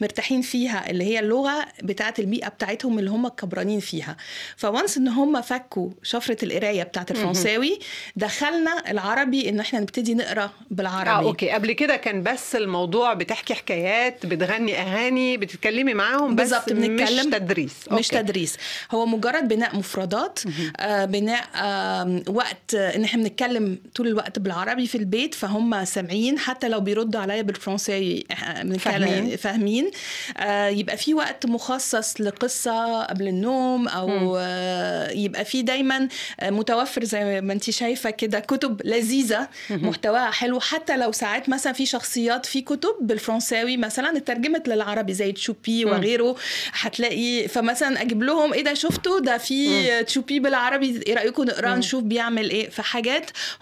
مرتاحين 0.00 0.42
فيها 0.42 0.90
اللي 0.90 1.04
هي 1.04 1.18
اللغة 1.20 1.66
بتاعة 1.82 2.14
البيئة 2.18 2.48
بتاعتهم 2.48 2.98
اللي 2.98 3.10
هم 3.10 3.28
كبرانين 3.28 3.80
فيها. 3.80 4.16
ف 4.56 4.64
once 4.64 4.96
إن 4.96 5.08
هم 5.08 5.40
فكوا 5.42 5.90
شفرة 6.02 6.36
القراية 6.42 6.82
بتاعة 6.82 7.06
الفرنساوي 7.10 7.78
دخلنا 8.16 8.90
العربي 8.90 9.48
إن 9.48 9.60
إحنا 9.60 9.80
نبتدي 9.80 10.14
نقرأ 10.14 10.50
بالعربي. 10.70 11.10
آه 11.10 11.28
okay. 11.28 11.50
قبل 11.50 11.72
كده 11.72 11.96
كان 11.96 12.22
بس 12.22 12.54
الموضوع 12.56 13.14
بتحكي 13.14 13.54
حكايات 13.54 14.26
بتغني 14.26 14.82
أغاني 14.82 15.36
بتتكلمي 15.36 15.94
معاهم 15.94 16.36
بس 16.36 16.52
مش 16.68 17.24
تدريس. 17.30 17.72
مش 17.92 17.92
أوكي. 17.92 18.02
تدريس. 18.22 18.56
هو 18.90 19.06
مجرد 19.06 19.48
بناء 19.48 19.76
مفردات 19.76 20.38
آه 20.80 21.04
بناء 21.04 21.44
آه 21.56 22.22
وقت 22.28 22.74
إن 22.74 23.04
إحنا 23.04 23.19
بنتكلم 23.22 23.78
طول 23.94 24.06
الوقت 24.08 24.38
بالعربي 24.38 24.86
في 24.86 24.94
البيت 24.98 25.34
فهم 25.34 25.84
سامعين 25.84 26.38
حتى 26.38 26.68
لو 26.68 26.80
بيردوا 26.80 27.20
عليا 27.20 27.42
بالفرنسي 27.42 28.24
إح- 28.32 28.60
بنتكلم- 28.62 28.78
فاهمين. 28.78 29.36
فاهمين. 29.36 29.90
آه 30.36 30.68
يبقى 30.68 30.96
في 30.96 31.14
وقت 31.14 31.46
مخصص 31.46 32.20
لقصة 32.20 33.02
قبل 33.02 33.28
النوم 33.28 33.88
أو 33.88 34.36
آه 34.40 35.10
يبقى 35.10 35.44
في 35.44 35.62
دايما 35.62 36.08
آه 36.40 36.50
متوفر 36.50 37.04
زي 37.04 37.40
ما 37.40 37.52
انت 37.52 37.70
شايفة 37.70 38.10
كده 38.10 38.40
كتب 38.40 38.80
لذيذة 38.84 39.48
محتواها 39.70 40.30
حلو. 40.30 40.60
حتى 40.60 40.96
لو 40.96 41.12
ساعات 41.12 41.48
مثلا 41.48 41.72
في 41.72 41.86
شخصيات 41.86 42.46
في 42.46 42.60
كتب 42.60 42.94
بالفرنساوي 43.00 43.76
مثلا 43.76 44.16
اترجمت 44.16 44.68
للعربي 44.68 45.12
زي 45.12 45.32
تشوبي 45.32 45.84
وغيره 45.84 46.36
هتلاقي 46.72 47.48
فمثلا 47.48 48.02
أجيب 48.02 48.22
لهم 48.22 48.52
إيه 48.52 48.64
ده 48.64 48.74
شفتوا؟ 48.74 49.20
ده 49.20 49.38
في 49.38 50.02
تشوبي 50.04 50.40
بالعربي 50.40 51.00
إيه 51.06 51.14
رأيكم 51.14 51.42
نقراه 51.44 51.76
نشوف 51.76 52.02
بيعمل 52.04 52.50
إيه؟ 52.50 52.70
فحاجات 52.70 53.09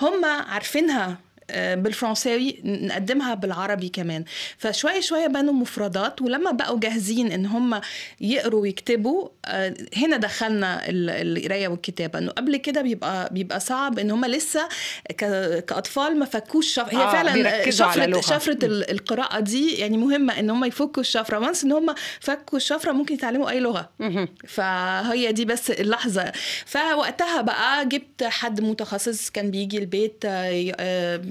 هم 0.01 0.25
عارفينها. 0.25 1.28
بالفرنساوي 1.53 2.61
نقدمها 2.65 3.35
بالعربي 3.35 3.89
كمان. 3.89 4.25
فشوية 4.59 5.01
شوية 5.01 5.27
بنوا 5.27 5.53
مفردات 5.53 6.23
ولما 6.23 6.51
بقوا 6.51 6.81
جاهزين 6.81 7.33
إن 7.33 7.47
هم 7.47 7.81
يقروا 8.21 8.61
ويكتبوا 8.63 9.29
آه، 9.45 9.75
هنا 9.97 10.17
دخلنا 10.17 10.89
ال- 10.89 11.11
القراية 11.39 11.69
والكتابة. 11.69 12.19
إنه 12.19 12.31
قبل 12.31 12.57
كده 12.57 12.83
بيبقى 12.83 13.29
بيبقى 13.33 13.61
صعب 13.61 13.99
إن 13.99 14.11
هم 14.11 14.25
لسه 14.25 14.69
ك- 15.11 15.65
كأطفال 15.65 16.19
ما 16.19 16.25
فكوش 16.25 16.75
شف... 16.75 16.95
هي 16.95 17.03
آه، 17.03 17.13
فعلا 17.13 17.33
بيركزوا 17.33 17.87
على 17.87 17.95
شفرة 18.03 18.07
لغة. 18.11 18.21
شفرة 18.21 18.59
ال- 18.67 18.91
القراءة 18.91 19.41
دي 19.41 19.73
يعني 19.75 19.97
مهمة 19.97 20.39
إن 20.39 20.51
هم 20.51 20.65
يفكوا 20.65 21.03
الشفرة. 21.03 21.39
وانس 21.39 21.65
إن 21.65 21.73
هم 21.73 21.95
فكوا 22.21 22.59
الشفرة 22.59 22.93
ممكن 22.93 23.15
يتعلموا 23.15 23.51
أي 23.51 23.61
لغة. 23.61 23.91
مهم. 23.99 24.29
فهي 24.49 25.33
دي 25.33 25.45
بس 25.45 25.71
اللحظة. 25.71 26.33
فوقتها 26.67 27.41
بقى 27.41 27.87
جبت 27.89 28.25
حد 28.25 28.61
متخصص 28.61 29.31
كان 29.31 29.51
بيجي 29.51 29.79
البيت 29.79 30.25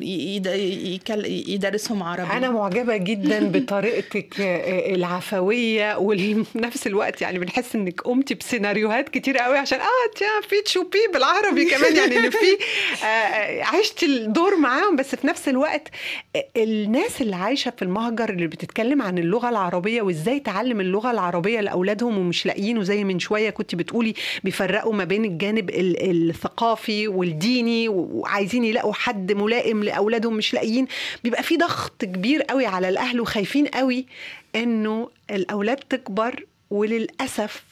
آه، 0.08 0.50
آه، 1.12 1.26
يدرسهم 1.52 2.04
عربي. 2.04 2.32
أنا 2.32 2.50
معجبة 2.50 2.98
جدا 2.98 3.40
بطريقتك 3.60 4.42
آه، 4.42 4.96
العفوية 4.96 5.98
وفي 5.98 6.46
نفس 6.56 6.88
الوقت 6.88 7.22
يعني 7.22 7.40
بنحس 7.40 7.76
إنك 7.76 8.02
قمتي 8.02 8.34
بسيناريوهات 8.34 9.10
كتير 9.10 9.38
قوي 9.38 9.58
عشان 9.58 9.80
آه 9.80 10.42
في 10.50 10.62
تشوبي 10.66 10.98
بالعربي 11.14 11.66
كمان 11.72 11.96
يعني 11.96 12.18
ان 12.18 12.30
في 12.30 12.58
آه، 13.04 13.06
آه، 13.06 13.64
عشت 13.64 14.04
الدور 14.04 14.56
معاهم. 14.58 14.96
بس 14.96 15.16
في 15.16 15.28
نفس 15.28 15.48
الوقت 15.48 15.88
آه، 16.36 16.46
الناس 16.58 17.22
اللي 17.22 17.36
عايشة 17.36 17.74
في 17.78 17.82
المهجر 17.82 18.30
اللي 18.30 18.48
بتتكلم 18.48 19.02
عن 19.02 19.18
اللغة 19.18 19.50
العربية 19.50 20.02
وإزاي 20.02 20.40
تعلم 20.40 20.82
اللغة 20.82 21.12
العربية 21.12 21.60
لأولادهم 21.62 22.18
ومش 22.18 22.46
لاقيين 22.46 22.78
وزي 22.78 23.04
من 23.04 23.20
شوية 23.20 23.50
كنت 23.50 23.76
بتقولي 23.76 24.14
بيفرقوا 24.44 24.94
ما 24.94 25.04
بين 25.04 25.26
الجانب 25.26 25.70
ال- 25.70 26.30
الثقافي 26.30 27.08
والديني 27.08 27.90
وعايزين 27.90 28.64
يلاقوا 28.64 28.94
حد 28.94 29.32
ملائم 29.32 29.84
لاولادهم 29.98 30.34
مش 30.34 30.54
لاقيين 30.54 30.88
بيبقى 31.24 31.44
في 31.44 31.58
ضغط 31.58 32.06
كبير 32.06 32.42
قوي 32.42 32.66
على 32.66 32.90
الأهل 32.90 33.22
وخايفين 33.22 33.68
قوي 33.68 34.06
إنه 34.56 35.10
الأولاد 35.32 35.78
تكبر 35.78 36.46
وللأسف 36.70 37.64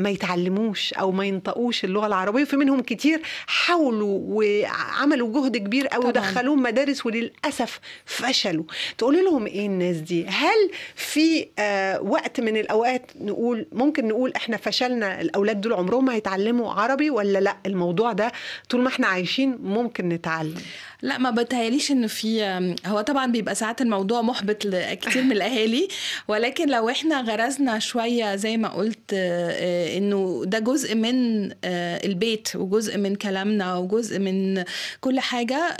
ما 0.00 0.10
يتعلموش 0.10 0.92
أو 0.92 1.12
ما 1.12 1.24
ينطقوش 1.24 1.84
اللغة 1.84 2.06
العربية 2.06 2.42
وفي 2.42 2.56
منهم 2.56 2.80
كتير 2.80 3.20
حاولوا 3.46 4.20
وعملوا 4.22 5.32
جهد 5.32 5.56
كبير 5.56 5.86
قوي 5.86 6.12
طبعاً. 6.12 6.28
ودخلوهم 6.28 6.62
مدارس 6.62 7.06
وللأسف 7.06 7.80
فشلوا. 8.04 8.64
تقولي 8.98 9.22
لهم 9.22 9.46
إيه 9.46 9.66
الناس 9.66 9.96
دي؟ 9.96 10.26
هل 10.26 10.70
في 10.94 11.46
آه 11.58 12.00
وقت 12.02 12.40
من 12.40 12.56
الأوقات 12.56 13.10
نقول 13.20 13.66
ممكن 13.72 14.08
نقول 14.08 14.32
إحنا 14.36 14.56
فشلنا 14.56 15.20
الأولاد 15.20 15.60
دول 15.60 15.72
عمرهم 15.72 16.04
ما 16.04 16.14
هيتعلموا 16.14 16.72
عربي 16.72 17.10
ولا 17.10 17.38
لأ؟ 17.38 17.56
الموضوع 17.66 18.12
ده 18.12 18.32
طول 18.70 18.80
ما 18.80 18.88
إحنا 18.88 19.06
عايشين 19.06 19.58
ممكن 19.62 20.08
نتعلم. 20.08 20.54
لأ 21.02 21.18
ما 21.18 21.30
بتهيأليش 21.30 21.90
انه 21.90 22.06
في 22.06 22.42
هو 22.86 23.00
طبعا 23.00 23.26
بيبقى 23.26 23.54
ساعات 23.54 23.80
الموضوع 23.80 24.22
محبط 24.22 24.64
لكتير 24.64 25.22
من 25.22 25.32
الأهالي 25.32 25.88
ولكن 26.28 26.68
لو 26.68 26.88
إحنا 26.90 27.20
غرزنا 27.20 27.78
شوية 27.78 28.36
زي 28.36 28.56
ما 28.56 28.68
قلت 28.68 28.98
آه، 29.14 29.89
إنه 29.96 30.42
ده 30.46 30.58
جزء 30.58 30.94
من 30.94 31.50
آه، 31.64 32.06
البيت 32.06 32.48
وجزء 32.54 32.98
من 32.98 33.14
كلامنا 33.14 33.76
وجزء 33.76 34.18
من 34.18 34.64
كل 35.00 35.20
حاجة. 35.20 35.76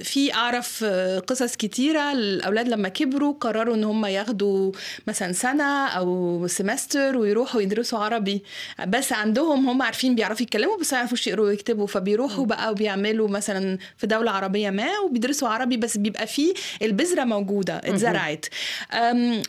في 0.00 0.34
أعرف 0.34 0.80
آه، 0.84 1.18
قصص 1.18 1.56
كتيرة 1.56 2.12
الأولاد 2.12 2.68
لما 2.68 2.88
كبروا 2.88 3.34
قرروا 3.40 3.74
إن 3.74 3.84
هم 3.84 4.06
ياخدوا 4.06 4.72
مثلا 5.06 5.32
سنة 5.32 5.86
أو 5.86 6.46
سمستر 6.46 7.16
ويروحوا 7.16 7.60
يدرسوا 7.60 7.98
عربي. 7.98 8.42
بس 8.86 9.12
عندهم 9.12 9.68
هم 9.68 9.82
عارفين 9.82 10.14
بيعرفوا 10.14 10.42
يتكلموا 10.42 10.78
بس 10.80 10.92
ما 10.92 10.98
يعرفوش 10.98 11.26
يقروا 11.26 11.46
ويكتبوا. 11.46 11.86
فبيروحوا 11.86 12.46
بقى 12.46 12.70
وبيعملوا 12.70 13.28
مثلا 13.28 13.78
في 13.96 14.06
دولة 14.06 14.30
عربية 14.30 14.70
ما 14.70 14.98
وبيدرسوا 15.04 15.48
عربي 15.48 15.76
بس 15.76 15.96
بيبقى 15.96 16.26
فيه 16.26 16.54
البذرة 16.82 17.24
موجودة 17.24 17.76
اتزرعت. 17.84 18.46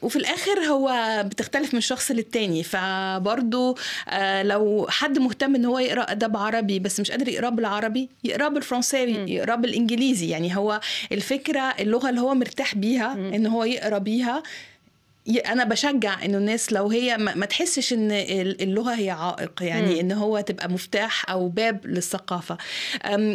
وفي 0.01 0.15
الآخر 0.15 0.59
هو 0.59 1.23
بتختلف 1.25 1.73
من 1.73 1.81
شخص 1.81 2.11
للتاني. 2.11 2.63
فبرضو 2.63 3.71
آه، 3.71 3.75
لو 4.41 4.87
حد 4.89 5.19
مهتم 5.19 5.55
إن 5.55 5.65
هو 5.65 5.79
يقرأ 5.79 6.11
أدب 6.11 6.37
عربي 6.37 6.79
بس 6.79 6.99
مش 6.99 7.11
قادر 7.11 7.27
يقراه 7.27 7.49
بالعربي 7.49 8.09
يقراه 8.23 8.47
بالفرنساوي 8.47 9.11
يقراه 9.11 9.55
بالإنجليزي. 9.55 10.29
يعني 10.29 10.57
هو 10.57 10.79
الفكرة 11.11 11.61
اللغة 11.61 12.09
اللي 12.09 12.21
هو 12.21 12.33
مرتاح 12.33 12.75
بيها 12.75 13.13
إن 13.13 13.47
هو 13.47 13.63
يقرأ 13.63 13.97
بيها 13.97 14.43
أنا 15.47 15.63
بشجع 15.63 16.25
إنه 16.25 16.37
الناس 16.37 16.73
لو 16.73 16.89
هي 16.89 17.17
ما, 17.17 17.45
تحسش 17.45 17.93
إن 17.93 18.11
ال- 18.11 18.61
اللغة 18.61 18.93
هي 18.95 19.09
عائق 19.09 19.51
يعني. 19.61 19.99
إن 20.01 20.11
هو 20.11 20.39
تبقى 20.41 20.69
مفتاح 20.69 21.29
أو 21.29 21.49
باب 21.49 21.85
للثقافة. 21.85 22.57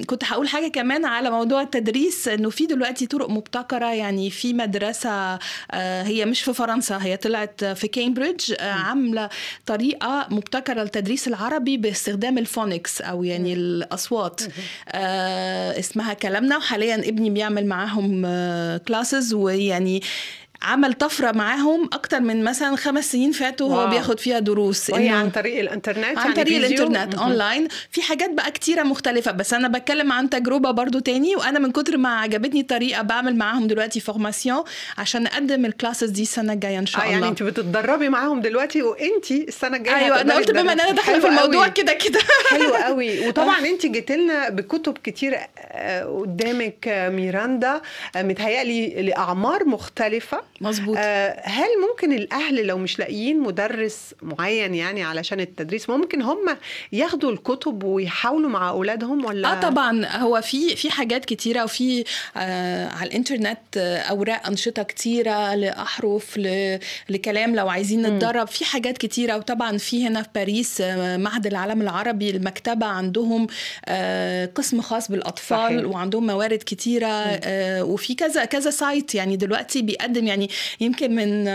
كنت 0.06 0.24
هقول 0.24 0.48
حاجة 0.48 0.68
كمان 0.68 1.04
على 1.04 1.30
موضوع 1.30 1.62
التدريس 1.62 2.28
إنه 2.28 2.50
في 2.50 2.66
دلوقتي 2.66 3.06
طرق 3.06 3.30
مبتكرة 3.30 3.92
يعني 3.92 4.30
في 4.30 4.52
مدرسة 4.54 5.38
آه، 5.70 6.02
هي 6.02 6.24
مش 6.24 6.42
في 6.42 6.54
فرنسا 6.54 6.98
هي 7.02 7.16
طلعت 7.16 7.64
في 7.64 7.88
كامبريدج 7.88 8.54
آه، 8.60 8.70
عاملة 8.70 9.28
طريقة 9.66 10.26
مبتكرة 10.30 10.82
للتدريس 10.82 11.28
العربي 11.28 11.76
باستخدام 11.76 12.38
ال 12.38 12.46
phonics 12.46 13.00
أو 13.00 13.24
يعني 13.24 13.52
الأصوات. 13.54 14.40
آه، 14.88 15.78
اسمها 15.78 16.14
كلامنا 16.14 16.56
وحاليا 16.56 16.94
ابني 16.94 17.30
بيعمل 17.30 17.66
معاهم 17.66 18.22
classes 18.78 19.34
ويعني 19.34 20.02
عمل 20.62 20.92
طفرة 20.92 21.32
معاهم 21.32 21.84
أكتر 21.92 22.20
من 22.20 22.44
مثلا 22.44 22.76
خمس 22.76 23.12
سنين 23.12 23.32
فاتوا 23.32 23.68
هو 23.68 23.78
wow. 23.78 23.90
بياخد 23.90 24.20
فيها 24.20 24.38
دروس 24.38 24.90
وهي 24.90 25.08
عن 25.08 25.30
طريق 25.30 25.60
الإنترنت 25.60 26.04
عن 26.04 26.16
يعني 26.16 26.34
طريق 26.34 26.60
فيديو؟ 26.60 26.86
الإنترنت. 26.86 27.14
أونلاين 27.14 27.68
في 27.90 28.02
حاجات 28.02 28.30
بقى 28.30 28.50
كتيرة 28.50 28.82
مختلفة 28.82 29.32
بس 29.32 29.54
أنا 29.54 29.68
بتكلم 29.68 30.12
عن 30.12 30.30
تجربة 30.30 30.70
برضو 30.70 30.98
تاني 30.98 31.36
وأنا 31.36 31.58
من 31.58 31.72
كتر 31.72 31.96
ما 31.96 32.20
عجبتني 32.20 32.60
الطريقة 32.60 33.02
بعمل 33.02 33.36
معاهم 33.36 33.66
دلوقتي 33.66 34.00
formation 34.00 34.64
عشان 34.98 35.22
نقدم 35.22 35.64
الكلاسز 35.64 36.10
دي 36.10 36.22
السنة 36.22 36.52
الجاية 36.52 36.78
إن 36.78 36.86
شاء 36.86 37.02
الله 37.02 37.12
يعني 37.12 37.28
أنت 37.28 37.42
بتتدربي 37.42 38.08
معاهم 38.08 38.40
دلوقتي 38.40 38.82
وأنت 38.82 39.30
السنة 39.30 39.76
الجاية 39.76 39.96
أيوه 39.96 40.20
أنا 40.20 40.34
قلت 40.34 40.50
بما 40.50 40.72
إن 40.72 40.80
أنا. 40.80 40.90
داخلة 40.90 41.20
في 41.20 41.28
الموضوع. 41.28 41.68
كده 41.68 41.92
كده 41.92 42.20
حلو 42.50 42.74
قوي 42.74 43.20
وطبعا 43.28 43.58
أنت 43.66 43.86
جيت 43.86 44.12
لنا 44.12 44.48
بكتب 44.48 44.98
كتير 45.04 45.36
آه، 45.58 46.04
قدامك 46.04 46.88
آه، 46.88 47.08
ميراندا 47.08 47.80
آه، 48.16 48.22
متهيألي 48.22 49.02
لأعمار 49.02 49.64
مختلفة 49.68 50.40
مظبوط. 50.60 50.96
آه، 51.00 51.40
هل 51.44 51.68
ممكن 51.90 52.12
الأهل 52.12 52.66
لو 52.66 52.78
مش 52.78 52.98
لاقيين 52.98 53.40
مدرس 53.40 54.14
معين 54.22 54.74
يعني 54.74 55.02
علشان 55.04 55.40
التدريس 55.40 55.90
ممكن 55.90 56.22
هم 56.22 56.56
ياخدوا 56.92 57.30
الكتب 57.32 57.84
ويحاولوا 57.84 58.50
مع 58.50 58.68
أولادهم 58.68 59.24
ولا؟ 59.24 59.52
آه 59.52 59.60
طبعا. 59.60 60.06
هو 60.06 60.40
في 60.40 60.76
في 60.76 60.90
حاجات 60.90 61.24
كتيرة 61.24 61.64
وفي 61.64 62.04
آه 62.36 62.88
على 62.88 63.08
الإنترنت 63.10 63.58
آه 63.76 63.98
أوراق 63.98 64.46
أنشطة 64.46 64.82
كتيرة 64.82 65.54
لأحرف 65.54 66.36
ل- 66.36 66.78
لكلام 67.08 67.56
لو 67.56 67.68
عايزين 67.68 68.02
نتدرب. 68.02 68.46
في 68.46 68.64
حاجات 68.64 68.98
كتيرة 68.98 69.36
وطبعا 69.36 69.78
في 69.78 70.06
هنا 70.06 70.22
في 70.22 70.28
باريس 70.34 70.80
آه 70.80 71.16
معهد 71.16 71.46
العالم 71.46 71.82
العربي 71.82 72.30
المكتبة 72.30 72.86
عندهم 72.86 73.46
آه 73.86 74.46
قسم 74.46 74.80
خاص 74.80 75.10
بالأطفال 75.10 75.58
صحيح. 75.80 75.84
وعندهم 75.86 76.26
موارد 76.26 76.58
كتيرة 76.66 77.06
آه 77.06 77.84
وفي 77.84 78.14
كذا 78.14 78.44
كذا 78.44 78.70
site 78.70 79.14
يعني 79.14 79.36
دلوقتي 79.36 79.82
بيقدم 79.82 80.26
يعني 80.26 80.45
يمكن 80.80 81.14
من 81.14 81.48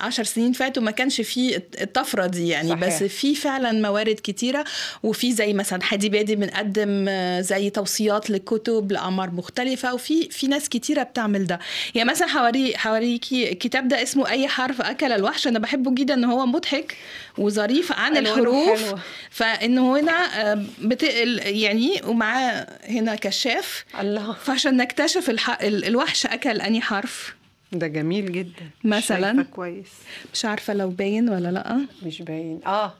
عشر 0.00 0.24
سنين 0.24 0.52
فاتوا 0.52 0.82
ما 0.82 0.90
كانش 0.90 1.20
في 1.20 1.62
الطفرة 1.80 2.26
دي 2.26 2.48
يعني 2.48 2.68
صحيح. 2.68 2.86
بس 2.86 3.02
في 3.02 3.34
فعلا 3.34 3.72
موارد 3.72 4.20
كتيرة 4.24 4.64
وفي 5.02 5.32
زي 5.32 5.52
مثلا 5.52 5.82
حادي 5.82 6.08
بادي 6.08 6.36
بنقدم 6.36 7.06
زي 7.40 7.70
توصيات 7.70 8.30
لكتب 8.30 8.92
لاعمار 8.92 9.30
مختلفة 9.30 9.94
وفي 9.94 10.28
في 10.30 10.46
ناس 10.46 10.68
كتيرة 10.68 11.02
بتعمل 11.02 11.46
ده. 11.46 11.58
يعني 11.94 12.10
مثلا 12.10 12.28
حواري 12.28 12.76
حواريكي 12.76 13.52
الكتاب 13.52 13.88
ده 13.88 14.02
اسمه 14.02 14.28
أي 14.30 14.48
حرف 14.48 14.80
أكل 14.80 15.12
الوحش 15.12 15.46
أنا 15.46 15.58
بحبه 15.58 15.94
جدا 15.94 16.14
إن 16.14 16.24
هو 16.24 16.46
مضحك 16.46 16.96
وظريف 17.38 17.92
عن 17.92 18.16
الحروف. 18.16 18.84
حلوة. 18.84 19.00
فانه 19.30 19.98
هنا 20.00 20.12
آه، 20.52 20.64
بتقل 20.82 21.40
يعني 21.44 22.02
ومعاه 22.06 22.66
هنا 22.88 23.14
كشاف. 23.14 23.84
الله. 24.00 24.32
فعشان 24.44 24.76
نكتشف 24.76 25.30
الح... 25.30 25.58
الوحش 25.62 26.26
أكل 26.26 26.60
اني 26.60 26.80
حرف؟ 26.80 27.34
ده 27.72 27.86
جميل 27.86 28.32
جدا. 28.32 28.70
مثلاً. 28.84 29.42
كويس. 29.42 29.92
مش 30.34 30.44
عارفة 30.44 30.74
لو 30.74 30.90
باين 30.90 31.28
ولا 31.28 31.48
لأ. 31.48 31.80
مش 32.02 32.22
باين. 32.22 32.60
آه. 32.66 32.94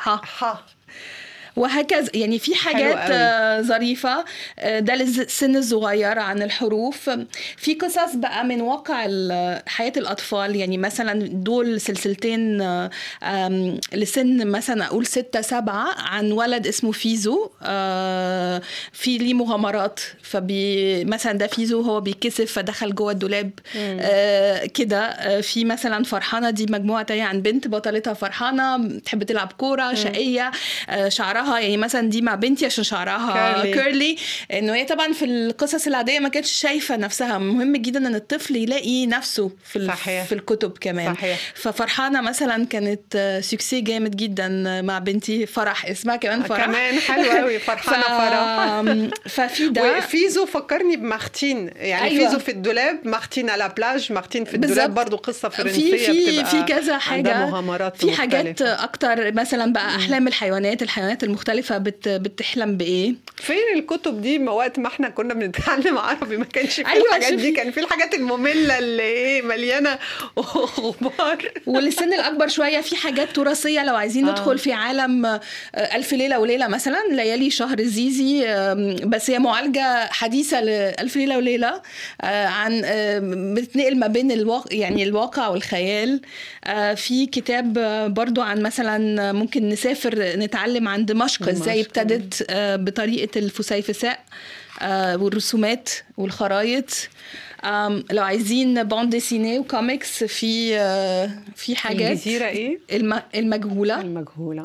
ها 0.00 0.20
ها 0.38 0.62
وهكذا. 1.56 2.10
يعني 2.14 2.38
في 2.38 2.54
حاجات 2.54 2.96
قوي. 2.96 3.14
آه، 3.16 3.60
ظريفة 3.60 4.24
ده 4.78 4.94
للسن 4.94 5.56
الصغير 5.56 6.18
عن 6.18 6.42
الحروف. 6.42 7.10
في 7.56 7.74
قصص 7.74 8.14
بقى 8.14 8.44
من 8.44 8.60
واقع 8.60 9.04
ال- 9.08 9.62
حياة 9.66 9.92
الأطفال. 9.96 10.56
يعني 10.56 10.78
مثلا 10.78 11.26
دول 11.26 11.80
سلسلتين 11.80 12.60
آه، 12.60 12.90
لسن 13.92 14.46
مثلا 14.46 14.86
أقول 14.86 15.06
ستة 15.06 15.40
سبعة 15.40 15.88
عن 15.98 16.32
ولد 16.32 16.66
اسمه 16.66 16.92
فيزو. 16.92 17.50
آه، 17.62 18.62
في 18.92 19.18
ليه 19.18 19.34
مغامرات. 19.34 20.00
فبي 20.22 21.04
مثلا 21.04 21.32
ده 21.32 21.46
فيزو 21.46 21.80
هو 21.80 22.00
بيكسف 22.00 22.52
فدخل 22.52 22.94
جوه 22.94 23.12
الدولاب. 23.12 23.50
كده. 24.74 25.40
في 25.40 25.64
مثلا 25.64 26.04
فرحانة 26.04 26.50
دي 26.50 26.66
مجموعة 26.70 27.02
تانية 27.02 27.24
عن 27.24 27.40
بنت 27.42 27.68
بطلتها 27.68 28.14
فرحانة. 28.14 28.76
بتحب 28.76 29.22
تلعب 29.22 29.52
كورة 29.58 29.94
شقية. 29.94 30.50
آه، 30.90 31.08
شعرها 31.46 31.60
يعني 31.60 31.76
مثلا 31.76 32.08
دي 32.08 32.22
مع 32.22 32.34
بنتي 32.34 32.66
عشان 32.66 32.84
شعرها 32.84 33.62
curly. 33.62 34.16
إنه 34.52 34.74
هي 34.74 34.84
طبعا 34.84 35.12
في 35.12 35.24
القصص 35.24 35.86
العادية 35.86 36.18
ما 36.18 36.28
كانتش 36.28 36.50
شايفة 36.52 36.96
نفسها 36.96 37.38
مهم 37.38 37.76
جدا 37.76 38.06
إن 38.06 38.14
الطفل 38.14 38.56
يلاقي 38.56 39.06
نفسه 39.06 39.50
في 39.64 39.86
صحيح. 39.86 40.24
في 40.24 40.32
الكتب 40.32 40.78
كمان 40.80 41.14
صحيح. 41.14 41.38
ففرحانة 41.54 42.20
مثلا 42.20 42.66
كانت 42.66 43.16
آه، 43.16 43.40
success 43.40 43.80
جامد 43.80 44.16
جدا 44.16 44.48
مع 44.82 44.98
بنتي 44.98 45.46
فرح 45.46 45.86
اسمها 45.86 46.16
كمان 46.16 46.42
فرح 46.42 46.64
كمان 46.66 46.98
حلو 46.98 47.30
قوي 47.30 47.58
فرحانة 47.68 48.02
فرح 48.02 48.82
ف... 49.26 49.28
ففي 49.36 49.68
ده 49.68 49.98
وفيزو 49.98 50.46
فكرني 50.46 50.96
ب 50.96 51.05
Martine 51.05 51.70
يعني 51.76 52.10
أيوة. 52.10 52.26
فيزو 52.26 52.38
في 52.38 52.50
الدولاب 52.50 53.00
Martine 53.04 53.50
على 53.50 53.72
بلاج 53.76 54.12
Martine 54.12 54.44
في 54.44 54.54
الدولاب. 54.54 54.94
برضو 54.94 55.16
قصة 55.16 55.48
فرنسية 55.48 55.96
في 55.96 56.44
في 56.44 56.44
في 56.44 56.62
كذا 56.62 56.98
حاجة 56.98 57.90
في 57.90 58.12
حاجات 58.12 58.46
مختلفة. 58.46 58.84
أكتر 58.84 59.32
مثلا 59.32 59.72
بقى 59.72 59.96
أحلام 59.96 60.28
الحيوانات 60.28 60.82
الحيوانات 60.82 61.24
المختلفه 61.40 61.78
بت 61.78 62.08
بتحلم 62.08 62.76
بإيه؟ 62.76 63.14
فين 63.36 63.56
الكتب 63.76 64.22
دي؟ 64.22 64.38
وقت 64.38 64.78
ما 64.78 64.88
إحنا 64.88 65.08
كنا 65.08 65.34
بنتعلم 65.34 65.98
عربي 65.98 66.36
ما 66.36 66.44
كانش 66.44 66.74
في 66.74 66.86
أيوة، 66.88 67.06
الحاجات 67.06 67.30
شوفي. 67.30 67.42
دي 67.42 67.52
كان 67.52 67.70
في 67.70 67.80
الحاجات 67.80 68.14
المملة 68.14 68.78
اللي 68.78 69.02
إيه 69.02 69.42
مليانة 69.42 69.98
غبار. 70.80 71.52
وللسن 71.66 72.12
الأكبر 72.12 72.48
شوية 72.48 72.80
في 72.80 72.96
حاجات 72.96 73.28
تراثية 73.36 73.84
لو 73.84 73.96
عايزين 73.96 74.28
آه. 74.28 74.32
ندخل 74.32 74.58
في 74.58 74.72
عالم 74.72 75.26
آه، 75.26 75.40
ألف 75.74 76.12
ليلة 76.12 76.38
وليلة 76.38 76.68
مثلا 76.68 76.98
ليالي 77.10 77.50
شهر 77.50 77.82
زيزي 77.82 78.44
بس 79.04 79.30
هي 79.30 79.38
معالجة 79.38 80.06
حديثة 80.06 80.60
لألف 80.60 81.16
ليلة 81.16 81.36
وليلة 81.36 81.82
آه، 82.22 82.46
عن 82.46 82.82
بتنقل 83.54 83.98
ما 83.98 84.06
بين 84.06 84.32
الواقع 84.32 84.76
يعني 84.76 85.02
الواقع 85.02 85.48
والخيال. 85.48 86.20
آه، 86.64 86.94
في 86.94 87.26
كتاب 87.26 87.72
برضو 88.14 88.40
عن 88.42 88.62
مثلا 88.62 89.32
ممكن 89.32 89.68
نسافر 89.68 90.14
نتعلم 90.36 90.88
عن 90.88 91.04
دمشق 91.26 91.48
إزاي. 91.48 91.80
ابتدت 91.80 92.46
آه، 92.50 92.76
بطريقة 92.76 93.38
الفسيفساء 93.38 94.20
آه، 94.82 95.16
والرسومات 95.16 95.88
والخرايط. 96.16 96.90
لو 98.10 98.22
عايزين 98.22 98.82
bande 98.84 99.10
dessinée 99.10 99.58
وكوميكس 99.58 100.24
في 100.24 100.76
آه، 100.78 101.30
في 101.56 101.76
حاجات 101.76 102.10
الجزيرة 102.12 102.46
إيه؟ 102.46 102.78
الم- 102.92 103.22
المجهولة. 103.34 104.00
المجهولة 104.00 104.62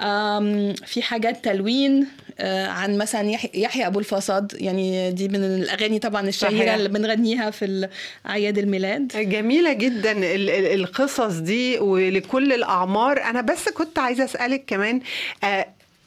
آه. 0.00 0.74
في 0.86 1.02
حاجات 1.02 1.44
تلوين. 1.44 2.06
عن 2.40 2.98
مثلا 2.98 3.30
يحيى 3.54 3.86
أبو 3.86 3.98
الفصاد. 3.98 4.56
يعني 4.60 5.10
دي 5.12 5.28
من 5.28 5.44
الأغاني 5.44 5.98
طبعا 5.98 6.28
الشهيرة 6.28 6.58
صحيح. 6.58 6.74
اللي 6.74 6.88
بنغنيها 6.88 7.50
في 7.50 7.88
أعياد 8.28 8.58
الميلاد. 8.58 9.08
جميلة 9.28 9.72
جدا 9.72 10.12
ال- 10.12 10.24
ال- 10.50 10.80
القصص 10.80 11.34
دي 11.34 11.78
ولكل 11.78 12.52
الأعمار. 12.52 13.22
أنا 13.22 13.40
بس 13.40 13.68
كنت 13.68 13.98
عايزة 13.98 14.24
أسألك 14.24 14.64
كمان 14.66 15.00
آه، 15.44 15.66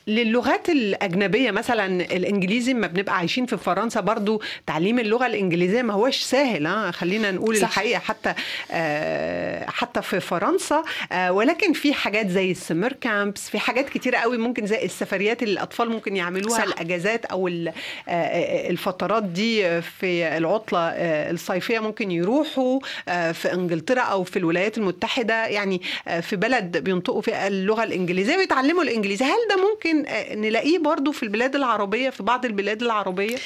للغات 0.09 0.69
الأجنبية 0.69 1.51
مثلا 1.51 1.85
الإنجليزي 1.85 2.73
ما 2.73 2.87
بنبقى 2.87 3.17
عايشين 3.17 3.45
في 3.45 3.57
فرنسا 3.57 3.99
برضو 4.01 4.41
تعليم 4.67 4.99
اللغة 4.99 5.25
الإنجليزية 5.25 5.81
ما 5.81 5.93
هوش 5.93 6.17
سهل 6.21 6.65
ها 6.67 6.91
خلينا 6.91 7.31
نقول 7.31 7.57
صح. 7.57 7.67
الحقيقة 7.67 7.99
حتى 7.99 8.33
آه، 8.71 9.65
حتى 9.69 10.01
في 10.01 10.19
فرنسا 10.19 10.83
آه، 11.11 11.31
ولكن 11.31 11.73
في 11.73 11.93
حاجات 11.93 12.29
زي 12.29 12.51
السمر 12.51 12.93
كامبس 12.93 13.49
في 13.49 13.59
حاجات 13.59 13.89
كتيرة 13.89 14.17
قوي 14.17 14.37
ممكن 14.37 14.65
زي 14.65 14.83
السفريات 14.85 15.43
اللي 15.43 15.53
الأطفال 15.53 15.89
ممكن 15.89 16.15
يعملوها 16.15 16.57
صح. 16.57 16.63
الأجازات 16.63 17.25
أو 17.25 17.47
ال- 17.47 17.73
آه، 18.09 18.69
الفترات 18.69 19.23
دي 19.23 19.81
في 19.81 20.37
العطلة 20.37 20.79
آه، 20.79 21.31
الصيفية 21.31 21.79
ممكن 21.79 22.11
يروحوا 22.11 22.79
في 23.33 23.53
إنجلترا 23.53 24.01
أو 24.01 24.23
في 24.23 24.39
الولايات 24.39 24.77
المتحدة 24.77 25.45
يعني 25.45 25.81
في 26.21 26.35
بلد 26.35 26.77
بينطقوا 26.77 27.21
فيها 27.21 27.47
اللغة 27.47 27.83
الإنجليزية 27.83 28.37
ويتعلموا 28.37 28.83
الإنجليزي 28.83 29.25
هل 29.25 29.37
ده 29.49 29.55
ممكن 29.69 29.98
نلاقيه 30.35 30.79
برضو 30.79 31.11
في 31.11 31.23
البلاد 31.23 31.55
العربية 31.55 32.09
في 32.09 32.23
بعض 32.23 32.45
البلاد 32.45 32.83
العربية. 32.83 33.37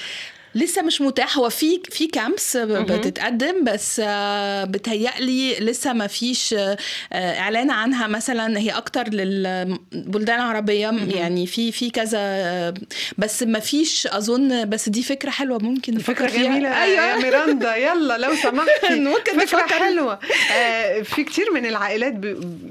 لسه 0.56 0.82
مش 0.82 1.02
متاح. 1.02 1.38
هو 1.38 1.50
في 1.50 1.80
في 1.92 2.08
كامبس 2.08 2.58
بتتقدم 2.58 3.64
بس 3.64 4.02
آه، 4.06 4.64
بتهيألي 4.64 5.56
لسه 5.60 5.94
ما 5.94 6.08
فيش 6.08 6.54
آه، 6.54 6.78
إعلان 7.14 7.72
عنها. 7.72 8.08
مثلا 8.08 8.60
هي 8.60 8.70
أكتر 8.70 9.08
للبلدان 9.10 10.36
العربيه 10.40 10.92
يعني 11.16 11.48
في 11.48 11.72
في 11.72 11.90
كذا 11.90 12.18
آه، 12.22 12.74
بس 13.18 13.44
ما 13.44 13.60
فيش 13.60 14.08
أظن. 14.08 14.70
بس 14.70 14.90
دي 14.90 15.04
فكرة 15.04 15.30
حلوة 15.30 15.58
ممكن 15.60 16.00
فكرة 16.00 16.14
نفكر 16.26 16.28
فيها. 16.28 16.44
جميلة 16.44 16.84
أيوة. 16.84 17.06
يا 17.06 17.18
ميراندا. 17.18 17.76
يلا 17.76 18.18
لو 18.18 18.36
سمحتي. 18.36 19.00
ممكن 19.14 19.38
نفكر. 19.38 19.74
حلوة. 19.74 20.20
آه، 20.54 21.02
في 21.02 21.24
كتير 21.24 21.52
من 21.54 21.66
العائلات 21.66 22.14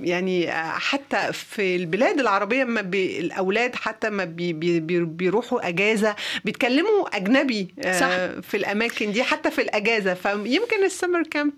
يعني 0.02 0.52
حتى 0.78 1.32
في 1.32 1.76
البلاد 1.76 2.20
العربية 2.20 2.64
ما 2.64 2.80
بي 2.80 3.20
الأولاد 3.20 3.74
حتى 3.74 4.10
ما 4.10 4.24
بي 4.24 4.52
بي 4.52 4.80
بي 4.80 5.00
بيروحوا 5.04 5.68
أجازة. 5.68 6.16
بيتكلموا 6.44 7.16
أجنبي. 7.16 7.60
آه، 7.62 7.71
صح. 7.84 8.06
في 8.42 8.56
الأماكن 8.56 9.12
دي 9.12 9.22
حتى 9.22 9.50
في 9.50 9.60
الأجازة 9.60 10.14
فيمكن 10.14 10.84
ال 10.84 10.90
summer 10.90 11.22
camp 11.22 11.52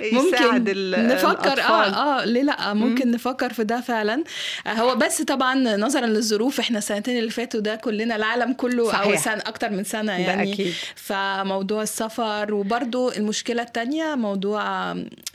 يساعد 0.00 0.70
ممكن 0.70 1.08
نفكر 1.08 1.52
الأطفال. 1.52 1.94
آه 1.94 2.20
آه 2.22 2.24
ليه 2.24 2.42
لأ 2.42 2.74
ممكن 2.74 3.10
نفكر 3.10 3.52
في 3.52 3.64
ده 3.64 3.80
فعلا 3.80 4.24
آه 4.66 4.70
هو 4.70 4.94
بس 4.96 5.22
طبعا 5.22 5.76
نظرا 5.76 6.06
للظروف 6.06 6.60
إحنا 6.60 6.78
السنتين 6.78 7.18
اللي 7.18 7.30
فاتوا 7.30 7.60
ده 7.60 7.76
كلنا 7.76 8.16
العالم 8.16 8.52
كله 8.52 8.82
أو 8.84 8.92
صحيح. 8.92 9.20
سنة 9.24 9.42
أكتر 9.46 9.70
من 9.70 9.84
سنة 9.84 10.02
ده 10.16 10.18
يعني 10.18 10.52
أكيد. 10.52 10.72
فموضوع 10.96 11.82
السفر 11.82 12.54
وبرضو 12.54 13.10
المشكلة 13.12 13.62
التانية 13.62 14.14
موضوع 14.14 14.62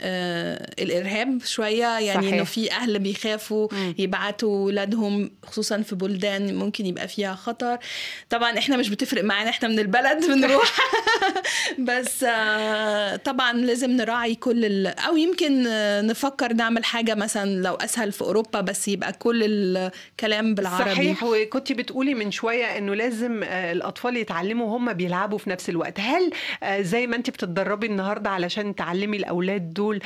آه 0.02 0.74
الإرهاب 0.80 1.40
شوية 1.46 2.00
يعني. 2.00 2.30
إنه 2.30 2.44
في 2.44 2.72
أهل 2.72 3.00
بيخافوا 3.00 3.68
يبعتوا 3.98 4.66
ولادهم 4.66 5.32
خصوصا 5.46 5.82
في 5.82 5.96
بلدان 5.96 6.56
ممكن 6.56 6.86
يبقى 6.86 7.08
فيها 7.08 7.36
خطر 7.36 7.78
طبعا 8.30 8.58
إحنا 8.58 8.78
مش 8.78 8.90
بتفرق 8.90 9.24
معانا 9.24 9.50
إحنا 9.50 9.68
من 9.68 9.80
البلد 9.80 10.13
بنروح. 10.28 10.74
بس 11.80 12.24
آه، 12.24 13.16
طبعا 13.16 13.54
لازم 13.54 13.92
نراعي 13.92 14.36
كل 14.36 14.66
ال... 14.66 14.88
أو 14.88 15.18
يمكن 15.18 15.68
آه، 15.68 16.02
نفكر 16.02 16.54
نعمل 16.54 16.86
حاجة 16.86 17.16
مثلا 17.16 17.62
لو 17.62 17.74
أسهل 17.74 18.12
في 18.12 18.22
أوروبا 18.22 18.62
بس 18.62 18.88
يبقى 18.88 19.14
كل 19.14 19.44
الكلام 19.44 20.56
بالعربي. 20.56 20.92
صحيح 20.92 21.24
وكنت 21.24 21.72
بتقولي 21.72 22.14
من 22.14 22.32
شوية 22.32 22.78
إنه 22.78 22.94
لازم 22.94 23.44
آه، 23.44 23.72
الأطفال 23.72 24.18
يتعلموا 24.18 24.78
هم 24.78 24.94
بيلعبوا 24.94 25.38
في 25.38 25.50
نفس 25.50 25.70
الوقت. 25.70 26.00
هل 26.00 26.32
زي 26.84 27.08
ما 27.08 27.16
أنت 27.16 27.30
بتتدربي 27.30 27.88
النهارده 27.88 28.30
علشان 28.30 28.76
تعلمي 28.76 29.18
الأولاد 29.18 29.74
دول 29.74 30.02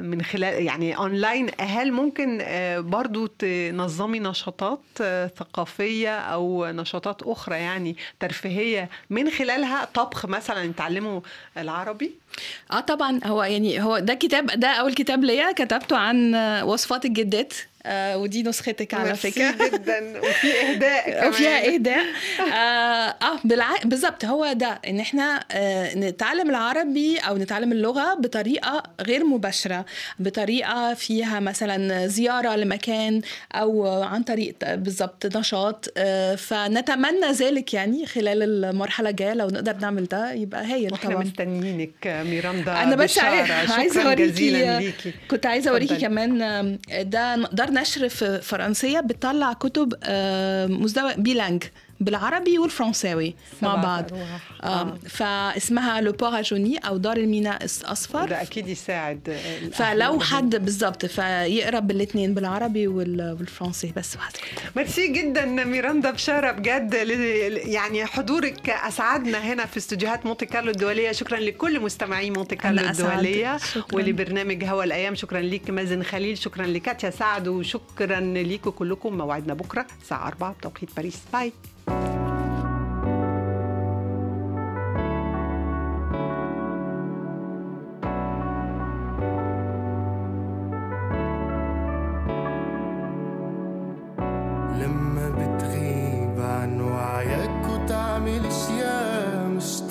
من 0.00 0.22
خلال 0.22 0.62
يعني 0.62 0.96
اونلاين 0.96 1.50
هل 1.60 1.92
ممكن 1.92 2.44
برضو 2.78 3.26
تنظمي 3.26 4.20
نشاطات 4.20 4.80
ثقافية 5.38 6.18
أو 6.18 6.66
نشاطات 6.66 7.22
أخرى 7.22 7.56
يعني 7.56 7.96
ترفيهية 8.20 8.88
من 9.12 9.30
خلالها 9.30 9.84
طبخ 9.94 10.26
مثلا 10.26 10.62
يتعلموا 10.62 11.20
العربي؟ 11.58 12.14
آه 12.70 12.80
طبعا 12.80 13.20
هو 13.24 13.42
يعني 13.42 13.82
هو 13.82 13.98
ده 13.98 14.14
كتاب 14.14 14.46
ده 14.46 14.68
أول 14.68 14.94
كتاب 14.94 15.24
ليا 15.24 15.52
كتبته 15.52 15.96
عن 15.96 16.34
وصفات 16.64 17.04
الجدات. 17.04 17.54
آه 17.86 18.18
ودي 18.18 18.42
نسختك 18.42 18.94
على 18.94 19.14
فكره 19.14 19.50
جدا 19.68 20.20
وفي 20.20 20.60
اهداء 20.60 21.10
كمان 21.10 21.28
وفيها 21.28 21.74
اهداء 21.74 22.02
آه, 22.52 22.52
آه 23.24 23.38
بالع... 23.44 23.66
بالظبط 23.84 24.24
هو 24.24 24.52
ده. 24.52 24.80
إن 24.88 25.00
إحنا 25.00 25.44
آه 25.52 25.94
نتعلم 25.94 26.50
العربي 26.50 27.18
أو 27.18 27.36
نتعلم 27.36 27.72
اللغة 27.72 28.14
بطريقة 28.14 28.82
غير 29.00 29.24
مباشرة 29.24 29.84
بطريقة 30.18 30.94
فيها 30.94 31.40
مثلا 31.40 32.06
زيارة 32.06 32.56
لمكان 32.56 33.20
أو 33.54 33.86
عن 34.02 34.22
طريق 34.22 34.54
بالظبط 34.74 35.36
نشاط. 35.36 35.92
آه 35.96 36.34
فنتمنى 36.34 37.32
ذلك 37.32 37.74
يعني 37.74 38.06
خلال 38.06 38.42
المرحلة 38.64 39.10
الجاية. 39.10 39.34
لو 39.34 39.46
نقدر 39.46 39.76
نعمل 39.76 40.04
ده 40.04 40.32
يبقى 40.32 40.64
هايل 40.66 40.90
طبعا. 40.96 41.24
مستنيينك 41.24 42.06
ميراندا 42.06 42.82
أنا 42.82 42.96
بس. 42.96 43.18
عايزه 43.18 44.02
اوريكي 44.02 45.12
كنت 45.30 45.46
عايزه 45.46 45.70
أوريكي. 45.70 45.96
كمان 45.96 46.38
ده 47.02 47.36
دار 47.36 47.71
نشر 47.72 48.08
في 48.08 48.40
فرنسية 48.40 49.00
بتطلع 49.00 49.52
كتب 49.52 49.94
آم، 50.04 50.82
مزدوجه 50.82 51.14
bilingue. 51.18 51.62
بالعربي 52.04 52.58
والفرنساوي 52.58 53.34
مع 53.62 53.74
بعض. 53.74 54.12
آم، 54.12 54.18
آه. 54.62 54.94
فاسمها 55.08 56.00
Le 56.00 56.12
Port 56.12 56.38
a 56.38 56.45
jauni 56.45 56.78
أو 56.78 56.96
دار 56.96 57.16
الميناء 57.16 57.56
الأصفر 57.64 58.28
ده 58.28 58.42
أكيد 58.42 58.68
يساعد 58.68 59.36
فلو. 59.72 60.20
حد 60.20 60.56
بالظبط 60.56 61.06
فيقرا 61.06 61.78
بالاثنين 61.78 62.34
بالعربي 62.34 62.86
وال- 62.86 63.36
والفرنسي 63.38 63.92
بس 63.96 64.16
وهذا 64.16 64.32
ميرسي 64.76 65.08
جدا 65.08 65.44
ميراندا 65.44 66.10
بشارة 66.10 66.50
بجد 66.50 66.94
يعني 67.64 68.06
حضورك 68.06 68.70
أسعدنا 68.70 69.38
هنا 69.38 69.66
في 69.66 69.76
استوديوهات 69.76 70.26
مونتي 70.26 70.46
كارلو 70.46 70.70
الدولية 70.70 71.12
شكرا 71.12 71.38
لكل 71.40 71.80
مستمعي 71.80 72.30
مونتي 72.30 72.56
كارلو. 72.56 72.80
الدولية. 72.90 73.58
ولبرنامج 73.92 74.64
هوا 74.64 74.84
الأيام 74.84 75.14
شكرا 75.14 75.40
ليك 75.40 75.70
مازن 75.70 76.02
خليل 76.02 76.38
شكرا 76.38 76.66
لكاتيا 76.66 77.10
سعد 77.10 77.48
وشكرا 77.48 78.20
ليكم 78.20 78.70
كلكم 78.70 79.18
موعدنا 79.18 79.54
بكرة 79.54 79.86
الساعة 80.02 80.26
4 80.28 80.52
بتوقيت 80.52 80.88
باريس 80.96 81.18
باي 81.32 81.52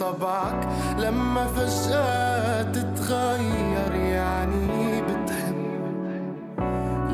طبعك. 0.01 0.67
لما 0.99 1.45
فجأة 1.47 2.61
تتغير 2.61 3.95
يعني 3.95 5.01
بتحب. 5.01 5.55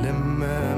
لما 0.03 0.76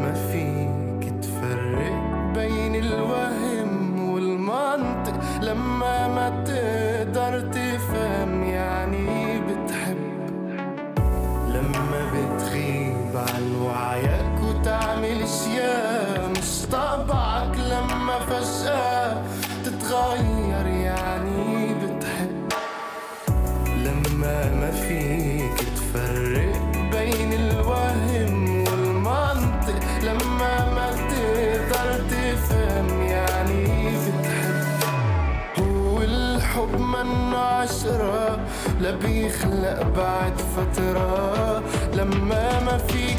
بيخلق 38.92 39.82
بعد 39.98 40.34
فترة. 40.58 41.64
لما 41.94 42.60
ما 42.60 42.78
فيك 42.78 43.19